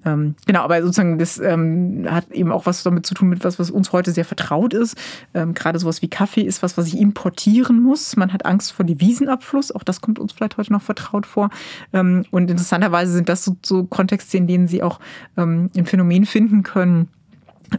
Ähm, 0.05 0.35
genau, 0.47 0.63
aber 0.63 0.83
sozusagen 0.83 1.19
das 1.19 1.39
ähm, 1.39 2.07
hat 2.09 2.31
eben 2.33 2.53
auch 2.53 2.67
was 2.67 2.83
damit 2.83 3.07
zu 3.07 3.15
tun 3.15 3.29
mit 3.29 3.45
was, 3.45 3.59
was 3.59 3.71
uns 3.71 3.93
heute 3.93 4.13
sehr 4.13 4.25
vertraut 4.25 4.75
ist. 4.75 4.97
Ähm, 5.35 5.55
gerade 5.55 5.79
sowas 5.79 6.03
wie 6.03 6.09
Kaffee 6.09 6.43
ist 6.43 6.63
was, 6.63 6.77
was 6.77 6.89
ich 6.89 6.99
importieren 6.99 7.81
muss. 7.83 8.17
Man 8.17 8.33
hat 8.33 8.47
Angst 8.47 8.73
vor 8.73 8.85
Devisenabfluss. 8.85 9.73
Auch 9.73 9.83
das 9.83 10.01
kommt 10.01 10.19
uns 10.19 10.33
vielleicht 10.33 10.57
heute 10.57 10.73
noch 10.73 10.83
vertraut 10.83 11.27
vor. 11.27 11.51
Ähm, 11.93 12.25
und 12.31 12.51
interessanterweise 12.51 13.13
sind 13.13 13.29
das 13.29 13.45
so, 13.45 13.57
so 13.65 13.85
Kontexte, 13.85 14.37
in 14.37 14.47
denen 14.47 14.69
sie 14.69 14.83
auch 14.83 15.01
ein 15.37 15.71
Phänomen 15.85 16.27
finden 16.27 16.63
können, 16.63 17.09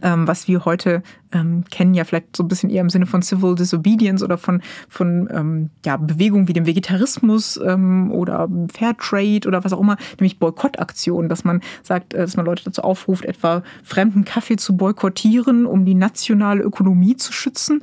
was 0.02 0.48
wir 0.48 0.64
heute 0.64 1.02
ähm, 1.32 1.64
kennen 1.70 1.94
ja 1.94 2.04
vielleicht 2.04 2.36
so 2.36 2.42
ein 2.42 2.48
bisschen 2.48 2.70
eher 2.70 2.80
im 2.80 2.90
Sinne 2.90 3.06
von 3.06 3.22
Civil 3.22 3.54
Disobedience 3.54 4.22
oder 4.22 4.38
von, 4.38 4.62
von 4.88 5.28
ähm, 5.32 5.70
ja, 5.84 5.96
Bewegungen 5.96 6.48
wie 6.48 6.52
dem 6.52 6.66
Vegetarismus 6.66 7.58
ähm, 7.64 8.10
oder 8.12 8.48
Fairtrade 8.72 9.46
oder 9.46 9.64
was 9.64 9.72
auch 9.72 9.80
immer, 9.80 9.96
nämlich 10.18 10.38
Boykottaktionen, 10.38 11.28
dass 11.28 11.44
man 11.44 11.60
sagt, 11.82 12.14
äh, 12.14 12.18
dass 12.18 12.36
man 12.36 12.46
Leute 12.46 12.64
dazu 12.64 12.82
aufruft, 12.82 13.24
etwa 13.24 13.62
fremden 13.82 14.24
Kaffee 14.24 14.56
zu 14.56 14.76
boykottieren, 14.76 15.66
um 15.66 15.84
die 15.84 15.94
nationale 15.94 16.62
Ökonomie 16.62 17.16
zu 17.16 17.32
schützen. 17.32 17.82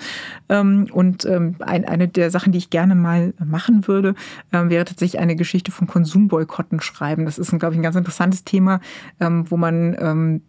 Ähm, 0.49 0.87
und 0.91 1.25
ähm, 1.25 1.55
ein, 1.59 1.85
eine 1.85 2.07
der 2.07 2.31
Sachen, 2.31 2.51
die 2.51 2.57
ich 2.57 2.69
gerne 2.69 2.95
mal 2.95 3.33
machen 3.43 3.87
würde, 3.87 4.15
ähm, 4.51 4.69
wäre 4.69 4.85
tatsächlich 4.85 5.21
eine 5.21 5.35
Geschichte 5.35 5.71
von 5.71 5.87
Konsumboykotten 5.87 6.81
schreiben. 6.81 7.25
Das 7.25 7.37
ist, 7.37 7.57
glaube 7.57 7.73
ich, 7.73 7.79
ein 7.79 7.83
ganz 7.83 7.95
interessantes 7.95 8.43
Thema, 8.43 8.81
ähm, 9.19 9.49
wo 9.49 9.57
man 9.57 9.95
ähm, 9.99 10.41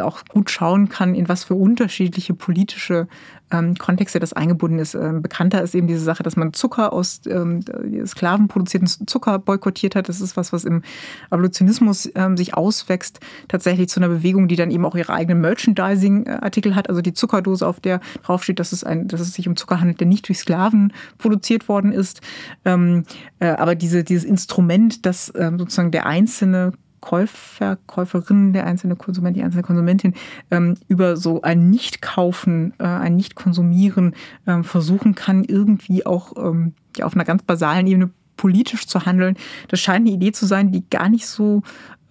auch 0.00 0.24
gut 0.28 0.50
schauen 0.50 0.88
kann, 0.88 1.14
in 1.14 1.28
was 1.28 1.44
für 1.44 1.54
unterschiedliche 1.54 2.34
politische 2.38 3.08
ähm, 3.50 3.74
Kontexte 3.76 4.20
das 4.20 4.32
eingebunden 4.32 4.78
ist. 4.78 4.94
Ähm, 4.94 5.22
bekannter 5.22 5.62
ist 5.62 5.74
eben 5.74 5.86
diese 5.86 6.00
Sache, 6.00 6.22
dass 6.22 6.36
man 6.36 6.52
Zucker 6.52 6.92
aus 6.92 7.22
ähm, 7.26 7.60
Sklaven 8.06 8.48
produzierten 8.48 8.88
Zucker 9.06 9.38
boykottiert 9.38 9.94
hat. 9.94 10.08
Das 10.08 10.20
ist 10.20 10.36
was, 10.36 10.52
was 10.52 10.64
im 10.64 10.82
Abolitionismus 11.30 12.08
ähm, 12.14 12.36
sich 12.36 12.54
auswächst, 12.54 13.20
tatsächlich 13.48 13.88
zu 13.88 14.00
einer 14.00 14.08
Bewegung, 14.08 14.48
die 14.48 14.56
dann 14.56 14.70
eben 14.70 14.84
auch 14.84 14.94
ihre 14.94 15.12
eigenen 15.12 15.40
Merchandising-Artikel 15.40 16.74
hat. 16.74 16.88
Also 16.88 17.00
die 17.00 17.14
Zuckerdose, 17.14 17.66
auf 17.66 17.80
der 17.80 18.00
draufsteht, 18.22 18.58
dass 18.58 18.72
es, 18.72 18.84
ein, 18.84 19.08
dass 19.08 19.20
es 19.20 19.32
sich 19.34 19.48
um 19.48 19.56
Zucker 19.56 19.80
handelt, 19.80 20.00
der 20.00 20.06
nicht 20.06 20.28
durch 20.28 20.38
Sklaven 20.38 20.92
produziert 21.16 21.68
worden 21.68 21.92
ist. 21.92 22.20
Ähm, 22.64 23.04
äh, 23.40 23.48
aber 23.48 23.74
diese, 23.74 24.04
dieses 24.04 24.24
Instrument, 24.24 25.06
das 25.06 25.32
ähm, 25.36 25.58
sozusagen 25.58 25.90
der 25.90 26.06
einzelne 26.06 26.72
Käufer, 27.00 27.78
Käuferin, 27.86 28.52
der 28.52 28.66
einzelne 28.66 28.96
Konsument, 28.96 29.36
die 29.36 29.42
einzelne 29.42 29.62
Konsumentin 29.62 30.14
ähm, 30.50 30.76
über 30.88 31.16
so 31.16 31.42
ein 31.42 31.70
Nicht-Kaufen, 31.70 32.74
äh, 32.78 32.84
ein 32.84 33.16
Nicht-Konsumieren 33.16 34.14
ähm, 34.46 34.64
versuchen 34.64 35.14
kann, 35.14 35.44
irgendwie 35.44 36.04
auch 36.06 36.32
ähm, 36.36 36.74
ja, 36.96 37.06
auf 37.06 37.14
einer 37.14 37.24
ganz 37.24 37.42
basalen 37.42 37.86
Ebene 37.86 38.10
politisch 38.38 38.86
zu 38.86 39.04
handeln. 39.04 39.36
Das 39.68 39.80
scheint 39.80 40.06
eine 40.06 40.14
Idee 40.14 40.32
zu 40.32 40.46
sein, 40.46 40.72
die 40.72 40.88
gar 40.88 41.10
nicht 41.10 41.26
so, 41.26 41.62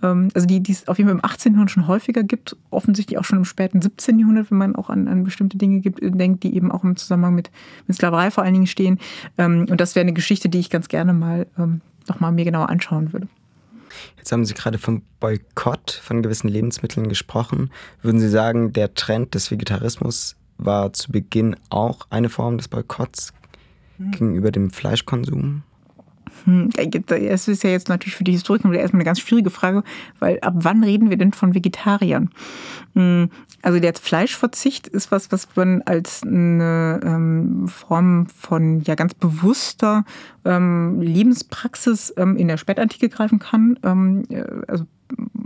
ähm, 0.04 0.30
also 0.36 0.46
die, 0.46 0.62
die 0.62 0.74
es 0.74 0.88
auf 0.88 1.00
jeden 1.00 1.10
Fall 1.10 1.18
im 1.18 1.26
18. 1.26 1.54
Jahrhundert 1.54 1.72
schon 1.72 1.88
häufiger 1.88 2.22
gibt, 2.22 2.56
offensichtlich 2.70 3.18
auch 3.18 3.24
schon 3.24 3.40
im 3.40 3.46
späten 3.46 3.82
17. 3.82 4.20
Jahrhundert, 4.20 4.52
wenn 4.52 4.58
man 4.60 4.76
auch 4.76 4.92
an, 4.92 5.08
an 5.08 5.24
bestimmte 5.24 5.58
Dinge 5.58 5.80
gibt, 5.80 6.00
denkt, 6.02 6.44
die 6.44 6.56
eben 6.56 6.72
auch 6.72 6.84
im 6.84 6.96
Zusammenhang 6.96 7.34
mit, 7.34 7.50
mit 7.88 7.98
Sklaverei 7.98 8.30
vor 8.30 8.44
allen 8.44 8.54
Dingen 8.54 8.68
stehen. 8.68 9.00
Ähm, 9.40 9.66
und 9.70 9.82
das 9.82 9.96
wäre 9.96 10.04
eine 10.04 10.14
Geschichte, 10.14 10.50
die 10.50 10.60
ich 10.60 10.70
ganz 10.70 10.88
gerne 10.88 11.14
mal 11.14 11.48
ähm, 11.58 11.82
nochmal 12.08 12.32
mir 12.32 12.46
genauer 12.46 12.70
anschauen 12.70 13.14
würde. 13.14 13.28
Jetzt 14.18 14.32
haben 14.32 14.46
Sie 14.46 14.54
gerade 14.54 14.78
vom 14.78 15.04
Boykott 15.20 15.92
von 15.92 16.22
gewissen 16.22 16.48
Lebensmitteln 16.48 17.10
gesprochen. 17.10 17.72
Würden 18.02 18.20
Sie 18.20 18.30
sagen, 18.30 18.74
der 18.74 18.94
Trend 18.94 19.36
des 19.36 19.52
Vegetarismus 19.52 20.36
war 20.58 20.94
zu 20.94 21.12
Beginn 21.12 21.56
auch 21.70 22.08
eine 22.10 22.30
Form 22.30 22.58
des 22.58 22.68
Boykotts 22.68 23.34
hm. 23.98 24.12
gegenüber 24.12 24.52
dem 24.52 24.72
Fleischkonsum? 24.72 25.64
Hm, 26.46 26.70
es 27.10 27.48
ist 27.48 27.64
ja 27.64 27.70
jetzt 27.70 27.90
natürlich 27.90 28.16
für 28.16 28.24
die 28.24 28.32
Historiker 28.32 28.72
erstmal 28.74 29.00
eine 29.00 29.06
ganz 29.06 29.20
schwierige 29.20 29.50
Frage, 29.50 29.84
weil 30.20 30.40
ab 30.42 30.54
wann 30.58 30.84
reden 30.84 31.10
wir 31.10 31.18
denn 31.18 31.34
von 31.34 31.54
Vegetariern? 31.54 32.30
Hm, 32.94 33.30
also 33.62 33.80
der 33.80 33.94
Fleischverzicht 33.94 34.88
ist 34.88 35.12
was, 35.12 35.32
was 35.32 35.48
man 35.56 35.82
als 35.84 36.24
eine 36.24 37.00
ähm, 37.04 37.68
Form 37.68 38.28
von 38.28 38.82
ja 38.82 38.96
ganz 38.96 39.14
bewusster 39.14 40.06
ähm, 40.46 41.02
Lebenspraxis 41.02 42.14
ähm, 42.18 42.38
in 42.38 42.48
der 42.48 42.58
Spätantike 42.58 43.10
greifen 43.10 43.40
kann. 43.40 43.78
Äh, 44.30 44.44
also 44.68 44.86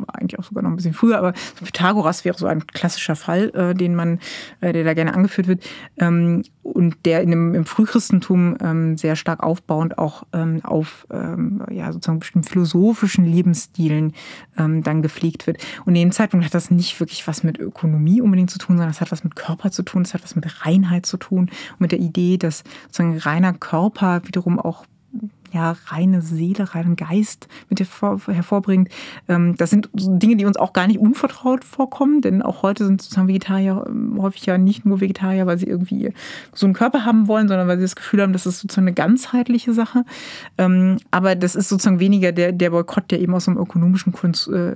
eigentlich 0.07 0.39
auch 0.39 0.43
sogar 0.43 0.63
noch 0.63 0.69
ein 0.69 0.75
bisschen 0.75 0.93
früher, 0.93 1.17
aber 1.17 1.33
Pythagoras 1.63 2.25
wäre 2.25 2.37
so 2.37 2.47
ein 2.47 2.65
klassischer 2.67 3.15
Fall, 3.15 3.49
äh, 3.53 3.73
den 3.73 3.95
man, 3.95 4.19
äh, 4.61 4.73
der 4.73 4.83
da 4.83 4.93
gerne 4.93 5.13
angeführt 5.13 5.47
wird 5.47 5.63
ähm, 5.97 6.43
und 6.63 7.05
der 7.05 7.21
in 7.21 7.31
dem, 7.31 7.55
im 7.55 7.65
Frühchristentum 7.65 8.57
ähm, 8.61 8.97
sehr 8.97 9.15
stark 9.15 9.41
aufbauend 9.41 9.97
auch 9.97 10.23
ähm, 10.33 10.61
auf 10.63 11.07
ähm, 11.11 11.63
ja 11.71 11.91
sozusagen 11.91 12.19
bestimmten 12.19 12.47
philosophischen 12.47 13.25
Lebensstilen 13.25 14.13
ähm, 14.57 14.83
dann 14.83 15.01
gepflegt 15.01 15.47
wird. 15.47 15.57
Und 15.85 15.95
in 15.95 16.01
dem 16.01 16.11
Zeitpunkt 16.11 16.45
hat 16.45 16.53
das 16.53 16.71
nicht 16.71 16.99
wirklich 16.99 17.27
was 17.27 17.43
mit 17.43 17.59
Ökonomie 17.59 18.21
unbedingt 18.21 18.49
zu 18.49 18.59
tun, 18.59 18.77
sondern 18.77 18.91
es 18.91 19.01
hat 19.01 19.11
was 19.11 19.23
mit 19.23 19.35
Körper 19.35 19.71
zu 19.71 19.83
tun, 19.83 20.03
es 20.03 20.13
hat 20.13 20.23
was 20.23 20.35
mit 20.35 20.65
Reinheit 20.65 21.05
zu 21.05 21.17
tun 21.17 21.49
und 21.73 21.79
mit 21.79 21.91
der 21.91 21.99
Idee, 21.99 22.37
dass 22.37 22.63
sozusagen 22.87 23.17
reiner 23.17 23.53
Körper 23.53 24.21
wiederum 24.25 24.59
auch 24.59 24.85
ja, 25.51 25.75
reine 25.87 26.21
Seele, 26.21 26.73
reinen 26.73 26.95
Geist 26.95 27.47
mit 27.69 27.79
hervor, 27.79 28.19
hervorbringt. 28.27 28.89
Ähm, 29.27 29.55
das 29.57 29.69
sind 29.69 29.89
Dinge, 29.93 30.35
die 30.37 30.45
uns 30.45 30.57
auch 30.57 30.73
gar 30.73 30.87
nicht 30.87 30.99
unvertraut 30.99 31.63
vorkommen, 31.63 32.21
denn 32.21 32.41
auch 32.41 32.63
heute 32.63 32.85
sind 32.85 33.01
sozusagen 33.01 33.27
Vegetarier 33.27 33.85
ähm, 33.87 34.17
häufig 34.21 34.45
ja 34.45 34.57
nicht 34.57 34.85
nur 34.85 35.01
Vegetarier, 35.01 35.45
weil 35.45 35.57
sie 35.57 35.67
irgendwie 35.67 36.13
so 36.53 36.65
einen 36.65 36.73
Körper 36.73 37.05
haben 37.05 37.27
wollen, 37.27 37.47
sondern 37.47 37.67
weil 37.67 37.77
sie 37.77 37.83
das 37.83 37.95
Gefühl 37.95 38.21
haben, 38.21 38.33
das 38.33 38.45
ist 38.45 38.59
sozusagen 38.59 38.87
eine 38.87 38.93
ganzheitliche 38.93 39.73
Sache. 39.73 40.05
Ähm, 40.57 40.97
aber 41.11 41.35
das 41.35 41.55
ist 41.55 41.69
sozusagen 41.69 41.99
weniger 41.99 42.31
der, 42.31 42.51
der 42.51 42.69
Boykott, 42.69 43.11
der 43.11 43.19
eben 43.19 43.33
aus 43.33 43.47
einem 43.47 43.57
ökonomischen 43.57 44.13
Kunst, 44.13 44.47
äh, 44.47 44.73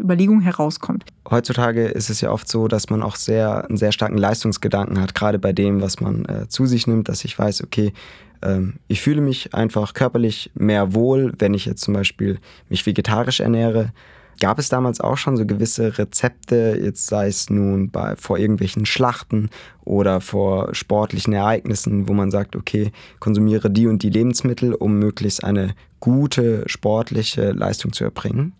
Überlegung 0.00 0.40
herauskommt. 0.40 1.04
Heutzutage 1.28 1.86
ist 1.86 2.10
es 2.10 2.20
ja 2.20 2.30
oft 2.30 2.48
so, 2.48 2.68
dass 2.68 2.90
man 2.90 3.02
auch 3.02 3.16
sehr, 3.16 3.66
einen 3.68 3.76
sehr 3.76 3.92
starken 3.92 4.18
Leistungsgedanken 4.18 5.00
hat, 5.00 5.14
gerade 5.14 5.38
bei 5.38 5.52
dem, 5.52 5.80
was 5.80 6.00
man 6.00 6.24
äh, 6.24 6.48
zu 6.48 6.66
sich 6.66 6.86
nimmt, 6.86 7.08
dass 7.08 7.24
ich 7.24 7.38
weiß, 7.38 7.62
okay, 7.62 7.92
ich 8.88 9.00
fühle 9.00 9.20
mich 9.20 9.54
einfach 9.54 9.94
körperlich 9.94 10.50
mehr 10.54 10.94
wohl, 10.94 11.32
wenn 11.38 11.54
ich 11.54 11.66
jetzt 11.66 11.82
zum 11.82 11.94
Beispiel 11.94 12.38
mich 12.68 12.86
vegetarisch 12.86 13.40
ernähre. 13.40 13.92
Gab 14.40 14.58
es 14.58 14.70
damals 14.70 15.02
auch 15.02 15.18
schon 15.18 15.36
so 15.36 15.44
gewisse 15.44 15.98
Rezepte, 15.98 16.78
jetzt 16.82 17.06
sei 17.06 17.26
es 17.26 17.50
nun 17.50 17.90
bei, 17.90 18.16
vor 18.16 18.38
irgendwelchen 18.38 18.86
Schlachten 18.86 19.50
oder 19.84 20.22
vor 20.22 20.74
sportlichen 20.74 21.34
Ereignissen, 21.34 22.08
wo 22.08 22.14
man 22.14 22.30
sagt, 22.30 22.56
okay, 22.56 22.90
konsumiere 23.18 23.70
die 23.70 23.86
und 23.86 24.02
die 24.02 24.08
Lebensmittel, 24.08 24.72
um 24.72 24.98
möglichst 24.98 25.44
eine 25.44 25.74
gute 26.00 26.62
sportliche 26.66 27.52
Leistung 27.52 27.92
zu 27.92 28.04
erbringen? 28.04 28.54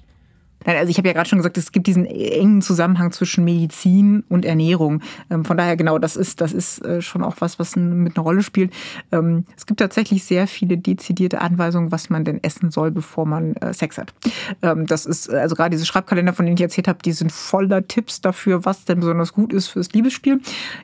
Nein, 0.66 0.76
also 0.76 0.90
ich 0.90 0.98
habe 0.98 1.08
ja 1.08 1.14
gerade 1.14 1.28
schon 1.28 1.38
gesagt, 1.38 1.56
es 1.56 1.72
gibt 1.72 1.86
diesen 1.86 2.04
engen 2.04 2.60
Zusammenhang 2.60 3.12
zwischen 3.12 3.44
Medizin 3.44 4.24
und 4.28 4.44
Ernährung. 4.44 5.00
Ähm, 5.30 5.44
von 5.44 5.56
daher 5.56 5.76
genau, 5.76 5.98
das 5.98 6.16
ist 6.16 6.40
das 6.40 6.52
ist 6.52 6.84
äh, 6.84 7.00
schon 7.00 7.22
auch 7.22 7.36
was, 7.40 7.58
was 7.58 7.76
mit 7.76 8.16
einer 8.16 8.24
Rolle 8.24 8.42
spielt. 8.42 8.72
Ähm, 9.10 9.44
es 9.56 9.64
gibt 9.64 9.80
tatsächlich 9.80 10.24
sehr 10.24 10.46
viele 10.46 10.76
dezidierte 10.76 11.40
Anweisungen, 11.40 11.92
was 11.92 12.10
man 12.10 12.24
denn 12.24 12.42
essen 12.42 12.70
soll, 12.70 12.90
bevor 12.90 13.24
man 13.24 13.54
äh, 13.56 13.72
Sex 13.72 13.96
hat. 13.96 14.12
Ähm, 14.60 14.86
das 14.86 15.06
ist 15.06 15.30
also 15.30 15.54
gerade 15.54 15.70
diese 15.70 15.86
Schreibkalender, 15.86 16.34
von 16.34 16.44
denen 16.44 16.56
ich 16.56 16.62
erzählt 16.62 16.88
habe, 16.88 16.98
die 17.02 17.12
sind 17.12 17.32
voller 17.32 17.86
Tipps 17.88 18.20
dafür, 18.20 18.64
was 18.64 18.84
denn 18.84 19.00
besonders 19.00 19.32
gut 19.32 19.52
ist 19.52 19.68
fürs 19.68 19.92
Liebesspiel. 19.92 20.40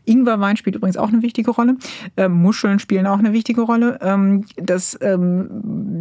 Ingwerwein 0.06 0.56
spielt 0.56 0.76
übrigens 0.76 0.96
auch 0.96 1.08
eine 1.08 1.22
wichtige 1.22 1.50
Rolle. 1.50 1.76
Muscheln 2.28 2.78
spielen 2.78 3.06
auch 3.06 3.18
eine 3.18 3.32
wichtige 3.32 3.62
Rolle. 3.62 3.98
Das 4.56 4.98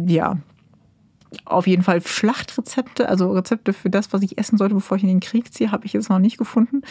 ja 0.06 0.36
auf 1.44 1.66
jeden 1.66 1.82
Fall 1.82 2.00
Schlachtrezepte, 2.04 3.08
also 3.08 3.30
Rezepte 3.32 3.72
für 3.72 3.90
das, 3.90 4.12
was 4.12 4.22
ich 4.22 4.38
essen 4.38 4.58
sollte, 4.58 4.74
bevor 4.74 4.96
ich 4.96 5.02
in 5.02 5.08
den 5.08 5.20
Krieg 5.20 5.52
ziehe, 5.52 5.70
habe 5.70 5.86
ich 5.86 5.92
jetzt 5.92 6.08
noch 6.08 6.18
nicht 6.18 6.38
gefunden. 6.38 6.82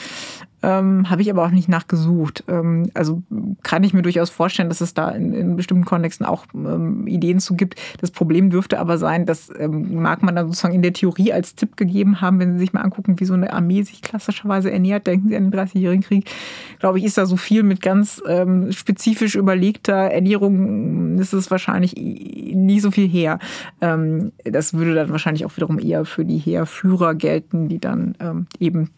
Ähm, 0.65 1.10
habe 1.12 1.21
ich 1.21 1.30
aber 1.30 1.45
auch 1.45 1.51
nicht 1.51 1.69
nachgesucht. 1.69 2.43
Ähm, 2.47 2.89
also 2.95 3.21
kann 3.62 3.84
ich 3.84 3.93
mir 3.93 4.01
durchaus 4.01 4.32
vorstellen, 4.32 4.67
dass 4.67 4.82
es 4.82 4.95
da 4.95 5.10
in, 5.10 5.32
in 5.32 5.56
bestimmten 5.56 5.86
Kontexten 5.86 6.25
auch 6.25 6.45
ähm, 6.56 7.06
Ideen 7.06 7.39
zu 7.39 7.56
gibt. 7.56 7.80
Das 8.01 8.10
Problem 8.10 8.49
dürfte 8.49 8.80
aber 8.80 8.97
sein, 8.97 9.28
das 9.28 9.51
ähm, 9.60 10.01
mag 10.01 10.23
man 10.23 10.36
dann 10.36 10.47
sozusagen 10.47 10.73
in 10.73 10.82
der 10.82 10.93
Theorie 10.93 11.32
als 11.32 11.54
Tipp 11.54 11.78
gegeben 11.78 12.19
haben, 12.19 12.39
wenn 12.39 12.54
Sie 12.54 12.60
sich 12.60 12.73
mal 12.73 12.82
angucken, 12.82 13.19
wie 13.19 13.25
so 13.25 13.36
eine 13.36 13.54
Armee 13.54 13.84
sich 13.84 14.01
klassischerweise 14.01 14.71
ernährt. 14.71 15.06
Denken 15.06 15.30
Sie 15.30 15.38
an 15.38 15.51
den 15.51 15.60
30-jährigen 15.60 16.04
Krieg. 16.04 16.32
Glaube 16.80 16.97
ich, 16.97 17.06
ist 17.06 17.19
da 17.19 17.28
so 17.28 17.38
viel 17.38 17.62
mit 17.62 17.82
ganz 17.82 18.21
ähm, 18.28 18.71
spezifisch 18.71 19.36
überlegter 19.36 19.95
Ernährung, 19.95 21.19
ist 21.19 21.34
es 21.34 21.51
wahrscheinlich 21.51 21.93
nie 21.95 22.80
so 22.80 22.89
viel 22.89 23.08
her. 23.08 23.38
Ähm, 23.82 24.32
das 24.43 24.73
würde 24.73 24.95
dann 24.95 25.12
wahrscheinlich 25.12 25.45
auch 25.45 25.56
wiederum 25.58 25.78
eher 25.78 26.06
für 26.06 26.25
die 26.25 26.39
Heerführer 26.39 27.13
gelten, 27.13 27.69
die 27.69 27.80
dann 27.80 28.15
eben 28.60 28.89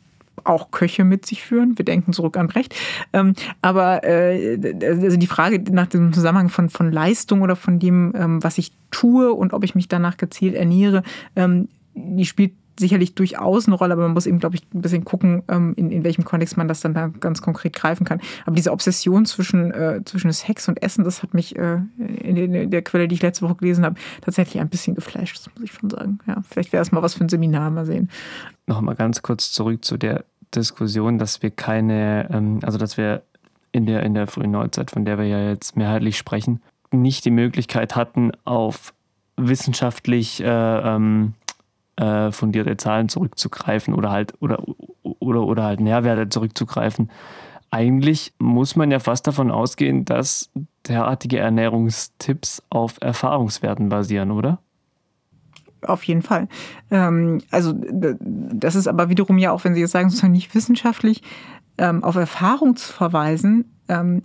auch 0.47 0.71
Köche 0.71 1.03
mit 1.03 1.25
sich 1.25 1.43
führen. 1.43 1.77
Wir 1.77 1.85
denken 1.85 2.13
zurück 2.13 2.37
an 2.37 2.47
Brecht. 2.47 2.75
Ähm, 3.13 3.33
aber 3.61 4.03
äh, 4.03 4.57
also 4.83 5.17
die 5.17 5.27
Frage 5.27 5.61
nach 5.71 5.87
dem 5.87 6.13
Zusammenhang 6.13 6.49
von, 6.49 6.69
von 6.69 6.91
Leistung 6.91 7.41
oder 7.41 7.55
von 7.55 7.79
dem, 7.79 8.13
ähm, 8.15 8.43
was 8.43 8.57
ich 8.57 8.71
tue 8.91 9.33
und 9.33 9.53
ob 9.53 9.63
ich 9.63 9.75
mich 9.75 9.87
danach 9.87 10.17
gezielt 10.17 10.55
ernähre, 10.55 11.03
ähm, 11.35 11.67
die 11.93 12.25
spielt 12.25 12.53
sicherlich 12.79 13.15
durchaus 13.15 13.67
eine 13.67 13.75
Rolle, 13.75 13.93
aber 13.93 14.03
man 14.03 14.13
muss 14.13 14.25
eben, 14.25 14.39
glaube 14.39 14.55
ich, 14.55 14.61
ein 14.73 14.81
bisschen 14.81 15.03
gucken, 15.03 15.43
ähm, 15.47 15.73
in, 15.77 15.91
in 15.91 16.03
welchem 16.03 16.25
Kontext 16.25 16.57
man 16.57 16.67
das 16.67 16.81
dann 16.81 16.93
da 16.93 17.07
ganz 17.07 17.41
konkret 17.41 17.73
greifen 17.73 18.05
kann. 18.05 18.21
Aber 18.45 18.55
diese 18.55 18.71
Obsession 18.71 19.25
zwischen, 19.25 19.71
äh, 19.71 20.01
zwischen 20.05 20.31
Sex 20.31 20.67
und 20.67 20.81
Essen, 20.81 21.03
das 21.03 21.23
hat 21.23 21.33
mich 21.33 21.55
äh, 21.55 21.79
in, 21.97 22.69
der 22.69 22.81
Quelle, 22.83 23.07
die 23.07 23.15
ich 23.15 23.21
letzte 23.21 23.45
Woche 23.45 23.55
gelesen 23.55 23.83
habe, 23.83 23.95
tatsächlich 24.21 24.61
ein 24.61 24.69
bisschen 24.69 24.95
geflasht, 24.95 25.37
das 25.37 25.49
muss 25.55 25.63
ich 25.63 25.73
schon 25.73 25.89
sagen. 25.89 26.19
Ja, 26.27 26.41
vielleicht 26.47 26.71
wäre 26.71 26.81
es 26.81 26.91
mal 26.91 27.01
was 27.01 27.15
für 27.15 27.23
ein 27.23 27.29
Seminar, 27.29 27.71
mal 27.71 27.85
sehen. 27.85 28.09
Nochmal 28.67 28.95
ganz 28.95 29.21
kurz 29.21 29.51
zurück 29.51 29.83
zu 29.83 29.97
der 29.97 30.25
Diskussion, 30.55 31.17
dass 31.17 31.41
wir 31.41 31.51
keine, 31.51 32.29
ähm, 32.31 32.59
also 32.63 32.77
dass 32.77 32.97
wir 32.97 33.23
in 33.71 33.85
der, 33.85 34.03
in 34.03 34.13
der 34.13 34.27
frühen 34.27 34.51
Neuzeit, 34.51 34.91
von 34.91 35.05
der 35.05 35.17
wir 35.17 35.25
ja 35.25 35.49
jetzt 35.49 35.75
mehrheitlich 35.75 36.17
sprechen, 36.17 36.61
nicht 36.91 37.25
die 37.25 37.31
Möglichkeit 37.31 37.95
hatten, 37.95 38.31
auf 38.45 38.93
wissenschaftlich 39.35 40.41
äh, 40.41 40.47
ähm, 40.47 41.33
äh, 41.97 42.31
fundierte 42.31 42.77
Zahlen 42.77 43.09
zurückzugreifen 43.09 43.93
oder 43.93 44.11
halt 44.11 44.33
oder, 44.39 44.63
oder, 45.03 45.43
oder 45.43 45.63
halt 45.63 45.79
Nährwerte 45.79 46.29
zurückzugreifen. 46.29 47.11
Eigentlich 47.69 48.33
muss 48.39 48.75
man 48.75 48.91
ja 48.91 48.99
fast 48.99 49.27
davon 49.27 49.51
ausgehen, 49.51 50.05
dass 50.05 50.49
derartige 50.87 51.39
Ernährungstipps 51.39 52.63
auf 52.69 52.97
Erfahrungswerten 53.01 53.89
basieren, 53.89 54.31
oder? 54.31 54.59
Auf 55.87 56.03
jeden 56.03 56.21
Fall. 56.21 56.47
Ähm, 56.91 57.41
also 57.49 57.73
das 57.73 58.75
ist 58.75 58.87
aber 58.87 59.09
wiederum 59.09 59.37
ja 59.37 59.51
auch, 59.51 59.63
wenn 59.63 59.73
Sie 59.73 59.81
jetzt 59.81 59.91
sagen, 59.91 60.09
sozusagen 60.09 60.33
nicht 60.33 60.53
wissenschaftlich, 60.53 61.23
ähm, 61.77 62.03
auf 62.03 62.15
Erfahrung 62.15 62.75
zu 62.75 62.91
verweisen, 62.91 63.65
ähm, 63.87 64.23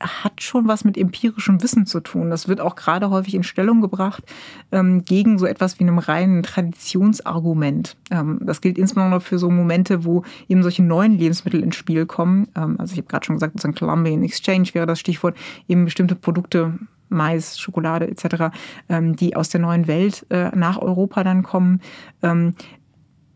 hat 0.00 0.42
schon 0.42 0.66
was 0.66 0.84
mit 0.84 0.96
empirischem 0.96 1.62
Wissen 1.62 1.86
zu 1.86 2.00
tun. 2.00 2.30
Das 2.30 2.48
wird 2.48 2.60
auch 2.60 2.76
gerade 2.76 3.10
häufig 3.10 3.34
in 3.34 3.44
Stellung 3.44 3.80
gebracht 3.80 4.24
ähm, 4.72 5.04
gegen 5.04 5.38
so 5.38 5.46
etwas 5.46 5.78
wie 5.78 5.84
einem 5.84 5.98
reinen 5.98 6.42
Traditionsargument. 6.42 7.96
Ähm, 8.10 8.40
das 8.42 8.60
gilt 8.60 8.78
insbesondere 8.78 9.20
für 9.20 9.38
so 9.38 9.50
Momente, 9.50 10.04
wo 10.04 10.24
eben 10.48 10.62
solche 10.62 10.82
neuen 10.82 11.18
Lebensmittel 11.18 11.62
ins 11.62 11.76
Spiel 11.76 12.06
kommen. 12.06 12.48
Ähm, 12.56 12.76
also 12.78 12.92
ich 12.92 12.98
habe 12.98 13.08
gerade 13.08 13.26
schon 13.26 13.36
gesagt, 13.36 13.60
so 13.60 13.68
ein 13.68 13.74
Columbian 13.74 14.24
Exchange 14.24 14.70
wäre 14.72 14.86
das 14.86 14.98
Stichwort, 14.98 15.36
eben 15.68 15.84
bestimmte 15.84 16.14
Produkte 16.16 16.78
Mais, 17.12 17.58
Schokolade 17.58 18.08
etc., 18.08 18.54
ähm, 18.88 19.16
die 19.16 19.36
aus 19.36 19.48
der 19.48 19.60
neuen 19.60 19.86
Welt 19.86 20.26
äh, 20.30 20.50
nach 20.56 20.78
Europa 20.78 21.24
dann 21.24 21.42
kommen 21.42 21.80
ähm, 22.22 22.54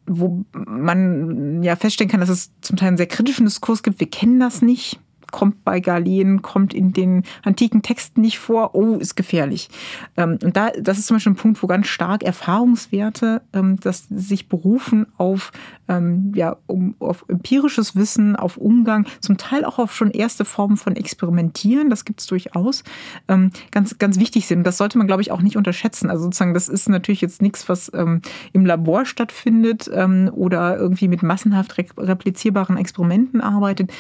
wo 0.09 0.45
man 0.53 1.65
ja 1.65 1.75
feststellen 1.75 2.11
kann, 2.11 2.21
dass 2.21 2.29
es 2.29 2.53
zum 2.61 2.77
Teil 2.77 2.89
einen 2.89 2.97
sehr 2.97 3.09
kritischen 3.09 3.45
Diskurs 3.45 3.83
gibt. 3.83 3.99
Wir 3.99 4.09
kennen 4.09 4.39
das 4.39 4.63
nicht 4.63 5.01
kommt 5.37 5.65
bei 5.65 5.81
Galen, 5.81 6.41
kommt 6.41 6.73
in 6.73 6.95
den 6.95 7.23
antiken 7.45 7.83
Texten 7.83 8.23
nicht 8.23 8.39
vor, 8.39 8.75
oh, 8.75 8.97
ist 8.97 9.17
gefährlich. 9.17 9.69
Ähm, 10.17 10.39
und 10.43 10.57
da, 10.57 10.71
das 10.71 10.97
ist 10.97 11.09
zum 11.09 11.17
Beispiel 11.17 11.33
ein 11.33 11.37
Punkt, 11.37 11.63
wo 11.63 11.67
ganz 11.67 11.89
stark 11.89 12.23
Erfahrungswerte, 12.23 13.43
ähm, 13.53 13.79
dass 13.79 14.07
sich 14.09 14.49
berufen 14.49 15.05
auf, 15.19 15.53
ähm, 15.89 16.33
ja, 16.35 16.57
um, 16.65 16.95
auf 17.01 17.27
empirisches 17.29 17.95
Wissen, 17.97 18.35
auf 18.35 18.57
Umgang, 18.57 19.07
zum 19.21 19.37
Teil 19.37 19.67
auch 19.67 19.79
auf 19.79 19.95
schon 19.95 20.11
erste 20.11 20.47
Formen 20.47 20.79
von 20.79 20.97
Experimentieren, 20.97 21.91
das 21.91 22.07
gibt 22.07 22.21
es 22.21 22.27
durchaus, 22.27 22.83
ganz, 23.27 23.99
ganz 23.99 24.19
wichtig 24.19 24.47
sind. 24.47 24.65
Das 24.65 24.79
sollte 24.79 24.97
man, 24.97 25.07
glaube 25.07 25.21
ich, 25.21 25.33
auch 25.33 25.43
nicht 25.43 25.59
unterschätzen. 25.59 26.09
Also 26.09 26.25
sozusagen, 26.25 26.55
das 26.55 26.69
ist 26.69 26.89
natürlich 26.89 27.21
jetzt 27.21 27.43
nichts, 27.43 27.69
was 27.69 27.89
im 27.89 28.67
Labor 28.67 29.05
stattfindet 29.05 29.89
oder 29.89 30.77
irgendwie 30.77 31.09
mit 31.09 31.23
massenhaft 31.23 31.77
replizierbaren 31.99 32.77
Experimenten 32.77 33.41
arbeitet. 33.41 33.93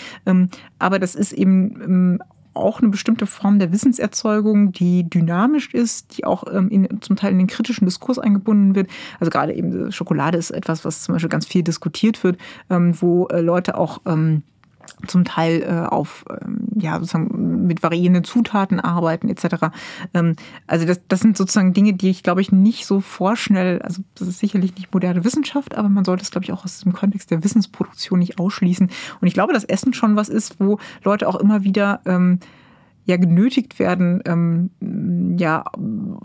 aber 0.78 0.98
das 0.98 1.14
ist 1.14 1.25
eben 1.32 1.82
ähm, 1.82 2.22
auch 2.56 2.80
eine 2.80 2.88
bestimmte 2.88 3.26
Form 3.26 3.58
der 3.58 3.70
Wissenserzeugung, 3.70 4.72
die 4.72 5.08
dynamisch 5.08 5.72
ist, 5.74 6.16
die 6.16 6.24
auch 6.24 6.44
ähm, 6.52 6.68
in, 6.70 7.00
zum 7.02 7.16
Teil 7.16 7.32
in 7.32 7.38
den 7.38 7.46
kritischen 7.46 7.84
Diskurs 7.84 8.18
eingebunden 8.18 8.74
wird. 8.74 8.88
Also 9.20 9.30
gerade 9.30 9.54
eben 9.54 9.92
Schokolade 9.92 10.38
ist 10.38 10.50
etwas, 10.50 10.84
was 10.84 11.02
zum 11.02 11.14
Beispiel 11.14 11.28
ganz 11.28 11.46
viel 11.46 11.62
diskutiert 11.62 12.24
wird, 12.24 12.38
ähm, 12.70 13.00
wo 13.00 13.26
äh, 13.28 13.40
Leute 13.40 13.76
auch 13.76 14.00
ähm, 14.06 14.42
zum 15.06 15.24
Teil 15.24 15.62
äh, 15.62 15.86
auf 15.86 16.24
ähm, 16.30 16.68
ja 16.74 16.98
sozusagen 16.98 17.66
mit 17.66 17.82
variierenden 17.82 18.24
Zutaten 18.24 18.80
arbeiten 18.80 19.28
etc. 19.28 19.66
Ähm, 20.14 20.36
also 20.66 20.86
das, 20.86 21.00
das 21.08 21.20
sind 21.20 21.36
sozusagen 21.36 21.72
Dinge, 21.72 21.94
die 21.94 22.10
ich 22.10 22.22
glaube 22.22 22.40
ich 22.40 22.52
nicht 22.52 22.86
so 22.86 23.00
vorschnell, 23.00 23.82
also 23.82 24.02
das 24.14 24.28
ist 24.28 24.38
sicherlich 24.38 24.74
nicht 24.76 24.92
moderne 24.92 25.24
Wissenschaft, 25.24 25.76
aber 25.76 25.88
man 25.88 26.04
sollte 26.04 26.22
es 26.22 26.30
glaube 26.30 26.44
ich 26.44 26.52
auch 26.52 26.64
aus 26.64 26.80
dem 26.80 26.92
Kontext 26.92 27.30
der 27.30 27.44
Wissensproduktion 27.44 28.18
nicht 28.18 28.38
ausschließen. 28.38 28.90
Und 29.20 29.26
ich 29.28 29.34
glaube, 29.34 29.52
dass 29.52 29.64
Essen 29.64 29.92
schon 29.92 30.16
was 30.16 30.28
ist, 30.28 30.60
wo 30.60 30.78
Leute 31.04 31.28
auch 31.28 31.36
immer 31.36 31.62
wieder 31.64 32.00
ähm, 32.06 32.40
ja 33.06 33.16
genötigt 33.16 33.78
werden, 33.78 34.20
ähm, 34.26 34.70
ja, 35.38 35.64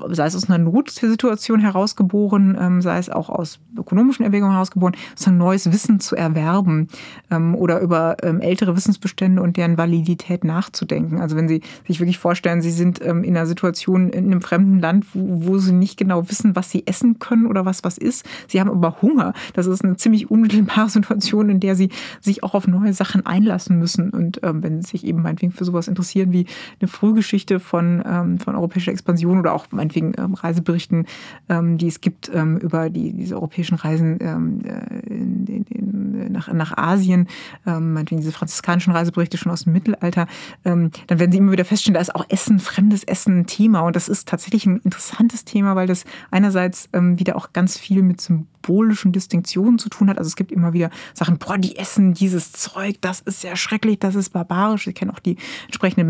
sei 0.09 0.25
es 0.25 0.35
aus 0.35 0.49
einer 0.49 0.57
Notsituation 0.57 1.59
herausgeboren, 1.59 2.57
ähm, 2.59 2.81
sei 2.81 2.97
es 2.97 3.09
auch 3.09 3.29
aus 3.29 3.59
ökonomischen 3.77 4.25
Erwägungen 4.25 4.53
herausgeboren, 4.53 4.95
so 5.15 5.29
ein 5.29 5.37
neues 5.37 5.71
Wissen 5.71 5.99
zu 5.99 6.15
erwerben 6.15 6.87
ähm, 7.29 7.55
oder 7.55 7.79
über 7.81 8.17
ähm, 8.23 8.41
ältere 8.41 8.75
Wissensbestände 8.75 9.41
und 9.41 9.57
deren 9.57 9.77
Validität 9.77 10.43
nachzudenken. 10.43 11.21
Also 11.21 11.35
wenn 11.35 11.47
Sie 11.47 11.61
sich 11.87 11.99
wirklich 11.99 12.17
vorstellen, 12.17 12.61
Sie 12.61 12.71
sind 12.71 12.99
ähm, 13.05 13.23
in 13.23 13.37
einer 13.37 13.45
Situation 13.45 14.09
in 14.09 14.25
einem 14.25 14.41
fremden 14.41 14.79
Land, 14.79 15.05
wo, 15.13 15.45
wo 15.45 15.57
Sie 15.59 15.73
nicht 15.73 15.97
genau 15.97 16.29
wissen, 16.29 16.55
was 16.55 16.71
Sie 16.71 16.87
essen 16.87 17.19
können 17.19 17.45
oder 17.45 17.63
was 17.63 17.83
was 17.83 17.99
ist. 17.99 18.25
Sie 18.47 18.59
haben 18.59 18.71
aber 18.71 19.03
Hunger. 19.03 19.33
Das 19.53 19.67
ist 19.67 19.83
eine 19.83 19.97
ziemlich 19.97 20.31
unmittelbare 20.31 20.89
Situation, 20.89 21.49
in 21.49 21.59
der 21.59 21.75
Sie 21.75 21.89
sich 22.21 22.43
auch 22.43 22.55
auf 22.55 22.67
neue 22.67 22.93
Sachen 22.93 23.23
einlassen 23.25 23.77
müssen. 23.77 24.09
Und 24.09 24.39
ähm, 24.41 24.63
wenn 24.63 24.81
Sie 24.81 24.89
sich 24.89 25.05
eben 25.05 25.21
meinetwegen 25.21 25.51
für 25.51 25.65
sowas 25.65 25.87
interessieren 25.87 26.31
wie 26.31 26.47
eine 26.79 26.87
Frühgeschichte 26.87 27.59
von, 27.59 28.03
ähm, 28.05 28.39
von 28.39 28.55
europäischer 28.55 28.91
Expansion 28.91 29.39
oder 29.39 29.53
auch 29.53 29.67
meinetwegen 29.71 30.13
ähm, 30.17 30.33
Reiseberichten, 30.33 31.05
ähm, 31.49 31.77
die 31.77 31.87
es 31.87 32.01
gibt 32.01 32.31
ähm, 32.33 32.57
über 32.57 32.89
die, 32.89 33.13
diese 33.13 33.35
europäischen 33.35 33.75
Reisen 33.75 34.17
ähm, 34.21 34.61
äh, 34.63 34.99
in, 35.07 35.45
in, 35.47 35.63
in, 35.65 36.31
nach, 36.31 36.51
nach 36.51 36.77
Asien, 36.77 37.27
ähm, 37.65 37.93
meinetwegen 37.93 38.21
diese 38.21 38.31
franziskanischen 38.31 38.93
Reiseberichte 38.93 39.37
schon 39.37 39.51
aus 39.51 39.63
dem 39.63 39.73
Mittelalter, 39.73 40.27
dann 40.63 40.91
werden 41.07 41.31
Sie 41.31 41.37
immer 41.37 41.51
wieder 41.51 41.65
feststellen, 41.65 41.95
da 41.95 42.01
ist 42.01 42.15
auch 42.15 42.25
Essen, 42.29 42.59
fremdes 42.59 43.03
Essen 43.03 43.39
ein 43.39 43.47
Thema. 43.47 43.81
Und 43.81 43.95
das 43.95 44.07
ist 44.07 44.27
tatsächlich 44.27 44.65
ein 44.65 44.77
interessantes 44.83 45.45
Thema, 45.45 45.75
weil 45.75 45.87
das 45.87 46.05
einerseits 46.29 46.89
wieder 46.93 47.35
auch 47.35 47.53
ganz 47.53 47.77
viel 47.77 48.03
mit 48.03 48.21
symbolischen 48.61 49.11
Distinktionen 49.11 49.79
zu 49.79 49.89
tun 49.89 50.09
hat. 50.09 50.17
Also 50.17 50.27
es 50.27 50.35
gibt 50.35 50.51
immer 50.51 50.73
wieder 50.73 50.89
Sachen, 51.13 51.37
boah, 51.37 51.57
die 51.57 51.77
essen 51.77 52.13
dieses 52.13 52.51
Zeug, 52.51 52.97
das 53.01 53.19
ist 53.21 53.41
sehr 53.41 53.55
schrecklich, 53.55 53.99
das 53.99 54.15
ist 54.15 54.29
barbarisch. 54.29 54.85
Sie 54.85 54.93
kennen 54.93 55.11
auch 55.11 55.19
die 55.19 55.37
entsprechenden 55.65 56.07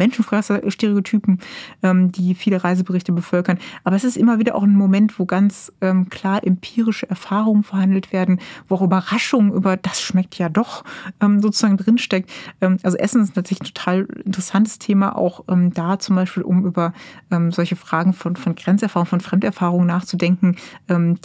Menschenfresser-Stereotypen, 0.51 1.39
ähm, 1.83 2.11
die 2.11 2.35
viele 2.35 2.63
Reiseberichte 2.63 3.11
bevölkern. 3.11 3.59
Aber 3.83 3.95
es 3.95 4.03
ist 4.03 4.17
immer 4.17 4.39
wieder 4.39 4.55
auch 4.55 4.63
ein 4.63 4.75
Moment, 4.75 5.19
wo 5.19 5.25
ganz 5.25 5.71
ähm, 5.81 6.09
klar 6.09 6.45
empirische 6.45 7.09
Erfahrungen 7.09 7.63
verhandelt 7.63 8.11
werden, 8.13 8.39
wo 8.67 8.75
auch 8.75 8.81
Überraschung 8.81 9.53
über 9.53 9.77
das 9.77 10.01
schmeckt 10.01 10.37
ja 10.37 10.49
doch 10.49 10.83
ähm, 11.21 11.41
sozusagen 11.41 11.77
drinsteckt. 11.77 12.29
Ähm, 12.61 12.77
also 12.83 12.97
Essen 12.97 13.21
ist 13.21 13.35
natürlich 13.35 13.61
ein 13.61 13.73
total 13.73 14.05
interessantes 14.25 14.79
Thema, 14.79 15.15
auch 15.17 15.43
ähm, 15.49 15.73
da 15.73 15.99
zum 15.99 16.15
Beispiel, 16.15 16.43
um 16.43 16.65
über 16.65 16.93
ähm, 17.31 17.51
solche 17.51 17.75
Fragen 17.75 18.13
von, 18.13 18.35
von 18.35 18.55
Grenzerfahrung, 18.55 19.05
von 19.05 19.21
Fremderfahrung 19.21 19.85
nachzudenken, 19.85 20.55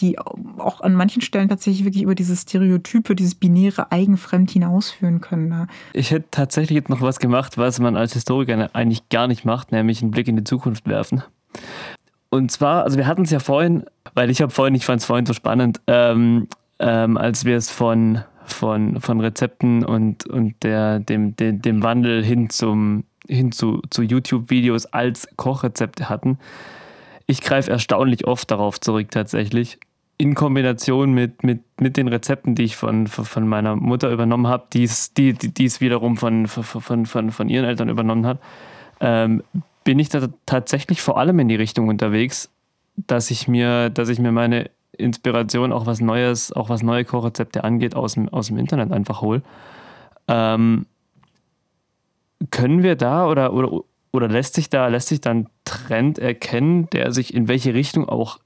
die 0.00 0.18
auch 0.18 0.80
an 0.80 0.94
manchen 0.94 1.22
Stellen 1.22 1.48
tatsächlich 1.48 1.84
wirklich 1.84 2.02
über 2.02 2.14
diese 2.14 2.36
Stereotype, 2.36 3.14
dieses 3.14 3.34
binäre 3.34 3.90
Eigenfremd 3.90 4.50
hinausführen 4.50 5.20
können. 5.20 5.48
Ne? 5.48 5.66
Ich 5.92 6.10
hätte 6.10 6.26
tatsächlich 6.30 6.76
jetzt 6.76 6.88
noch 6.88 7.00
was 7.00 7.18
gemacht, 7.18 7.58
was 7.58 7.80
man 7.80 7.96
als 7.96 8.12
Historiker 8.12 8.70
eigentlich 8.72 9.08
gar 9.16 9.28
nicht 9.28 9.46
macht, 9.46 9.72
nämlich 9.72 10.02
einen 10.02 10.10
Blick 10.10 10.28
in 10.28 10.36
die 10.36 10.44
Zukunft 10.44 10.86
werfen. 10.86 11.22
Und 12.28 12.52
zwar, 12.52 12.84
also 12.84 12.98
wir 12.98 13.06
hatten 13.06 13.22
es 13.22 13.30
ja 13.30 13.38
vorhin, 13.38 13.86
weil 14.12 14.28
ich 14.28 14.42
habe 14.42 14.52
vorhin, 14.52 14.74
ich 14.74 14.84
fand 14.84 15.00
es 15.00 15.06
vorhin 15.06 15.24
so 15.24 15.32
spannend, 15.32 15.80
ähm, 15.86 16.48
ähm, 16.78 17.16
als 17.16 17.46
wir 17.46 17.56
es 17.56 17.70
von, 17.70 18.20
von, 18.44 19.00
von 19.00 19.20
Rezepten 19.22 19.86
und, 19.86 20.26
und 20.26 20.62
der, 20.62 21.00
dem, 21.00 21.34
dem, 21.34 21.62
dem 21.62 21.82
Wandel 21.82 22.22
hin, 22.22 22.50
zum, 22.50 23.04
hin 23.26 23.52
zu, 23.52 23.80
zu 23.88 24.02
YouTube-Videos 24.02 24.84
als 24.84 25.26
Kochrezepte 25.36 26.10
hatten. 26.10 26.38
Ich 27.26 27.40
greife 27.40 27.70
erstaunlich 27.70 28.26
oft 28.26 28.50
darauf 28.50 28.78
zurück 28.80 29.10
tatsächlich 29.10 29.78
in 30.18 30.34
Kombination 30.34 31.14
mit, 31.14 31.42
mit, 31.42 31.62
mit 31.80 31.96
den 31.96 32.08
Rezepten, 32.08 32.54
die 32.54 32.64
ich 32.64 32.76
von, 32.76 33.06
von 33.06 33.48
meiner 33.48 33.76
Mutter 33.76 34.10
übernommen 34.10 34.46
habe, 34.46 34.66
die 34.74 34.84
es 34.84 35.10
wiederum 35.80 36.18
von, 36.18 36.48
von, 36.48 37.06
von, 37.06 37.30
von 37.30 37.48
ihren 37.48 37.64
Eltern 37.64 37.88
übernommen 37.88 38.26
hat, 38.26 38.40
ähm, 39.00 39.42
bin 39.84 39.98
ich 39.98 40.08
da 40.08 40.28
tatsächlich 40.46 41.00
vor 41.00 41.18
allem 41.18 41.38
in 41.38 41.48
die 41.48 41.54
Richtung 41.54 41.88
unterwegs, 41.88 42.50
dass 42.96 43.30
ich 43.30 43.46
mir, 43.46 43.90
dass 43.90 44.08
ich 44.08 44.18
mir 44.18 44.32
meine 44.32 44.70
Inspiration, 44.92 45.72
auch 45.72 45.86
was 45.86 46.00
Neues, 46.00 46.52
auch 46.52 46.68
was 46.68 46.82
neue 46.82 47.04
Kochrezepte 47.04 47.64
angeht, 47.64 47.94
aus 47.94 48.14
dem, 48.14 48.28
aus 48.28 48.48
dem 48.48 48.58
Internet 48.58 48.92
einfach 48.92 49.20
hole. 49.20 49.42
Ähm, 50.28 50.86
können 52.50 52.82
wir 52.82 52.96
da 52.96 53.28
oder, 53.28 53.52
oder, 53.52 53.82
oder 54.12 54.28
lässt 54.28 54.54
sich 54.54 54.70
da, 54.70 54.88
lässt 54.88 55.08
sich 55.08 55.20
dann 55.20 55.48
Trend 55.64 56.18
erkennen, 56.18 56.88
der 56.90 57.12
sich 57.12 57.34
in 57.34 57.48
welche 57.48 57.74
Richtung 57.74 58.08
auch 58.08 58.40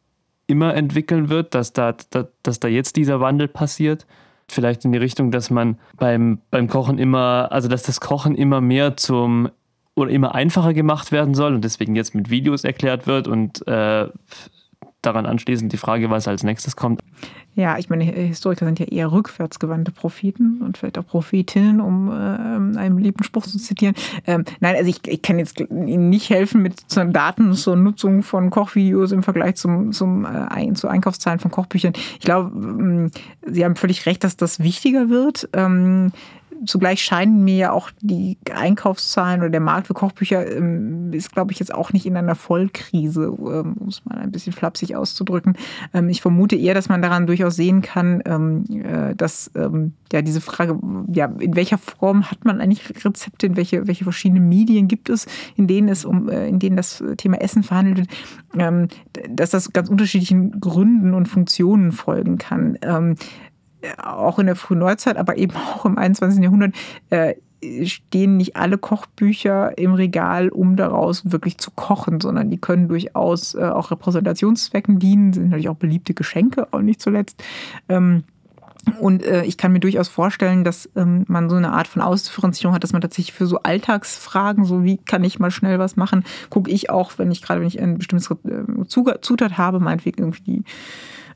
immer 0.47 0.75
entwickeln 0.75 1.29
wird, 1.29 1.55
dass 1.55 1.73
da, 1.73 1.95
da, 2.11 2.27
dass 2.43 2.61
da 2.61 2.69
jetzt 2.69 2.97
dieser 2.97 3.21
Wandel 3.21 3.49
passiert? 3.49 4.07
Vielleicht 4.49 4.85
in 4.85 4.93
die 4.93 4.99
Richtung, 4.99 5.31
dass 5.31 5.49
man 5.49 5.79
beim, 5.97 6.41
beim 6.51 6.67
Kochen 6.67 6.99
immer, 6.99 7.49
also 7.53 7.69
dass 7.69 7.85
das 7.85 8.01
Kochen 8.01 8.35
immer 8.35 8.61
mehr 8.61 8.97
zum 8.97 9.49
oder 9.95 10.11
immer 10.11 10.35
einfacher 10.35 10.73
gemacht 10.73 11.13
werden 11.13 11.35
soll 11.35 11.55
und 11.55 11.65
deswegen 11.65 11.95
jetzt 11.95 12.15
mit 12.15 12.31
Videos 12.31 12.65
erklärt 12.65 13.07
wird 13.07 13.29
und 13.29 13.67
äh, 13.67 14.09
daran 15.03 15.27
anschließend 15.27 15.73
die 15.73 15.79
Frage, 15.79 16.11
was 16.11 16.29
als 16.29 16.43
nächstes 16.43 16.77
kommt. 16.77 17.03
Ja, 17.55 17.79
ich 17.79 17.91
meine, 17.91 18.05
Historiker 18.05 18.65
sind 18.65 18.79
ja 18.79 18.87
eher 18.87 19.11
rückwärtsgewandte 19.11 19.91
Propheten 19.91 20.63
und 20.63 20.79
vielleicht 20.79 20.99
auch 20.99 21.07
Prophetinnen, 21.07 21.81
um 21.81 22.09
äh, 22.09 22.79
einen 22.79 22.99
lieben 22.99 23.25
Spruch 23.25 23.45
zu 23.45 23.59
zitieren. 23.59 23.95
Ähm, 24.27 24.45
nein, 24.61 24.77
also 24.77 24.89
ich, 24.89 25.07
ich, 25.07 25.21
kann 25.21 25.39
jetzt 25.39 25.59
Ihnen 25.61 26.11
nicht 26.11 26.31
helfen 26.31 26.63
mit 26.63 26.75
so 26.87 27.03
Daten 27.03 27.53
zur 27.55 27.77
Nutzung 27.77 28.23
von 28.23 28.51
Kochvideos 28.51 29.11
im 29.11 29.23
Vergleich 29.23 29.57
zum, 29.57 29.93
zum, 29.93 30.25
äh, 30.25 30.73
zu 30.75 30.87
Einkaufszahlen 30.87 31.41
von 31.41 31.51
Kochbüchern. 31.51 31.93
Ich 32.15 32.25
glaube, 32.25 32.53
ähm, 32.55 33.11
Sie 33.47 33.65
haben 33.65 33.77
völlig 33.77 34.07
recht, 34.07 34.23
dass 34.23 34.37
das 34.37 34.61
wichtiger 34.61 35.09
wird. 35.11 35.49
Ähm, 35.53 36.13
zugleich 36.67 37.03
scheinen 37.03 37.45
mir 37.45 37.57
ja 37.57 37.73
auch 37.73 37.91
die 38.01 38.39
Einkaufszahlen 38.53 39.41
oder 39.41 39.51
der 39.51 39.61
Markt 39.61 39.87
für 39.87 39.95
Kochbücher 39.95 40.47
ähm, 40.51 41.13
ist, 41.13 41.33
glaube 41.33 41.53
ich, 41.53 41.59
jetzt 41.59 41.75
auch 41.75 41.93
nicht 41.93 42.07
in 42.07 42.17
einer 42.17 42.35
Vollkrise, 42.35 43.25
ähm, 43.25 43.75
um 43.79 43.89
es 43.89 44.05
mal 44.05 44.19
ein 44.19 44.31
bisschen 44.31 44.53
flapsig 44.53 44.97
auszudrücken. 44.97 45.57
Ähm, 45.95 46.09
ich 46.09 46.21
vermute 46.21 46.57
eher, 46.57 46.75
dass 46.75 46.89
man 46.89 47.03
daran 47.03 47.27
durchaus 47.27 47.57
sehen 47.57 47.83
kann, 47.83 48.21
äh, 48.21 49.15
dass 49.15 49.51
ja 50.13 50.23
diese 50.23 50.41
Frage, 50.41 50.79
ja, 51.13 51.27
in 51.39 51.57
welcher 51.57 51.79
Form 51.79 52.31
hat 52.31 52.45
man 52.45 52.61
eigentlich 52.61 53.05
Rezepte, 53.05 53.47
in 53.47 53.57
welche, 53.57 53.87
welche 53.87 54.05
verschiedenen 54.05 54.49
Medien 54.49 54.89
gibt 54.89 55.09
es, 55.09 55.27
in 55.57 55.67
denen 55.67 55.89
es 55.89 56.05
um, 56.05 56.29
äh, 56.29 56.49
in 56.49 56.59
denen 56.59 56.77
das 56.77 57.03
Thema 57.17 57.41
Essen 57.41 57.63
verhandelt 57.63 58.09
wird, 58.53 58.91
dass 59.29 59.51
das 59.51 59.73
ganz 59.73 59.89
unterschiedlichen 59.89 60.61
Gründen 60.61 61.15
und 61.15 61.29
Funktionen 61.29 61.93
folgen 61.93 62.39
kann 62.39 62.77
auch 64.03 64.39
in 64.39 64.47
der 64.47 64.57
frühen 64.57 64.81
Neuzeit, 64.81 65.17
aber 65.17 65.37
eben 65.37 65.55
auch 65.75 65.85
im 65.85 65.99
21. 65.99 66.43
Jahrhundert, 66.43 66.75
äh, 67.11 67.35
stehen 67.85 68.39
nicht 68.39 68.57
alle 68.57 68.79
Kochbücher 68.79 69.77
im 69.77 69.93
Regal, 69.93 70.49
um 70.49 70.77
daraus 70.77 71.31
wirklich 71.31 71.59
zu 71.59 71.71
kochen, 71.71 72.21
sondern 72.21 72.51
die 72.51 72.59
können 72.59 72.89
durchaus 72.89 73.55
äh, 73.55 73.63
auch 73.63 73.91
Repräsentationszwecken 73.91 74.99
dienen, 74.99 75.33
sind 75.33 75.45
natürlich 75.45 75.69
auch 75.69 75.77
beliebte 75.77 76.15
Geschenke, 76.15 76.69
auch 76.71 76.81
nicht 76.81 77.03
zuletzt. 77.03 77.43
Ähm, 77.89 78.25
und 78.99 79.23
äh, 79.23 79.45
ich 79.45 79.59
kann 79.59 79.73
mir 79.73 79.81
durchaus 79.81 80.09
vorstellen, 80.09 80.65
dass 80.65 80.89
ähm, 80.97 81.25
man 81.29 81.51
so 81.51 81.57
eine 81.57 81.73
Art 81.73 81.87
von 81.87 82.01
Ausdifferenzierung 82.01 82.75
hat, 82.75 82.83
dass 82.83 82.95
man 82.95 83.03
tatsächlich 83.03 83.35
für 83.35 83.47
so 83.47 83.59
Alltagsfragen, 83.63 84.65
so 84.65 84.85
wie 84.85 84.97
kann 84.97 85.23
ich 85.23 85.39
mal 85.39 85.51
schnell 85.51 85.79
was 85.79 85.97
machen, 85.97 86.25
gucke 86.49 86.71
ich 86.71 86.89
auch, 86.89 87.13
wenn 87.19 87.31
ich 87.31 87.43
gerade, 87.43 87.61
wenn 87.61 87.69
ich 87.69 87.81
ein 87.81 87.99
bestimmtes 87.99 88.31
äh, 88.31 88.87
Zutat 89.21 89.59
habe, 89.59 89.81
meinetwegen 89.81 90.23
irgendwie 90.23 90.43
die 90.43 90.59
äh, 90.59 90.63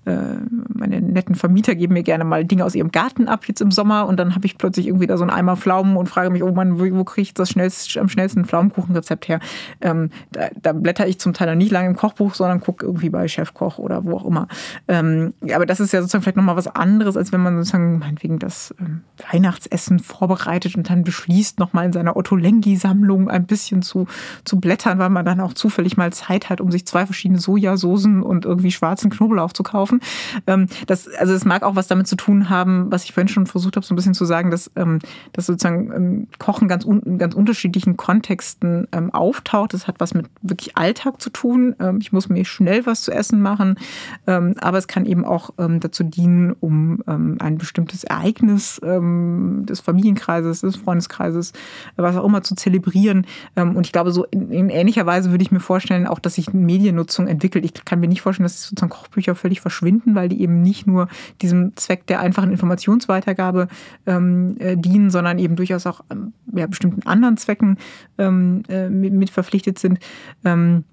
meine 0.06 1.00
netten 1.00 1.34
Vermieter 1.34 1.74
geben 1.74 1.94
mir 1.94 2.02
gerne 2.02 2.24
mal 2.24 2.44
Dinge 2.44 2.64
aus 2.64 2.74
ihrem 2.74 2.92
Garten 2.92 3.26
ab 3.26 3.46
jetzt 3.46 3.62
im 3.62 3.70
Sommer 3.70 4.06
und 4.06 4.18
dann 4.18 4.34
habe 4.34 4.44
ich 4.44 4.58
plötzlich 4.58 4.86
irgendwie 4.86 5.06
da 5.06 5.16
so 5.16 5.24
einen 5.24 5.30
Eimer 5.30 5.56
Pflaumen 5.56 5.96
und 5.96 6.08
frage 6.08 6.28
mich, 6.30 6.42
oh 6.42 6.52
Mann, 6.52 6.78
wo, 6.78 6.84
wo 6.96 7.04
kriege 7.04 7.22
ich 7.22 7.34
das 7.34 7.50
schnellst, 7.50 7.96
am 7.96 8.08
schnellsten 8.08 8.44
Pflaumenkuchenrezept 8.44 9.28
her? 9.28 9.40
Ähm, 9.80 10.10
da, 10.32 10.48
da, 10.60 10.72
blätter 10.72 11.06
ich 11.06 11.18
zum 11.18 11.32
Teil 11.32 11.48
noch 11.48 11.54
nicht 11.54 11.70
lange 11.70 11.88
im 11.88 11.96
Kochbuch, 11.96 12.34
sondern 12.34 12.60
gucke 12.60 12.84
irgendwie 12.84 13.08
bei 13.08 13.26
Chefkoch 13.28 13.78
oder 13.78 14.04
wo 14.04 14.16
auch 14.16 14.26
immer. 14.26 14.48
Ähm, 14.88 15.32
aber 15.54 15.64
das 15.64 15.80
ist 15.80 15.92
ja 15.92 16.00
sozusagen 16.00 16.22
vielleicht 16.22 16.36
nochmal 16.36 16.56
was 16.56 16.68
anderes, 16.68 17.16
als 17.16 17.32
wenn 17.32 17.40
man 17.40 17.56
sozusagen 17.56 17.98
meinetwegen 17.98 18.38
das 18.38 18.74
ähm, 18.80 19.02
Weihnachtsessen 19.30 20.00
vorbereitet 20.00 20.76
und 20.76 20.90
dann 20.90 21.04
beschließt, 21.04 21.58
nochmal 21.58 21.86
in 21.86 21.92
seiner 21.92 22.16
Otto 22.16 22.36
Lengi-Sammlung 22.36 23.30
ein 23.30 23.46
bisschen 23.46 23.80
zu, 23.80 24.06
zu 24.44 24.60
blättern, 24.60 24.98
weil 24.98 25.10
man 25.10 25.24
dann 25.24 25.40
auch 25.40 25.54
zufällig 25.54 25.96
mal 25.96 26.12
Zeit 26.12 26.50
hat, 26.50 26.60
um 26.60 26.70
sich 26.70 26.86
zwei 26.86 27.06
verschiedene 27.06 27.40
Sojasoßen 27.40 28.22
und 28.22 28.44
irgendwie 28.44 28.72
schwarzen 28.72 29.10
Knoblauch 29.10 29.52
zu 29.52 29.62
kaufen 29.62 29.93
laufen. 29.94 30.00
Ähm, 30.46 30.66
das, 30.86 31.08
also 31.14 31.32
es 31.32 31.44
mag 31.44 31.62
auch 31.62 31.76
was 31.76 31.88
damit 31.88 32.06
zu 32.06 32.16
tun 32.16 32.50
haben, 32.50 32.90
was 32.90 33.04
ich 33.04 33.12
vorhin 33.12 33.28
schon 33.28 33.46
versucht 33.46 33.76
habe, 33.76 33.86
so 33.86 33.94
ein 33.94 33.96
bisschen 33.96 34.14
zu 34.14 34.24
sagen, 34.24 34.50
dass, 34.50 34.70
ähm, 34.76 34.98
dass 35.32 35.46
sozusagen 35.46 35.92
ähm, 35.92 36.28
Kochen 36.38 36.68
ganz, 36.68 36.84
un, 36.84 37.18
ganz 37.18 37.34
unterschiedlichen 37.34 37.96
Kontexten 37.96 38.88
ähm, 38.92 39.12
auftaucht. 39.12 39.74
Das 39.74 39.86
hat 39.86 39.96
was 39.98 40.14
mit 40.14 40.26
wirklich 40.42 40.76
Alltag 40.76 41.20
zu 41.20 41.30
tun. 41.30 41.74
Ähm, 41.80 41.98
ich 42.00 42.12
muss 42.12 42.28
mir 42.28 42.44
schnell 42.44 42.86
was 42.86 43.02
zu 43.02 43.12
essen 43.12 43.40
machen, 43.40 43.78
aber 44.26 44.78
es 44.78 44.86
kann 44.86 45.06
eben 45.06 45.24
auch 45.24 45.50
dazu 45.56 46.04
dienen, 46.04 46.54
um 46.60 47.02
ein 47.06 47.58
bestimmtes 47.58 48.04
Ereignis 48.04 48.80
des 48.82 49.80
Familienkreises, 49.80 50.60
des 50.60 50.76
Freundeskreises, 50.76 51.52
was 51.96 52.16
auch 52.16 52.24
immer 52.24 52.42
zu 52.42 52.54
zelebrieren. 52.54 53.26
und 53.54 53.86
ich 53.86 53.92
glaube, 53.92 54.12
so 54.12 54.24
in, 54.24 54.50
in 54.50 54.70
ähnlicher 54.70 55.06
Weise 55.06 55.30
würde 55.30 55.42
ich 55.42 55.50
mir 55.50 55.60
vorstellen, 55.60 56.06
auch, 56.06 56.18
dass 56.18 56.34
sich 56.34 56.52
Mediennutzung 56.52 57.26
entwickelt. 57.26 57.64
Ich 57.64 57.84
kann 57.84 58.00
mir 58.00 58.08
nicht 58.08 58.22
vorstellen, 58.22 58.44
dass 58.44 58.62
sozusagen 58.62 58.90
Kochbücher 58.90 59.34
völlig 59.34 59.60
verschwinden 59.60 59.83
verschwinden, 59.84 60.14
weil 60.14 60.28
die 60.28 60.40
eben 60.40 60.62
nicht 60.62 60.86
nur 60.86 61.08
diesem 61.42 61.76
Zweck 61.76 62.06
der 62.06 62.20
einfachen 62.20 62.50
Informationsweitergabe 62.50 63.68
ähm, 64.06 64.56
äh, 64.58 64.76
dienen, 64.76 65.10
sondern 65.10 65.38
eben 65.38 65.56
durchaus 65.56 65.86
auch 65.86 66.00
ähm, 66.10 66.32
ja, 66.54 66.66
bestimmten 66.66 67.06
anderen 67.06 67.36
Zwecken 67.36 67.76
ähm, 68.18 68.62
äh, 68.68 68.88
mit, 68.88 69.12
mit, 69.12 69.30
verpflichtet 69.30 69.78
sind. 69.78 69.98
Ähm, 70.44 70.84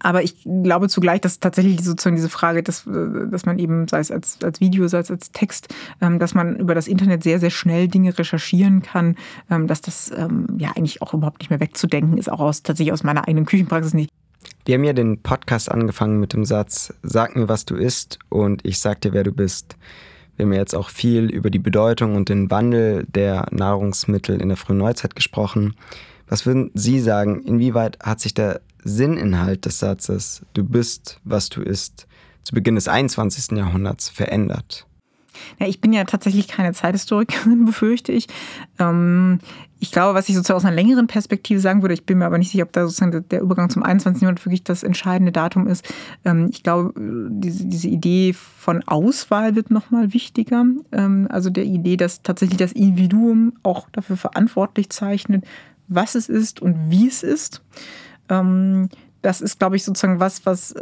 aber 0.00 0.22
ich 0.22 0.42
glaube 0.44 0.88
zugleich, 0.88 1.20
dass 1.20 1.40
tatsächlich 1.40 1.84
sozusagen 1.84 2.16
diese 2.16 2.30
Frage, 2.30 2.62
dass, 2.62 2.86
äh, 2.86 3.28
dass 3.30 3.44
man 3.44 3.58
eben, 3.58 3.86
sei 3.88 3.98
es 3.98 4.10
als, 4.10 4.38
als 4.42 4.60
Video, 4.60 4.88
sei 4.88 5.00
es 5.00 5.10
als 5.10 5.30
Text, 5.32 5.74
ähm, 6.00 6.18
dass 6.18 6.34
man 6.34 6.56
über 6.56 6.74
das 6.74 6.88
Internet 6.88 7.22
sehr, 7.22 7.38
sehr 7.38 7.50
schnell 7.50 7.88
Dinge 7.88 8.16
recherchieren 8.16 8.80
kann, 8.80 9.16
ähm, 9.50 9.66
dass 9.66 9.82
das 9.82 10.10
ja 10.58 10.70
eigentlich 10.76 11.02
auch 11.02 11.12
überhaupt 11.12 11.40
nicht 11.40 11.50
mehr 11.50 11.60
wegzudenken 11.60 12.16
ist, 12.16 12.30
auch 12.30 12.40
aus, 12.40 12.62
tatsächlich 12.62 12.92
aus 12.92 13.02
meiner 13.02 13.28
eigenen 13.28 13.44
Küchenpraxis 13.44 13.92
nicht. 13.92 14.10
Wir 14.66 14.76
haben 14.76 14.84
ja 14.84 14.94
den 14.94 15.20
Podcast 15.20 15.70
angefangen 15.70 16.18
mit 16.20 16.32
dem 16.32 16.46
Satz, 16.46 16.94
sag 17.02 17.36
mir, 17.36 17.50
was 17.50 17.66
du 17.66 17.76
isst 17.76 18.18
und 18.30 18.64
ich 18.64 18.78
sag 18.78 19.02
dir, 19.02 19.12
wer 19.12 19.22
du 19.22 19.30
bist. 19.30 19.76
Wir 20.36 20.46
haben 20.46 20.54
ja 20.54 20.60
jetzt 20.60 20.74
auch 20.74 20.88
viel 20.88 21.26
über 21.26 21.50
die 21.50 21.58
Bedeutung 21.58 22.16
und 22.16 22.30
den 22.30 22.50
Wandel 22.50 23.04
der 23.06 23.46
Nahrungsmittel 23.50 24.40
in 24.40 24.48
der 24.48 24.56
frühen 24.56 24.78
Neuzeit 24.78 25.14
gesprochen. 25.14 25.74
Was 26.28 26.46
würden 26.46 26.70
Sie 26.72 26.98
sagen, 27.00 27.42
inwieweit 27.42 27.98
hat 28.02 28.20
sich 28.20 28.32
der 28.32 28.62
Sinninhalt 28.82 29.66
des 29.66 29.80
Satzes, 29.80 30.46
du 30.54 30.64
bist, 30.64 31.20
was 31.24 31.50
du 31.50 31.60
isst, 31.60 32.06
zu 32.42 32.54
Beginn 32.54 32.76
des 32.76 32.88
21. 32.88 33.58
Jahrhunderts 33.58 34.08
verändert? 34.08 34.86
Ja, 35.58 35.66
ich 35.66 35.80
bin 35.80 35.92
ja 35.92 36.04
tatsächlich 36.04 36.48
keine 36.48 36.72
Zeithistorikerin, 36.72 37.64
befürchte 37.66 38.12
ich. 38.12 38.26
Ähm, 38.78 39.38
ich 39.84 39.92
glaube, 39.92 40.14
was 40.14 40.30
ich 40.30 40.34
sozusagen 40.34 40.56
aus 40.56 40.64
einer 40.64 40.74
längeren 40.74 41.06
Perspektive 41.06 41.60
sagen 41.60 41.82
würde, 41.82 41.92
ich 41.92 42.06
bin 42.06 42.18
mir 42.18 42.24
aber 42.24 42.38
nicht 42.38 42.50
sicher, 42.50 42.64
ob 42.64 42.72
da 42.72 42.86
sozusagen 42.86 43.28
der 43.28 43.42
Übergang 43.42 43.68
zum 43.68 43.82
21. 43.82 44.22
Jahrhundert 44.22 44.44
wirklich 44.46 44.64
das 44.64 44.82
entscheidende 44.82 45.30
Datum 45.30 45.66
ist. 45.66 45.86
Ähm, 46.24 46.48
ich 46.50 46.62
glaube, 46.62 46.94
diese, 46.96 47.66
diese 47.66 47.88
Idee 47.88 48.32
von 48.32 48.82
Auswahl 48.86 49.56
wird 49.56 49.70
nochmal 49.70 50.14
wichtiger. 50.14 50.64
Ähm, 50.92 51.26
also 51.30 51.50
der 51.50 51.64
Idee, 51.64 51.98
dass 51.98 52.22
tatsächlich 52.22 52.56
das 52.56 52.72
Individuum 52.72 53.52
auch 53.62 53.88
dafür 53.90 54.16
verantwortlich 54.16 54.88
zeichnet, 54.88 55.44
was 55.86 56.14
es 56.14 56.30
ist 56.30 56.62
und 56.62 56.90
wie 56.90 57.06
es 57.06 57.22
ist. 57.22 57.62
Ähm, 58.30 58.88
das 59.20 59.42
ist, 59.42 59.58
glaube 59.58 59.76
ich, 59.76 59.84
sozusagen 59.84 60.18
was, 60.20 60.46
was 60.46 60.74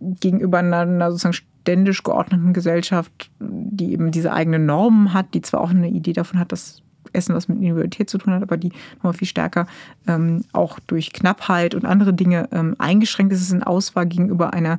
gegenüber 0.00 0.58
einer 0.58 1.10
sozusagen 1.10 1.34
ständisch 1.62 2.02
geordneten 2.02 2.52
Gesellschaft, 2.52 3.30
die 3.38 3.92
eben 3.92 4.10
diese 4.10 4.32
eigenen 4.32 4.66
Normen 4.66 5.12
hat, 5.12 5.34
die 5.34 5.42
zwar 5.42 5.60
auch 5.60 5.70
eine 5.70 5.88
Idee 5.88 6.12
davon 6.12 6.38
hat, 6.38 6.52
dass 6.52 6.82
Essen 7.12 7.34
was 7.34 7.48
mit 7.48 7.58
Individualität 7.58 8.08
zu 8.08 8.18
tun 8.18 8.32
hat, 8.32 8.42
aber 8.42 8.56
die 8.56 8.72
nochmal 8.96 9.14
viel 9.14 9.28
stärker 9.28 9.66
ähm, 10.06 10.44
auch 10.52 10.78
durch 10.80 11.12
Knappheit 11.12 11.74
und 11.74 11.84
andere 11.84 12.12
Dinge 12.12 12.48
ähm, 12.52 12.76
eingeschränkt 12.78 13.32
ist, 13.32 13.40
es 13.40 13.52
in 13.52 13.62
Auswahl 13.62 14.06
gegenüber 14.06 14.52
einer 14.52 14.78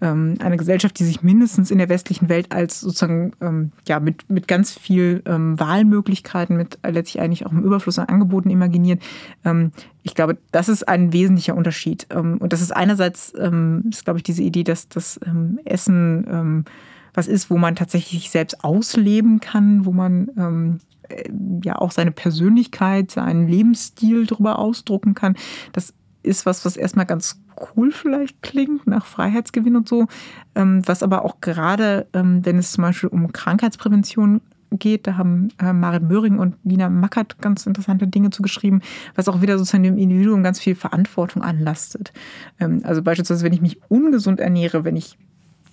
ähm, 0.00 0.36
eine 0.40 0.56
Gesellschaft, 0.56 0.98
die 0.98 1.04
sich 1.04 1.22
mindestens 1.22 1.70
in 1.70 1.78
der 1.78 1.88
westlichen 1.88 2.28
Welt 2.28 2.52
als 2.52 2.80
sozusagen 2.80 3.32
ähm, 3.40 3.72
ja 3.86 4.00
mit, 4.00 4.28
mit 4.30 4.48
ganz 4.48 4.72
viel 4.72 5.22
ähm, 5.26 5.58
Wahlmöglichkeiten, 5.58 6.56
mit 6.56 6.78
letztlich 6.86 7.22
eigentlich 7.22 7.46
auch 7.46 7.52
im 7.52 7.62
Überfluss 7.62 7.98
an 7.98 8.08
Angeboten 8.08 8.50
imaginiert. 8.50 9.02
Ähm, 9.44 9.72
ich 10.02 10.14
glaube, 10.14 10.38
das 10.52 10.68
ist 10.68 10.88
ein 10.88 11.12
wesentlicher 11.12 11.54
Unterschied. 11.54 12.06
Ähm, 12.10 12.38
und 12.38 12.52
das 12.52 12.62
ist 12.62 12.72
einerseits, 12.72 13.32
ähm, 13.38 13.84
ist, 13.90 14.04
glaube 14.04 14.18
ich, 14.18 14.22
diese 14.22 14.42
Idee, 14.42 14.64
dass 14.64 14.88
das 14.88 15.20
Essen 15.64 16.64
was 17.12 17.26
ist, 17.26 17.50
wo 17.50 17.58
man 17.58 17.74
tatsächlich 17.74 18.30
selbst 18.30 18.62
ausleben 18.62 19.40
kann, 19.40 19.84
wo 19.84 19.90
man 19.90 20.80
äh, 21.10 21.28
ja 21.64 21.76
auch 21.76 21.90
seine 21.90 22.12
Persönlichkeit, 22.12 23.10
seinen 23.10 23.48
Lebensstil 23.48 24.26
darüber 24.26 24.58
ausdrucken 24.58 25.14
kann. 25.14 25.36
Das 25.72 25.92
ist 26.22 26.46
was, 26.46 26.64
was 26.64 26.76
erstmal 26.76 27.06
ganz 27.06 27.40
cool 27.76 27.92
vielleicht 27.92 28.42
klingt, 28.42 28.86
nach 28.86 29.06
Freiheitsgewinn 29.06 29.76
und 29.76 29.88
so, 29.88 30.06
ähm, 30.54 30.82
was 30.86 31.02
aber 31.02 31.24
auch 31.24 31.40
gerade, 31.40 32.06
ähm, 32.12 32.44
wenn 32.44 32.58
es 32.58 32.72
zum 32.72 32.82
Beispiel 32.82 33.08
um 33.08 33.32
Krankheitsprävention 33.32 34.40
geht. 34.72 35.06
Da 35.06 35.16
haben 35.16 35.48
äh, 35.58 35.72
Marit 35.72 36.02
Möhring 36.02 36.38
und 36.38 36.56
Lina 36.64 36.88
Mackert 36.88 37.38
ganz 37.40 37.66
interessante 37.66 38.06
Dinge 38.06 38.30
zugeschrieben, 38.30 38.82
was 39.14 39.28
auch 39.28 39.42
wieder 39.42 39.58
sozusagen 39.58 39.82
dem 39.82 39.98
Individuum 39.98 40.42
ganz 40.42 40.60
viel 40.60 40.74
Verantwortung 40.74 41.42
anlastet. 41.42 42.12
Ähm, 42.58 42.80
also 42.84 43.02
beispielsweise, 43.02 43.44
wenn 43.44 43.52
ich 43.52 43.60
mich 43.60 43.80
ungesund 43.88 44.40
ernähre, 44.40 44.84
wenn 44.84 44.96
ich 44.96 45.18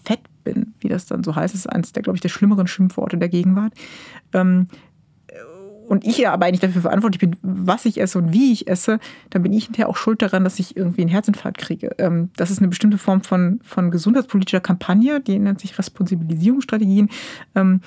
fett 0.03 0.21
bin, 0.43 0.73
wie 0.79 0.87
das 0.87 1.05
dann 1.05 1.23
so 1.23 1.35
heißt, 1.35 1.53
ist 1.53 1.67
eines 1.67 1.91
der, 1.91 2.03
glaube 2.03 2.15
ich, 2.15 2.21
der 2.21 2.29
schlimmeren 2.29 2.67
Schimpfworte 2.67 3.17
der 3.17 3.29
Gegenwart. 3.29 3.73
Ähm, 4.33 4.67
und 5.87 6.05
ich 6.05 6.17
ja 6.17 6.33
aber 6.33 6.45
eigentlich 6.45 6.59
dafür 6.59 6.81
verantwortlich 6.81 7.19
bin, 7.19 7.35
was 7.41 7.85
ich 7.85 7.99
esse 7.99 8.17
und 8.17 8.33
wie 8.33 8.51
ich 8.51 8.67
esse, 8.67 8.99
dann 9.29 9.43
bin 9.43 9.53
ich 9.53 9.65
hinterher 9.65 9.89
auch 9.89 9.95
schuld 9.95 10.21
daran, 10.21 10.43
dass 10.43 10.59
ich 10.59 10.75
irgendwie 10.75 11.01
einen 11.01 11.09
Herzinfarkt 11.09 11.57
kriege. 11.57 11.95
Ähm, 11.97 12.29
das 12.35 12.51
ist 12.51 12.59
eine 12.59 12.67
bestimmte 12.67 12.97
Form 12.97 13.21
von, 13.21 13.59
von 13.63 13.89
gesundheitspolitischer 13.89 14.59
Kampagne, 14.59 15.21
die 15.21 15.39
nennt 15.39 15.61
sich 15.61 15.77
Responsibilisierungsstrategien. 15.77 17.09
Ähm, 17.55 17.81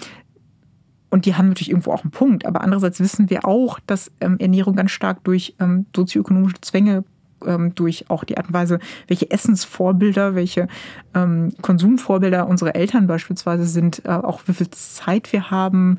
und 1.11 1.27
die 1.27 1.35
haben 1.35 1.49
natürlich 1.49 1.71
irgendwo 1.71 1.93
auch 1.93 2.05
einen 2.05 2.13
Punkt. 2.13 2.47
Aber 2.47 2.63
andererseits 2.63 3.01
wissen 3.01 3.31
wir 3.31 3.45
auch, 3.45 3.81
dass 3.87 4.13
ähm, 4.21 4.39
Ernährung 4.39 4.77
ganz 4.77 4.93
stark 4.93 5.25
durch 5.25 5.55
ähm, 5.59 5.87
sozioökonomische 5.95 6.61
Zwänge 6.61 7.05
ähm, 7.45 7.75
durch 7.75 8.09
auch 8.09 8.25
die 8.25 8.37
Art 8.37 8.49
und 8.49 8.55
Weise, 8.55 8.79
welche 9.09 9.31
Essensvorbilder, 9.31 10.35
welche 10.35 10.69
ähm, 11.15 11.53
Konsumvorbilder 11.63 12.47
unsere 12.47 12.75
Eltern 12.75 13.07
beispielsweise 13.07 13.65
sind, 13.65 14.03
äh, 14.05 14.11
auch 14.11 14.43
wie 14.47 14.53
viel 14.53 14.71
Zeit 14.71 15.33
wir 15.33 15.51
haben. 15.51 15.99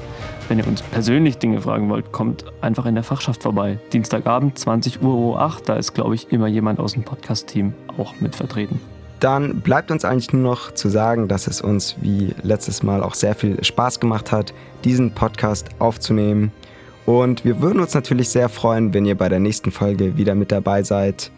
wenn 0.48 0.58
ihr 0.58 0.66
uns 0.66 0.80
persönlich 0.82 1.36
Dinge 1.38 1.60
fragen 1.60 1.90
wollt, 1.90 2.12
kommt 2.12 2.44
einfach 2.60 2.86
in 2.86 2.94
der 2.94 3.04
Fachschaft 3.04 3.42
vorbei. 3.42 3.78
Dienstagabend, 3.92 4.58
20 4.58 5.02
Uhr, 5.02 5.14
Uhr 5.14 5.40
8, 5.40 5.68
da 5.68 5.74
ist, 5.74 5.92
glaube 5.92 6.14
ich, 6.14 6.32
immer 6.32 6.46
jemand 6.48 6.80
aus 6.80 6.94
dem 6.94 7.02
Podcast-Team 7.02 7.74
auch 7.98 8.14
mit 8.20 8.34
vertreten. 8.34 8.80
Dann 9.20 9.60
bleibt 9.60 9.90
uns 9.90 10.04
eigentlich 10.06 10.32
nur 10.32 10.42
noch 10.42 10.72
zu 10.72 10.88
sagen, 10.88 11.28
dass 11.28 11.46
es 11.46 11.60
uns 11.60 11.96
wie 12.00 12.34
letztes 12.42 12.82
Mal 12.82 13.02
auch 13.02 13.14
sehr 13.14 13.34
viel 13.34 13.62
Spaß 13.62 14.00
gemacht 14.00 14.32
hat, 14.32 14.54
diesen 14.82 15.12
Podcast 15.12 15.68
aufzunehmen. 15.78 16.52
Und 17.04 17.44
wir 17.44 17.60
würden 17.60 17.80
uns 17.80 17.92
natürlich 17.92 18.30
sehr 18.30 18.48
freuen, 18.48 18.94
wenn 18.94 19.04
ihr 19.04 19.16
bei 19.16 19.28
der 19.28 19.38
nächsten 19.38 19.72
Folge 19.72 20.16
wieder 20.16 20.34
mit 20.34 20.50
dabei 20.50 20.82
seid. 20.82 21.30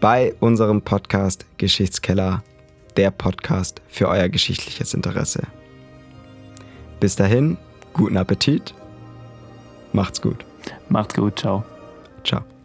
Bei 0.00 0.34
unserem 0.40 0.80
Podcast 0.80 1.44
Geschichtskeller, 1.58 2.42
der 2.96 3.10
Podcast 3.10 3.82
für 3.88 4.08
euer 4.08 4.28
geschichtliches 4.28 4.94
Interesse. 4.94 5.42
Bis 6.98 7.16
dahin, 7.16 7.58
guten 7.92 8.16
Appetit. 8.16 8.74
Macht's 9.92 10.22
gut. 10.22 10.44
Macht's 10.88 11.14
gut. 11.14 11.38
Ciao. 11.38 11.64
Ciao. 12.24 12.57